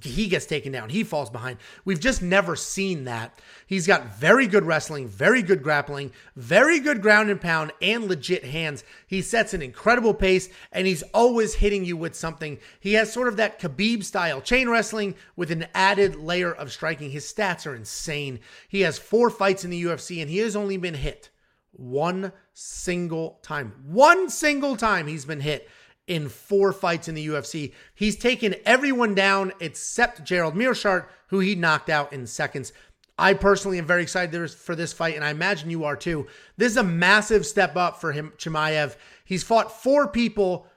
he 0.01 0.27
gets 0.27 0.45
taken 0.45 0.71
down. 0.71 0.89
He 0.89 1.03
falls 1.03 1.29
behind. 1.29 1.57
We've 1.85 1.99
just 1.99 2.21
never 2.21 2.55
seen 2.55 3.05
that. 3.05 3.39
He's 3.65 3.87
got 3.87 4.17
very 4.17 4.45
good 4.45 4.65
wrestling, 4.65 5.07
very 5.07 5.41
good 5.41 5.63
grappling, 5.63 6.11
very 6.35 6.79
good 6.79 7.01
ground 7.01 7.29
and 7.29 7.39
pound, 7.39 7.71
and 7.81 8.05
legit 8.05 8.43
hands. 8.43 8.83
He 9.07 9.21
sets 9.21 9.53
an 9.53 9.61
incredible 9.61 10.13
pace 10.13 10.49
and 10.71 10.85
he's 10.85 11.03
always 11.13 11.55
hitting 11.55 11.85
you 11.85 11.95
with 11.95 12.15
something. 12.15 12.59
He 12.79 12.93
has 12.93 13.11
sort 13.11 13.27
of 13.27 13.37
that 13.37 13.59
Khabib 13.59 14.03
style 14.03 14.41
chain 14.41 14.69
wrestling 14.69 15.15
with 15.35 15.51
an 15.51 15.67
added 15.73 16.15
layer 16.15 16.51
of 16.51 16.71
striking. 16.71 17.11
His 17.11 17.31
stats 17.31 17.65
are 17.65 17.75
insane. 17.75 18.39
He 18.67 18.81
has 18.81 18.97
four 18.97 19.29
fights 19.29 19.63
in 19.63 19.71
the 19.71 19.83
UFC 19.83 20.21
and 20.21 20.29
he 20.29 20.39
has 20.39 20.55
only 20.55 20.77
been 20.77 20.95
hit 20.95 21.29
one 21.71 22.33
single 22.53 23.39
time. 23.43 23.73
One 23.85 24.29
single 24.29 24.75
time 24.75 25.07
he's 25.07 25.25
been 25.25 25.41
hit 25.41 25.69
in 26.07 26.29
four 26.29 26.73
fights 26.73 27.07
in 27.07 27.15
the 27.15 27.27
UFC. 27.27 27.73
He's 27.93 28.15
taken 28.15 28.55
everyone 28.65 29.13
down 29.13 29.51
except 29.59 30.23
Gerald 30.23 30.55
Meerschaert, 30.55 31.07
who 31.27 31.39
he 31.39 31.53
knocked 31.53 31.89
out 31.89 32.13
in 32.13 32.25
seconds. 32.25 32.71
I 33.19 33.33
personally 33.33 33.79
am 33.79 33.85
very 33.85 34.03
excited 34.03 34.51
for 34.51 34.75
this 34.75 34.93
fight, 34.93 35.15
and 35.15 35.23
I 35.23 35.31
imagine 35.31 35.69
you 35.69 35.85
are 35.85 35.95
too. 35.95 36.27
This 36.55 36.71
is 36.71 36.77
a 36.77 36.83
massive 36.83 37.45
step 37.45 37.75
up 37.75 37.99
for 37.99 38.11
him, 38.11 38.31
Chimaev. 38.37 38.95
He's 39.25 39.43
fought 39.43 39.81
four 39.81 40.07
people. 40.07 40.67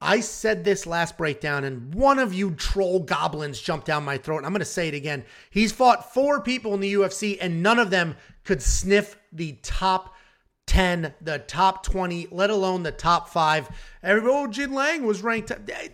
I 0.00 0.20
said 0.20 0.64
this 0.64 0.86
last 0.86 1.16
breakdown, 1.16 1.64
and 1.64 1.94
one 1.94 2.18
of 2.18 2.34
you 2.34 2.52
troll 2.52 3.00
goblins 3.00 3.60
jumped 3.60 3.86
down 3.86 4.04
my 4.04 4.16
throat. 4.16 4.42
I'm 4.44 4.50
going 4.50 4.60
to 4.60 4.64
say 4.64 4.88
it 4.88 4.94
again. 4.94 5.24
He's 5.50 5.70
fought 5.70 6.12
four 6.12 6.40
people 6.40 6.74
in 6.74 6.80
the 6.80 6.94
UFC, 6.94 7.38
and 7.40 7.62
none 7.62 7.78
of 7.78 7.90
them 7.90 8.16
could 8.42 8.62
sniff 8.62 9.16
the 9.30 9.52
top 9.62 10.14
10, 10.66 11.14
the 11.20 11.38
top 11.40 11.84
20, 11.84 12.28
let 12.30 12.50
alone 12.50 12.82
the 12.82 12.92
top 12.92 13.28
five. 13.28 13.68
Everybody, 14.02 14.34
oh, 14.34 14.46
Jingliang 14.48 15.02
was 15.02 15.22
ranked. 15.22 15.50
Eh, 15.50 15.88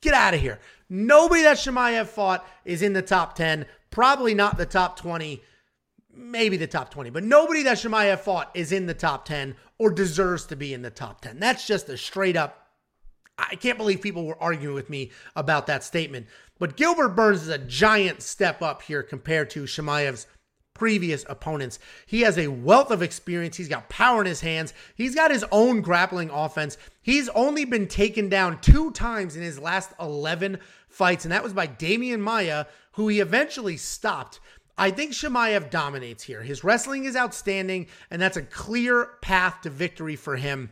get 0.00 0.14
out 0.14 0.34
of 0.34 0.40
here. 0.40 0.60
Nobody 0.88 1.42
that 1.42 1.56
Chimaev 1.56 2.06
fought 2.06 2.46
is 2.64 2.82
in 2.82 2.92
the 2.92 3.02
top 3.02 3.34
10, 3.34 3.66
probably 3.90 4.34
not 4.34 4.58
the 4.58 4.66
top 4.66 4.98
20, 4.98 5.42
maybe 6.14 6.56
the 6.56 6.66
top 6.66 6.90
20, 6.90 7.10
but 7.10 7.24
nobody 7.24 7.62
that 7.62 7.78
Chimaev 7.78 8.20
fought 8.20 8.50
is 8.54 8.70
in 8.70 8.86
the 8.86 8.94
top 8.94 9.24
10 9.24 9.56
or 9.78 9.90
deserves 9.90 10.46
to 10.46 10.56
be 10.56 10.74
in 10.74 10.82
the 10.82 10.90
top 10.90 11.20
10. 11.22 11.40
That's 11.40 11.66
just 11.66 11.88
a 11.88 11.96
straight 11.96 12.36
up. 12.36 12.68
I 13.36 13.56
can't 13.56 13.78
believe 13.78 14.00
people 14.00 14.26
were 14.26 14.40
arguing 14.40 14.74
with 14.74 14.88
me 14.88 15.10
about 15.34 15.66
that 15.66 15.82
statement. 15.82 16.26
But 16.58 16.76
Gilbert 16.76 17.10
Burns 17.10 17.42
is 17.42 17.48
a 17.48 17.58
giant 17.58 18.22
step 18.22 18.62
up 18.62 18.82
here 18.82 19.02
compared 19.02 19.50
to 19.50 19.64
Chimaev's 19.64 20.26
previous 20.74 21.24
opponents. 21.28 21.78
He 22.06 22.22
has 22.22 22.36
a 22.36 22.48
wealth 22.48 22.90
of 22.90 23.02
experience. 23.02 23.56
He's 23.56 23.68
got 23.68 23.88
power 23.88 24.20
in 24.20 24.26
his 24.26 24.40
hands. 24.40 24.74
He's 24.96 25.14
got 25.14 25.30
his 25.30 25.44
own 25.50 25.80
grappling 25.80 26.30
offense. 26.30 26.76
He's 27.00 27.28
only 27.30 27.64
been 27.64 27.86
taken 27.86 28.28
down 28.28 28.60
two 28.60 28.90
times 28.90 29.36
in 29.36 29.42
his 29.42 29.58
last 29.58 29.90
11 30.00 30.58
fights, 30.88 31.24
and 31.24 31.32
that 31.32 31.44
was 31.44 31.52
by 31.52 31.66
Demian 31.66 32.20
Maia, 32.20 32.66
who 32.92 33.08
he 33.08 33.20
eventually 33.20 33.76
stopped. 33.76 34.40
I 34.76 34.90
think 34.90 35.12
Chimaev 35.12 35.70
dominates 35.70 36.24
here. 36.24 36.42
His 36.42 36.64
wrestling 36.64 37.04
is 37.04 37.16
outstanding, 37.16 37.86
and 38.10 38.20
that's 38.20 38.36
a 38.36 38.42
clear 38.42 39.10
path 39.22 39.60
to 39.62 39.70
victory 39.70 40.16
for 40.16 40.36
him 40.36 40.70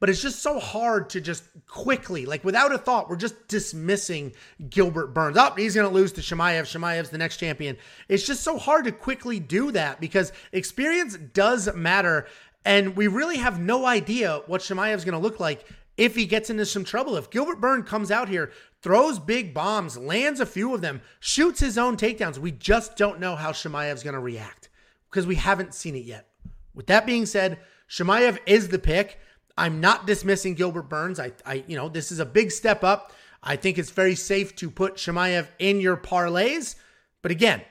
but 0.00 0.08
it's 0.08 0.22
just 0.22 0.40
so 0.40 0.58
hard 0.58 1.10
to 1.10 1.20
just 1.20 1.44
quickly, 1.66 2.26
like 2.26 2.44
without 2.44 2.72
a 2.72 2.78
thought, 2.78 3.08
we're 3.08 3.16
just 3.16 3.48
dismissing 3.48 4.32
Gilbert 4.70 5.08
Burns. 5.08 5.36
Up, 5.36 5.54
oh, 5.54 5.60
he's 5.60 5.74
going 5.74 5.88
to 5.88 5.94
lose 5.94 6.12
to 6.12 6.20
Chimaev. 6.20 6.62
Chimaev's 6.62 7.10
the 7.10 7.18
next 7.18 7.38
champion. 7.38 7.76
It's 8.08 8.26
just 8.26 8.42
so 8.42 8.58
hard 8.58 8.84
to 8.84 8.92
quickly 8.92 9.40
do 9.40 9.72
that 9.72 10.00
because 10.00 10.32
experience 10.52 11.16
does 11.16 11.72
matter. 11.74 12.26
And 12.64 12.96
we 12.96 13.06
really 13.06 13.38
have 13.38 13.60
no 13.60 13.86
idea 13.86 14.42
what 14.46 14.60
Chimaev's 14.60 15.04
going 15.04 15.12
to 15.12 15.18
look 15.18 15.40
like 15.40 15.64
if 15.96 16.14
he 16.14 16.26
gets 16.26 16.48
into 16.48 16.64
some 16.64 16.84
trouble. 16.84 17.16
If 17.16 17.30
Gilbert 17.30 17.60
Burns 17.60 17.88
comes 17.88 18.10
out 18.10 18.28
here, 18.28 18.52
throws 18.82 19.18
big 19.18 19.52
bombs, 19.52 19.98
lands 19.98 20.40
a 20.40 20.46
few 20.46 20.74
of 20.74 20.80
them, 20.80 21.00
shoots 21.20 21.60
his 21.60 21.76
own 21.76 21.96
takedowns, 21.96 22.38
we 22.38 22.52
just 22.52 22.96
don't 22.96 23.20
know 23.20 23.34
how 23.34 23.50
Chimaev's 23.50 24.04
going 24.04 24.14
to 24.14 24.20
react 24.20 24.68
because 25.10 25.26
we 25.26 25.34
haven't 25.34 25.74
seen 25.74 25.96
it 25.96 26.04
yet. 26.04 26.28
With 26.74 26.86
that 26.86 27.06
being 27.06 27.26
said, 27.26 27.58
Chimaev 27.90 28.38
is 28.46 28.68
the 28.68 28.78
pick. 28.78 29.18
I'm 29.58 29.80
not 29.80 30.06
dismissing 30.06 30.54
Gilbert 30.54 30.88
Burns. 30.88 31.18
I, 31.18 31.32
I, 31.44 31.64
you 31.66 31.76
know, 31.76 31.88
this 31.88 32.12
is 32.12 32.20
a 32.20 32.26
big 32.26 32.52
step 32.52 32.84
up. 32.84 33.12
I 33.42 33.56
think 33.56 33.76
it's 33.76 33.90
very 33.90 34.14
safe 34.14 34.54
to 34.56 34.70
put 34.70 34.96
Chimaev 34.96 35.48
in 35.58 35.80
your 35.80 35.96
parlays. 35.96 36.76
But 37.22 37.32
again, 37.32 37.62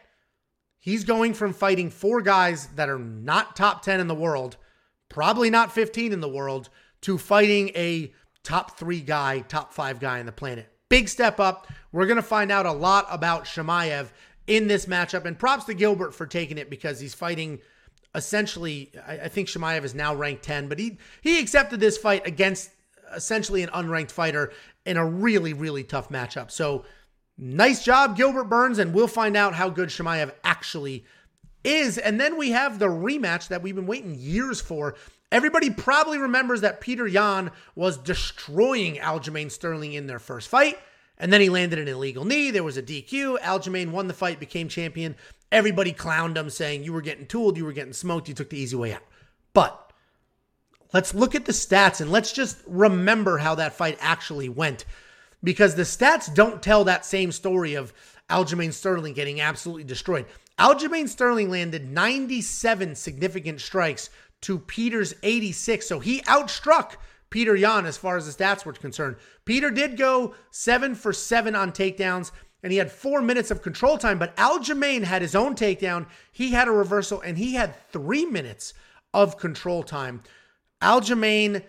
he's 0.80 1.04
going 1.04 1.34
from 1.34 1.54
fighting 1.54 1.90
four 1.90 2.22
guys 2.22 2.68
that 2.76 2.90
are 2.90 3.00
not 3.00 3.56
top 3.56 3.82
10 3.82 4.00
in 4.00 4.08
the 4.08 4.16
world, 4.16 4.58
probably 5.10 5.50
not 5.50 5.72
15 5.72 6.14
in 6.14 6.20
the 6.20 6.30
world, 6.30 6.70
to 7.02 7.18
fighting 7.18 7.70
a 7.76 8.14
top 8.44 8.78
three 8.78 9.02
guy, 9.02 9.40
top 9.40 9.74
five 9.74 10.00
guy 10.00 10.20
on 10.20 10.26
the 10.26 10.32
planet. 10.32 10.70
Big 10.90 11.10
step 11.10 11.40
up. 11.40 11.68
We're 11.92 12.06
going 12.06 12.18
to 12.18 12.22
find 12.22 12.52
out 12.52 12.66
a 12.66 12.72
lot 12.72 13.08
about 13.10 13.46
Chimaev 13.46 14.08
in 14.48 14.68
this 14.68 14.86
matchup. 14.86 15.26
And 15.26 15.38
props 15.38 15.66
to 15.66 15.74
Gilbert 15.74 16.14
for 16.14 16.26
taking 16.26 16.58
it 16.58 16.70
because 16.70 17.00
he's 17.00 17.14
fighting 17.14 17.60
essentially, 18.18 18.92
I, 19.08 19.14
I 19.14 19.28
think 19.30 19.48
Chimaev 19.48 19.84
is 19.84 19.96
now 19.96 20.14
ranked 20.14 20.44
10, 20.44 20.68
but 20.68 20.80
he, 20.80 20.98
he 21.22 21.40
accepted 21.40 21.80
this 21.80 21.98
fight 21.98 22.28
against 22.28 22.72
essentially 23.16 23.64
an 23.64 23.70
unranked 23.70 24.12
fighter 24.12 24.52
in 24.86 24.98
a 24.98 25.06
really, 25.06 25.54
really 25.54 25.84
tough 25.84 26.10
matchup. 26.10 26.52
So 26.52 26.84
nice 27.38 27.84
job, 27.84 28.18
Gilbert 28.18 28.46
Burns, 28.46 28.80
and 28.80 28.94
we'll 28.94 29.08
find 29.08 29.38
out 29.38 29.54
how 29.54 29.70
good 29.70 29.90
Chimaev 29.90 30.32
actually 30.44 31.06
is. 31.64 31.98
And 31.98 32.20
then 32.20 32.38
we 32.38 32.52
have 32.52 32.80
the 32.80 32.88
rematch 32.88 33.50
that 33.50 33.62
we've 33.62 33.76
been 33.76 33.88
waiting 33.88 34.16
years 34.18 34.60
for. 34.60 34.96
Everybody 35.32 35.70
probably 35.70 36.18
remembers 36.18 36.62
that 36.62 36.82
Peter 36.82 37.06
Yan 37.06 37.52
was 37.76 37.98
destroying 37.98 38.96
Aljamain 38.96 39.52
Sterling 39.52 39.94
in 39.94 40.08
their 40.08 40.20
first 40.20 40.48
fight. 40.48 40.78
And 41.20 41.34
then 41.34 41.42
he 41.42 41.50
landed 41.50 41.80
an 41.80 41.88
illegal 41.88 42.26
knee. 42.26 42.52
There 42.52 42.64
was 42.64 42.78
a 42.78 42.84
DQ. 42.84 43.40
Aljamain 43.40 43.92
won 43.92 44.08
the 44.08 44.14
fight, 44.14 44.40
became 44.40 44.70
champion. 44.70 45.16
Everybody 45.52 45.94
clowned 45.94 46.36
him, 46.36 46.50
saying, 46.50 46.84
You 46.84 46.94
were 46.94 47.02
getting 47.02 47.26
tooled, 47.26 47.58
you 47.58 47.66
were 47.66 47.74
getting 47.74 47.94
smoked, 47.94 48.28
you 48.28 48.34
took 48.34 48.50
the 48.50 48.60
easy 48.60 48.76
way 48.76 48.94
out. 48.94 49.04
But 49.54 49.92
let's 50.94 51.14
look 51.14 51.36
at 51.36 51.46
the 51.46 51.52
stats 51.52 52.02
and 52.02 52.12
let's 52.12 52.32
just 52.32 52.58
remember 52.68 53.38
how 53.38 53.56
that 53.56 53.74
fight 53.74 53.98
actually 54.02 54.50
went. 54.50 54.86
Because 55.44 55.76
the 55.76 55.84
stats 55.84 56.34
don't 56.34 56.62
tell 56.62 56.84
that 56.84 57.06
same 57.06 57.32
story 57.32 57.76
of 57.76 57.94
Aljamain 58.30 58.74
Sterling 58.74 59.14
getting 59.14 59.40
absolutely 59.40 59.84
destroyed. 59.84 60.26
Aljamain 60.60 61.08
Sterling 61.08 61.50
landed 61.50 61.90
97 61.90 62.96
significant 62.96 63.62
strikes 63.62 64.10
to 64.42 64.60
Peter's 64.60 65.14
86. 65.24 65.88
So 65.88 66.00
he 66.00 66.22
outstruck 66.22 66.96
Peter 67.30 67.56
Yan 67.56 67.86
as 67.86 67.98
far 67.98 68.18
as 68.18 68.26
the 68.26 68.44
stats 68.44 68.66
were 68.66 68.74
concerned. 68.74 69.18
Peter 69.46 69.70
did 69.70 69.98
go 69.98 70.34
seven 70.50 70.96
for 70.96 71.14
seven 71.14 71.56
on 71.56 71.72
takedowns 71.72 72.32
and 72.68 72.72
he 72.74 72.80
had 72.80 72.92
four 72.92 73.22
minutes 73.22 73.50
of 73.50 73.62
control 73.62 73.98
time, 73.98 74.20
but 74.20 74.36
Aljamain 74.36 75.02
had 75.02 75.22
his 75.22 75.36
own 75.36 75.56
takedown. 75.56 76.06
He 76.34 76.52
had 76.52 76.68
a 76.68 76.72
reversal 76.72 77.22
and 77.22 77.38
he 77.38 77.54
had 77.54 77.74
three 77.94 78.26
minutes 78.26 78.74
of 79.14 79.38
control 79.38 79.84
time. 79.84 80.22
Aljamain, 80.82 81.64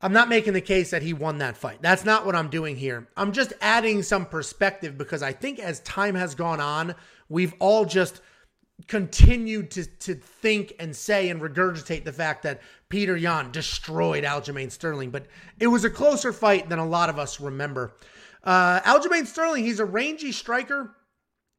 I'm 0.00 0.12
not 0.12 0.28
making 0.28 0.54
the 0.54 0.60
case 0.60 0.90
that 0.90 1.02
he 1.02 1.12
won 1.12 1.38
that 1.38 1.56
fight. 1.56 1.78
That's 1.80 2.04
not 2.04 2.26
what 2.26 2.34
I'm 2.34 2.50
doing 2.50 2.74
here. 2.74 3.06
I'm 3.16 3.30
just 3.30 3.52
adding 3.60 4.02
some 4.02 4.26
perspective 4.26 4.98
because 4.98 5.22
I 5.22 5.30
think 5.30 5.60
as 5.60 5.78
time 5.82 6.16
has 6.16 6.34
gone 6.34 6.58
on, 6.58 6.96
we've 7.28 7.54
all 7.60 7.84
just 7.84 8.20
continued 8.88 9.70
to, 9.70 9.84
to 9.84 10.16
think 10.16 10.72
and 10.80 10.96
say 10.96 11.28
and 11.28 11.40
regurgitate 11.40 12.02
the 12.02 12.12
fact 12.12 12.42
that 12.42 12.62
Peter 12.88 13.16
Yan 13.16 13.52
destroyed 13.52 14.24
Aljamain 14.24 14.72
Sterling, 14.72 15.10
but 15.10 15.26
it 15.60 15.68
was 15.68 15.84
a 15.84 15.90
closer 15.90 16.32
fight 16.32 16.68
than 16.68 16.80
a 16.80 16.84
lot 16.84 17.10
of 17.10 17.16
us 17.16 17.38
remember. 17.40 17.94
Uh, 18.46 18.80
Aljamain 18.82 19.26
Sterling, 19.26 19.64
he's 19.64 19.80
a 19.80 19.84
rangy 19.84 20.30
striker 20.30 20.94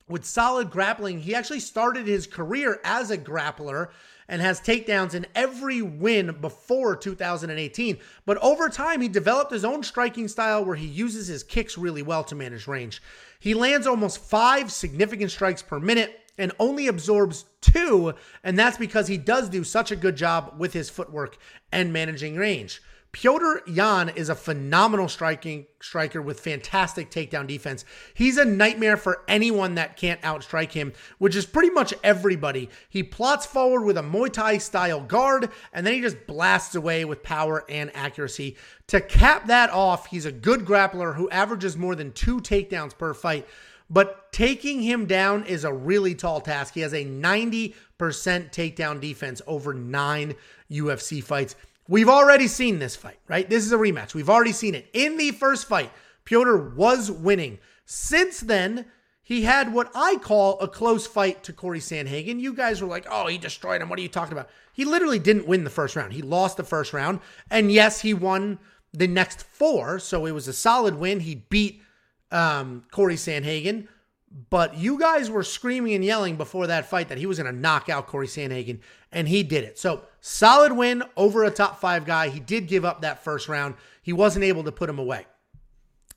with 0.07 0.23
solid 0.23 0.71
grappling. 0.71 1.19
He 1.19 1.35
actually 1.35 1.59
started 1.59 2.07
his 2.07 2.25
career 2.25 2.79
as 2.85 3.11
a 3.11 3.17
grappler 3.17 3.89
and 4.29 4.41
has 4.41 4.61
takedowns 4.61 5.13
in 5.13 5.25
every 5.35 5.81
win 5.81 6.37
before 6.39 6.95
2018. 6.95 7.97
But 8.25 8.37
over 8.37 8.69
time, 8.69 9.01
he 9.01 9.09
developed 9.09 9.51
his 9.51 9.65
own 9.65 9.83
striking 9.83 10.29
style 10.29 10.63
where 10.63 10.77
he 10.77 10.87
uses 10.87 11.27
his 11.27 11.43
kicks 11.43 11.77
really 11.77 12.01
well 12.01 12.23
to 12.23 12.35
manage 12.35 12.67
range. 12.67 13.01
He 13.39 13.53
lands 13.53 13.85
almost 13.85 14.19
five 14.19 14.71
significant 14.71 15.31
strikes 15.31 15.61
per 15.61 15.81
minute 15.81 16.21
and 16.37 16.53
only 16.59 16.87
absorbs 16.87 17.45
two, 17.59 18.13
and 18.43 18.57
that's 18.57 18.77
because 18.77 19.07
he 19.07 19.17
does 19.17 19.49
do 19.49 19.63
such 19.63 19.91
a 19.91 19.95
good 19.95 20.15
job 20.15 20.53
with 20.57 20.71
his 20.71 20.89
footwork 20.89 21.37
and 21.71 21.91
managing 21.91 22.35
range. 22.35 22.81
Piotr 23.19 23.63
Yan 23.65 24.09
is 24.09 24.29
a 24.29 24.35
phenomenal 24.35 25.09
striking 25.09 25.65
striker 25.81 26.21
with 26.21 26.39
fantastic 26.39 27.09
takedown 27.09 27.47
defense. 27.47 27.83
He's 28.13 28.37
a 28.37 28.45
nightmare 28.45 28.95
for 28.95 29.23
anyone 29.27 29.73
that 29.73 29.97
can't 29.97 30.21
outstrike 30.21 30.73
him, 30.73 30.93
which 31.17 31.35
is 31.35 31.47
pretty 31.47 31.71
much 31.71 31.95
everybody. 32.03 32.69
He 32.87 33.01
plots 33.01 33.47
forward 33.47 33.85
with 33.85 33.97
a 33.97 34.03
Muay 34.03 34.31
Thai 34.31 34.59
style 34.59 35.01
guard, 35.01 35.49
and 35.73 35.83
then 35.83 35.95
he 35.95 36.01
just 36.01 36.27
blasts 36.27 36.75
away 36.75 37.05
with 37.05 37.23
power 37.23 37.65
and 37.67 37.89
accuracy. 37.95 38.55
To 38.85 39.01
cap 39.01 39.47
that 39.47 39.71
off, 39.71 40.05
he's 40.05 40.27
a 40.27 40.31
good 40.31 40.59
grappler 40.59 41.15
who 41.15 41.27
averages 41.31 41.75
more 41.75 41.95
than 41.95 42.11
two 42.11 42.39
takedowns 42.39 42.95
per 42.95 43.15
fight. 43.15 43.47
But 43.89 44.31
taking 44.31 44.83
him 44.83 45.07
down 45.07 45.43
is 45.45 45.63
a 45.63 45.73
really 45.73 46.13
tall 46.13 46.39
task. 46.39 46.75
He 46.75 46.81
has 46.81 46.93
a 46.93 47.03
90% 47.03 47.73
takedown 47.99 49.01
defense 49.01 49.41
over 49.47 49.73
nine 49.73 50.35
UFC 50.69 51.23
fights. 51.23 51.55
We've 51.87 52.09
already 52.09 52.47
seen 52.47 52.79
this 52.79 52.95
fight, 52.95 53.19
right? 53.27 53.49
This 53.49 53.65
is 53.65 53.71
a 53.71 53.77
rematch. 53.77 54.13
We've 54.13 54.29
already 54.29 54.51
seen 54.51 54.75
it. 54.75 54.87
In 54.93 55.17
the 55.17 55.31
first 55.31 55.67
fight, 55.67 55.91
Piotr 56.25 56.57
was 56.75 57.09
winning. 57.09 57.59
Since 57.85 58.41
then, 58.41 58.85
he 59.23 59.43
had 59.43 59.73
what 59.73 59.91
I 59.95 60.17
call 60.17 60.59
a 60.59 60.67
close 60.67 61.07
fight 61.07 61.43
to 61.43 61.53
Corey 61.53 61.79
Sandhagen. 61.79 62.39
You 62.39 62.53
guys 62.53 62.81
were 62.81 62.87
like, 62.87 63.05
oh, 63.09 63.27
he 63.27 63.37
destroyed 63.37 63.81
him. 63.81 63.89
What 63.89 63.99
are 63.99 64.01
you 64.01 64.09
talking 64.09 64.33
about? 64.33 64.49
He 64.73 64.85
literally 64.85 65.19
didn't 65.19 65.47
win 65.47 65.63
the 65.63 65.69
first 65.69 65.95
round. 65.95 66.13
He 66.13 66.21
lost 66.21 66.57
the 66.57 66.63
first 66.63 66.93
round. 66.93 67.19
And 67.49 67.71
yes, 67.71 68.01
he 68.01 68.13
won 68.13 68.59
the 68.93 69.07
next 69.07 69.43
four. 69.43 69.99
So 69.99 70.25
it 70.25 70.31
was 70.31 70.47
a 70.47 70.53
solid 70.53 70.95
win. 70.95 71.21
He 71.21 71.35
beat 71.35 71.81
um, 72.31 72.85
Corey 72.91 73.15
Sandhagen. 73.15 73.87
But 74.49 74.77
you 74.77 74.99
guys 74.99 75.31
were 75.31 75.43
screaming 75.43 75.95
and 75.95 76.05
yelling 76.05 76.35
before 76.35 76.67
that 76.67 76.89
fight 76.89 77.09
that 77.09 77.17
he 77.17 77.25
was 77.25 77.39
going 77.39 77.51
to 77.51 77.59
knock 77.59 77.89
out 77.89 78.05
Corey 78.05 78.27
Sandhagen, 78.27 78.81
and 79.11 79.27
he 79.27 79.41
did 79.41 79.63
it. 79.63 79.79
So, 79.79 80.03
solid 80.21 80.73
win 80.73 81.01
over 81.15 81.43
a 81.43 81.49
top 81.49 81.79
five 81.79 82.05
guy. 82.05 82.29
He 82.29 82.39
did 82.39 82.67
give 82.67 82.85
up 82.85 83.01
that 83.01 83.23
first 83.23 83.49
round, 83.49 83.75
he 84.03 84.13
wasn't 84.13 84.45
able 84.45 84.63
to 84.65 84.71
put 84.71 84.89
him 84.89 84.99
away. 84.99 85.25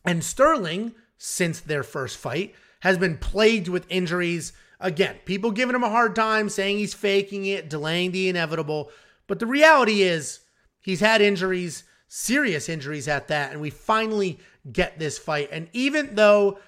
And 0.05 0.23
Sterling, 0.23 0.95
since 1.17 1.61
their 1.61 1.83
first 1.83 2.19
fight, 2.19 2.55
has 2.81 2.99
been 2.99 3.17
plagued 3.17 3.69
with 3.69 3.87
injuries. 3.89 4.53
Again, 4.81 5.17
people 5.25 5.51
giving 5.51 5.75
him 5.75 5.85
a 5.85 5.91
hard 5.91 6.15
time, 6.15 6.51
saying 6.51 6.77
he's 6.77 6.95
faking 6.95 7.47
it, 7.47 7.71
delaying 7.71 8.13
the 8.13 8.29
inevitable. 8.29 8.91
But 9.29 9.39
the 9.39 9.47
reality 9.47 10.03
is, 10.03 10.41
he's 10.81 11.01
had 11.01 11.23
injuries, 11.23 11.85
serious 12.09 12.69
injuries 12.69 13.09
at 13.09 13.29
that, 13.29 13.53
and 13.53 13.63
we 13.63 13.71
finally 13.71 14.41
get 14.71 14.99
this 14.99 15.19
fight. 15.19 15.49
And 15.53 15.69
even 15.73 16.15
though 16.15 16.59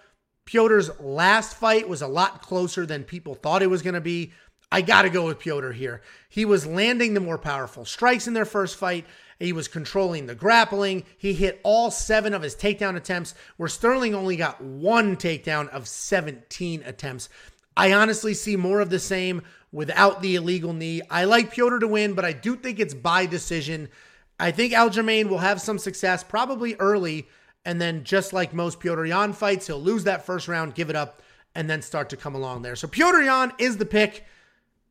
Piotr's 0.45 0.91
last 1.01 1.57
fight 1.57 1.89
was 1.89 2.03
a 2.03 2.09
lot 2.09 2.43
closer 2.43 2.85
than 2.85 3.05
people 3.05 3.35
thought 3.35 3.63
it 3.63 3.71
was 3.71 3.83
going 3.83 3.95
to 3.95 4.01
be. 4.01 4.33
I 4.71 4.81
got 4.81 5.03
to 5.03 5.11
go 5.11 5.27
with 5.27 5.39
Piotr 5.39 5.73
here. 5.73 6.01
He 6.29 6.45
was 6.45 6.67
landing 6.67 7.15
the 7.15 7.21
more 7.21 7.39
powerful 7.39 7.85
strikes 7.85 8.27
in 8.27 8.33
their 8.33 8.47
first 8.47 8.77
fight. 8.77 9.07
He 9.39 9.53
was 9.53 9.69
controlling 9.69 10.27
the 10.27 10.35
grappling. 10.35 11.05
He 11.19 11.35
hit 11.35 11.61
all 11.63 11.91
seven 11.91 12.33
of 12.33 12.43
his 12.43 12.57
takedown 12.57 12.97
attempts, 12.97 13.35
where 13.57 13.69
Sterling 13.69 14.15
only 14.15 14.37
got 14.37 14.63
one 14.63 15.17
takedown 15.17 15.69
of 15.69 15.87
17 15.87 16.83
attempts. 16.85 17.29
I 17.77 17.93
honestly 17.93 18.35
see 18.35 18.57
more 18.57 18.81
of 18.81 18.91
the 18.91 18.99
same 18.99 19.43
without 19.73 20.23
the 20.23 20.37
illegal 20.37 20.73
knee. 20.73 21.03
I 21.11 21.25
like 21.25 21.53
Piotr 21.53 21.79
to 21.79 21.89
win, 21.89 22.15
but 22.15 22.25
I 22.25 22.33
do 22.33 22.57
think 22.57 22.79
it's 22.79 22.95
by 22.95 23.27
decision. 23.27 23.89
I 24.39 24.51
think 24.51 24.73
Aljamain 24.73 25.29
will 25.29 25.39
have 25.39 25.61
some 25.61 25.79
success, 25.79 26.25
probably 26.25 26.77
early, 26.77 27.29
and 27.65 27.81
then, 27.81 28.05
just 28.05 28.33
like 28.33 28.53
most 28.53 28.81
Piotr 28.81 29.05
Yan 29.05 29.33
fights, 29.33 29.67
he'll 29.67 29.81
lose 29.81 30.05
that 30.05 30.27
first 30.27 30.49
round, 30.49 30.75
give 30.75 30.91
it 30.91 30.97
up, 30.97 31.23
and 31.55 31.69
then 31.69 31.83
start 31.83 32.09
to 32.11 32.17
come 32.17 32.35
along 32.35 32.63
there. 32.63 32.77
So 32.77 32.89
Piotr 32.89 33.23
Yan 33.23 33.53
is 33.59 33.77
the 33.77 33.87
pick. 33.87 34.25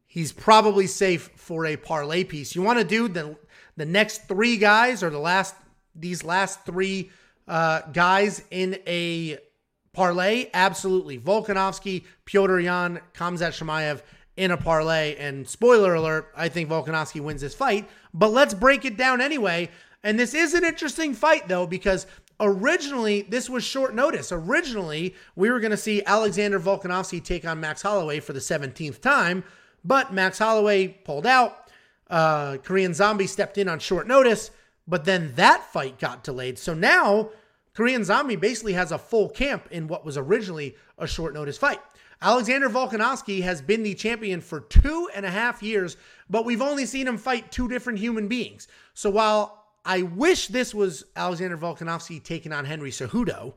He's 0.06 0.32
probably 0.32 0.88
safe 0.88 1.32
for 1.36 1.66
a 1.66 1.78
parlay 1.78 2.24
piece. 2.24 2.56
You 2.56 2.62
want 2.62 2.80
to 2.80 2.86
do 2.86 3.08
the 3.08 3.38
the 3.78 3.86
next 3.86 4.28
three 4.28 4.58
guys 4.58 5.04
or 5.04 5.10
the 5.10 5.20
last 5.20 5.56
these 5.96 6.24
last 6.24 6.66
three 6.66 7.12
uh, 7.48 7.82
guys 7.94 8.44
in 8.52 8.80
a 8.88 9.38
parlay? 9.94 10.50
Absolutely. 10.54 11.18
Volkanovski, 11.18 12.06
Piotr 12.26 12.60
Yan, 12.60 13.02
Khamzat 13.14 13.52
Chimaev 13.52 14.02
in 14.38 14.52
a 14.52 14.58
parlay. 14.58 15.16
And 15.16 15.48
spoiler 15.48 15.96
alert, 15.96 16.32
I 16.36 16.50
think 16.50 16.70
Volkanovski 16.70 17.22
wins 17.22 17.42
this 17.42 17.56
fight. 17.56 17.90
But 18.14 18.32
let's 18.32 18.54
break 18.54 18.86
it 18.86 18.98
down 18.98 19.22
anyway. 19.22 19.70
And 20.04 20.20
this 20.20 20.34
is 20.34 20.54
an 20.54 20.64
interesting 20.64 21.14
fight, 21.14 21.48
though, 21.48 21.68
because 21.68 22.08
Originally, 22.44 23.22
this 23.22 23.48
was 23.48 23.64
short 23.64 23.94
notice. 23.94 24.32
Originally, 24.32 25.14
we 25.36 25.52
were 25.52 25.60
going 25.60 25.72
to 25.72 25.78
see 25.78 26.04
Alexander 26.06 26.60
Volkanovski 26.60 27.24
take 27.24 27.46
on 27.46 27.60
Max 27.60 27.84
Holloway 27.84 28.20
for 28.20 28.34
the 28.34 28.40
17th 28.40 29.00
time, 29.00 29.44
but 29.86 30.12
Max 30.12 30.40
Holloway 30.40 30.88
pulled 30.88 31.28
out. 31.28 31.70
Uh, 32.10 32.58
Korean 32.58 32.96
Zombie 32.96 33.28
stepped 33.28 33.60
in 33.60 33.70
on 33.70 33.78
short 33.78 34.08
notice, 34.08 34.50
but 34.88 35.06
then 35.06 35.34
that 35.36 35.72
fight 35.72 36.00
got 36.00 36.24
delayed. 36.24 36.58
So 36.58 36.74
now, 36.74 37.30
Korean 37.76 38.04
Zombie 38.04 38.36
basically 38.36 38.74
has 38.74 38.92
a 38.92 38.98
full 38.98 39.30
camp 39.30 39.68
in 39.70 39.88
what 39.88 40.04
was 40.04 40.18
originally 40.18 40.76
a 40.98 41.06
short 41.06 41.36
notice 41.36 41.60
fight. 41.60 41.80
Alexander 42.24 42.70
Volkanovski 42.70 43.44
has 43.44 43.62
been 43.62 43.84
the 43.84 43.94
champion 43.94 44.42
for 44.42 44.62
two 44.62 45.10
and 45.14 45.28
a 45.28 45.32
half 45.32 45.62
years, 45.62 45.96
but 46.30 46.46
we've 46.46 46.62
only 46.62 46.88
seen 46.88 47.08
him 47.08 47.18
fight 47.18 47.52
two 47.52 47.68
different 47.68 48.00
human 48.00 48.28
beings. 48.28 48.68
So 48.96 49.12
while 49.12 49.61
I 49.84 50.04
wish 50.04 50.48
this 50.48 50.74
was 50.74 51.06
Alexander 51.16 51.58
Volkanovski 51.58 52.24
taking 52.24 52.54
on 52.54 52.66
Henry 52.66 52.92
Cejudo, 52.92 53.54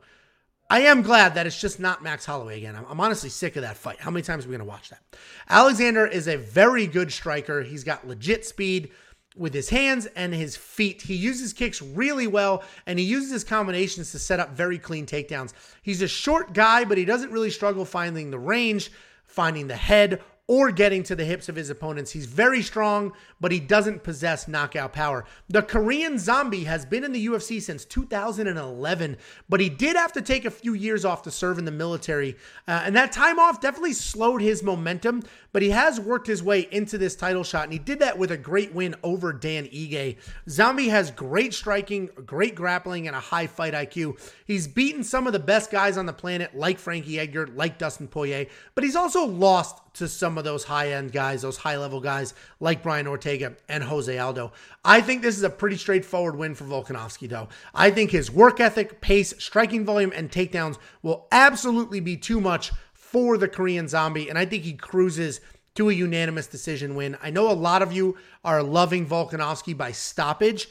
I 0.69 0.81
am 0.81 1.03
glad 1.03 1.35
that 1.35 1.45
it's 1.45 1.59
just 1.59 1.79
not 1.79 2.01
Max 2.01 2.25
Holloway 2.25 2.57
again. 2.57 2.75
I'm, 2.75 2.85
I'm 2.89 2.99
honestly 2.99 3.29
sick 3.29 3.55
of 3.55 3.61
that 3.61 3.77
fight. 3.77 3.99
How 3.99 4.09
many 4.09 4.23
times 4.23 4.45
are 4.45 4.49
we 4.49 4.53
going 4.57 4.65
to 4.65 4.71
watch 4.71 4.89
that? 4.89 5.03
Alexander 5.47 6.07
is 6.07 6.27
a 6.27 6.37
very 6.37 6.87
good 6.87 7.11
striker. 7.11 7.61
He's 7.61 7.83
got 7.83 8.07
legit 8.07 8.45
speed 8.45 8.89
with 9.35 9.53
his 9.53 9.69
hands 9.69 10.07
and 10.15 10.33
his 10.33 10.55
feet. 10.55 11.03
He 11.03 11.13
uses 11.13 11.53
kicks 11.53 11.81
really 11.81 12.25
well 12.25 12.63
and 12.87 12.97
he 12.97 13.05
uses 13.05 13.31
his 13.31 13.43
combinations 13.43 14.11
to 14.11 14.19
set 14.19 14.39
up 14.39 14.51
very 14.51 14.79
clean 14.79 15.05
takedowns. 15.05 15.53
He's 15.83 16.01
a 16.01 16.07
short 16.07 16.53
guy, 16.53 16.83
but 16.83 16.97
he 16.97 17.05
doesn't 17.05 17.31
really 17.31 17.51
struggle 17.51 17.85
finding 17.85 18.31
the 18.31 18.39
range, 18.39 18.91
finding 19.27 19.67
the 19.67 19.75
head, 19.75 20.23
or 20.47 20.71
getting 20.71 21.01
to 21.01 21.15
the 21.15 21.25
hips 21.25 21.49
of 21.49 21.55
his 21.55 21.71
opponents. 21.71 22.11
He's 22.11 22.27
very 22.27 22.61
strong, 22.61 23.13
but 23.41 23.51
he 23.51 23.59
doesn't 23.59 24.03
possess 24.03 24.47
knockout 24.47 24.93
power. 24.93 25.25
The 25.49 25.63
Korean 25.63 26.19
Zombie 26.19 26.65
has 26.65 26.85
been 26.85 27.03
in 27.03 27.11
the 27.13 27.25
UFC 27.27 27.59
since 27.59 27.83
2011, 27.83 29.17
but 29.49 29.59
he 29.59 29.69
did 29.69 29.95
have 29.95 30.13
to 30.13 30.21
take 30.21 30.45
a 30.45 30.51
few 30.51 30.75
years 30.75 31.03
off 31.03 31.23
to 31.23 31.31
serve 31.31 31.57
in 31.57 31.65
the 31.65 31.71
military. 31.71 32.35
Uh, 32.67 32.83
and 32.85 32.95
that 32.95 33.11
time 33.11 33.39
off 33.39 33.59
definitely 33.59 33.93
slowed 33.93 34.41
his 34.41 34.61
momentum, 34.61 35.23
but 35.51 35.63
he 35.63 35.71
has 35.71 35.99
worked 35.99 36.27
his 36.27 36.43
way 36.43 36.67
into 36.71 36.99
this 36.99 37.15
title 37.15 37.43
shot, 37.43 37.63
and 37.63 37.73
he 37.73 37.79
did 37.79 37.99
that 37.99 38.17
with 38.17 38.31
a 38.31 38.37
great 38.37 38.73
win 38.73 38.93
over 39.01 39.33
Dan 39.33 39.65
Ige. 39.65 40.17
Zombie 40.47 40.89
has 40.89 41.09
great 41.09 41.55
striking, 41.55 42.09
great 42.25 42.53
grappling, 42.53 43.07
and 43.07 43.15
a 43.15 43.19
high 43.19 43.47
fight 43.47 43.73
IQ. 43.73 44.19
He's 44.45 44.67
beaten 44.67 45.03
some 45.03 45.25
of 45.25 45.33
the 45.33 45.39
best 45.39 45.71
guys 45.71 45.97
on 45.97 46.05
the 46.05 46.13
planet, 46.13 46.55
like 46.55 46.77
Frankie 46.77 47.19
Edgar, 47.19 47.47
like 47.47 47.79
Dustin 47.79 48.07
Poirier, 48.07 48.45
but 48.75 48.83
he's 48.83 48.95
also 48.95 49.25
lost 49.25 49.81
to 49.95 50.07
some 50.07 50.37
of 50.37 50.43
those 50.43 50.63
high 50.63 50.91
end 50.91 51.11
guys, 51.11 51.41
those 51.41 51.57
high 51.57 51.77
level 51.77 51.99
guys 51.99 52.33
like 52.59 52.83
Brian 52.83 53.07
Ortega 53.07 53.55
and 53.67 53.83
Jose 53.83 54.17
Aldo. 54.17 54.51
I 54.83 55.01
think 55.01 55.21
this 55.21 55.37
is 55.37 55.43
a 55.43 55.49
pretty 55.49 55.77
straightforward 55.77 56.35
win 56.35 56.55
for 56.55 56.65
Volkanovski, 56.65 57.27
though. 57.27 57.49
I 57.73 57.91
think 57.91 58.11
his 58.11 58.31
work 58.31 58.59
ethic, 58.59 59.01
pace, 59.01 59.33
striking 59.39 59.85
volume, 59.85 60.13
and 60.15 60.29
takedowns 60.29 60.77
will 61.01 61.27
absolutely 61.31 61.99
be 61.99 62.17
too 62.17 62.39
much 62.39 62.71
for 62.93 63.37
the 63.37 63.47
Korean 63.47 63.87
Zombie, 63.87 64.29
and 64.29 64.37
I 64.37 64.45
think 64.45 64.63
he 64.63 64.73
cruises 64.73 65.39
to 65.75 65.89
a 65.89 65.93
unanimous 65.93 66.47
decision 66.47 66.95
win. 66.95 67.17
I 67.21 67.29
know 67.29 67.49
a 67.49 67.53
lot 67.53 67.81
of 67.81 67.93
you 67.93 68.17
are 68.43 68.63
loving 68.63 69.05
Volkanovski 69.05 69.77
by 69.77 69.91
stoppage, 69.91 70.67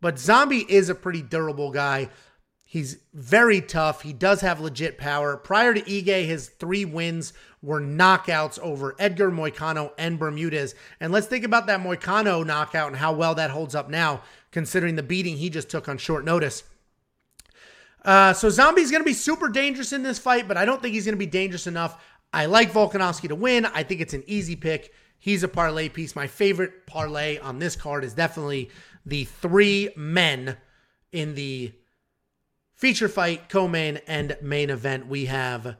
but 0.00 0.18
Zombie 0.18 0.66
is 0.68 0.88
a 0.88 0.94
pretty 0.94 1.22
durable 1.22 1.70
guy. 1.70 2.08
He's 2.74 2.98
very 3.12 3.60
tough. 3.60 4.02
He 4.02 4.12
does 4.12 4.40
have 4.40 4.58
legit 4.58 4.98
power. 4.98 5.36
Prior 5.36 5.74
to 5.74 5.80
Ige, 5.82 6.26
his 6.26 6.48
three 6.48 6.84
wins 6.84 7.32
were 7.62 7.80
knockouts 7.80 8.58
over 8.58 8.96
Edgar, 8.98 9.30
Moicano, 9.30 9.92
and 9.96 10.18
Bermudez. 10.18 10.74
And 10.98 11.12
let's 11.12 11.28
think 11.28 11.44
about 11.44 11.68
that 11.68 11.78
Moicano 11.78 12.44
knockout 12.44 12.88
and 12.88 12.96
how 12.96 13.12
well 13.12 13.36
that 13.36 13.52
holds 13.52 13.76
up 13.76 13.88
now, 13.88 14.22
considering 14.50 14.96
the 14.96 15.04
beating 15.04 15.36
he 15.36 15.50
just 15.50 15.70
took 15.70 15.88
on 15.88 15.98
short 15.98 16.24
notice. 16.24 16.64
Uh, 18.04 18.32
so 18.32 18.50
Zombie's 18.50 18.90
going 18.90 19.04
to 19.04 19.08
be 19.08 19.14
super 19.14 19.48
dangerous 19.48 19.92
in 19.92 20.02
this 20.02 20.18
fight, 20.18 20.48
but 20.48 20.56
I 20.56 20.64
don't 20.64 20.82
think 20.82 20.94
he's 20.94 21.04
going 21.04 21.14
to 21.14 21.16
be 21.16 21.26
dangerous 21.26 21.68
enough. 21.68 22.04
I 22.32 22.46
like 22.46 22.72
Volkanovski 22.72 23.28
to 23.28 23.36
win. 23.36 23.66
I 23.66 23.84
think 23.84 24.00
it's 24.00 24.14
an 24.14 24.24
easy 24.26 24.56
pick. 24.56 24.92
He's 25.20 25.44
a 25.44 25.48
parlay 25.48 25.90
piece. 25.90 26.16
My 26.16 26.26
favorite 26.26 26.88
parlay 26.88 27.38
on 27.38 27.60
this 27.60 27.76
card 27.76 28.02
is 28.02 28.14
definitely 28.14 28.72
the 29.06 29.26
three 29.26 29.90
men 29.94 30.56
in 31.12 31.36
the 31.36 31.72
feature 32.74 33.08
fight, 33.08 33.48
co-main, 33.48 34.00
and 34.06 34.36
main 34.42 34.70
event. 34.70 35.06
We 35.06 35.26
have 35.26 35.76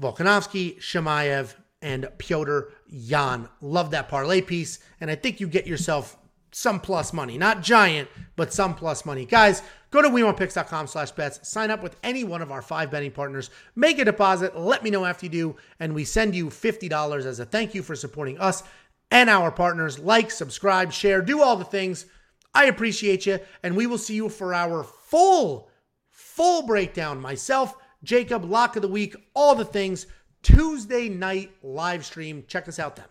Volkanovski, 0.00 0.78
Chimaev, 0.78 1.54
and 1.82 2.08
Piotr 2.18 2.60
Yan. 2.86 3.48
Love 3.60 3.90
that 3.92 4.08
parlay 4.08 4.40
piece, 4.40 4.78
and 5.00 5.10
I 5.10 5.14
think 5.14 5.40
you 5.40 5.48
get 5.48 5.66
yourself 5.66 6.16
some 6.52 6.80
plus 6.80 7.12
money. 7.12 7.38
Not 7.38 7.62
giant, 7.62 8.08
but 8.36 8.52
some 8.52 8.74
plus 8.74 9.04
money. 9.04 9.24
Guys, 9.24 9.62
go 9.90 10.02
to 10.02 10.08
WeWantPicks.com 10.08 10.88
slash 10.88 11.12
bets. 11.12 11.48
Sign 11.48 11.70
up 11.70 11.82
with 11.82 11.96
any 12.02 12.24
one 12.24 12.42
of 12.42 12.50
our 12.50 12.62
five 12.62 12.90
betting 12.90 13.12
partners. 13.12 13.50
Make 13.76 13.98
a 13.98 14.04
deposit. 14.04 14.58
Let 14.58 14.82
me 14.82 14.90
know 14.90 15.04
after 15.04 15.26
you 15.26 15.30
do, 15.30 15.56
and 15.78 15.94
we 15.94 16.04
send 16.04 16.34
you 16.34 16.46
$50 16.46 17.24
as 17.24 17.38
a 17.38 17.44
thank 17.44 17.74
you 17.74 17.82
for 17.82 17.94
supporting 17.94 18.38
us 18.38 18.62
and 19.10 19.30
our 19.30 19.50
partners. 19.50 19.98
Like, 19.98 20.30
subscribe, 20.30 20.92
share, 20.92 21.22
do 21.22 21.40
all 21.40 21.56
the 21.56 21.64
things. 21.64 22.06
I 22.54 22.66
appreciate 22.66 23.26
you, 23.26 23.38
and 23.62 23.76
we 23.76 23.86
will 23.86 23.98
see 23.98 24.14
you 24.14 24.28
for 24.28 24.54
our 24.54 24.82
full, 24.82 25.69
full 26.40 26.62
breakdown. 26.62 27.20
Myself, 27.20 27.76
Jacob, 28.02 28.46
lock 28.46 28.74
of 28.74 28.80
the 28.80 28.88
week, 28.88 29.14
all 29.34 29.54
the 29.54 29.62
things. 29.62 30.06
Tuesday 30.40 31.06
night 31.06 31.50
live 31.62 32.02
stream. 32.02 32.44
Check 32.48 32.66
us 32.66 32.78
out 32.78 32.96
then. 32.96 33.04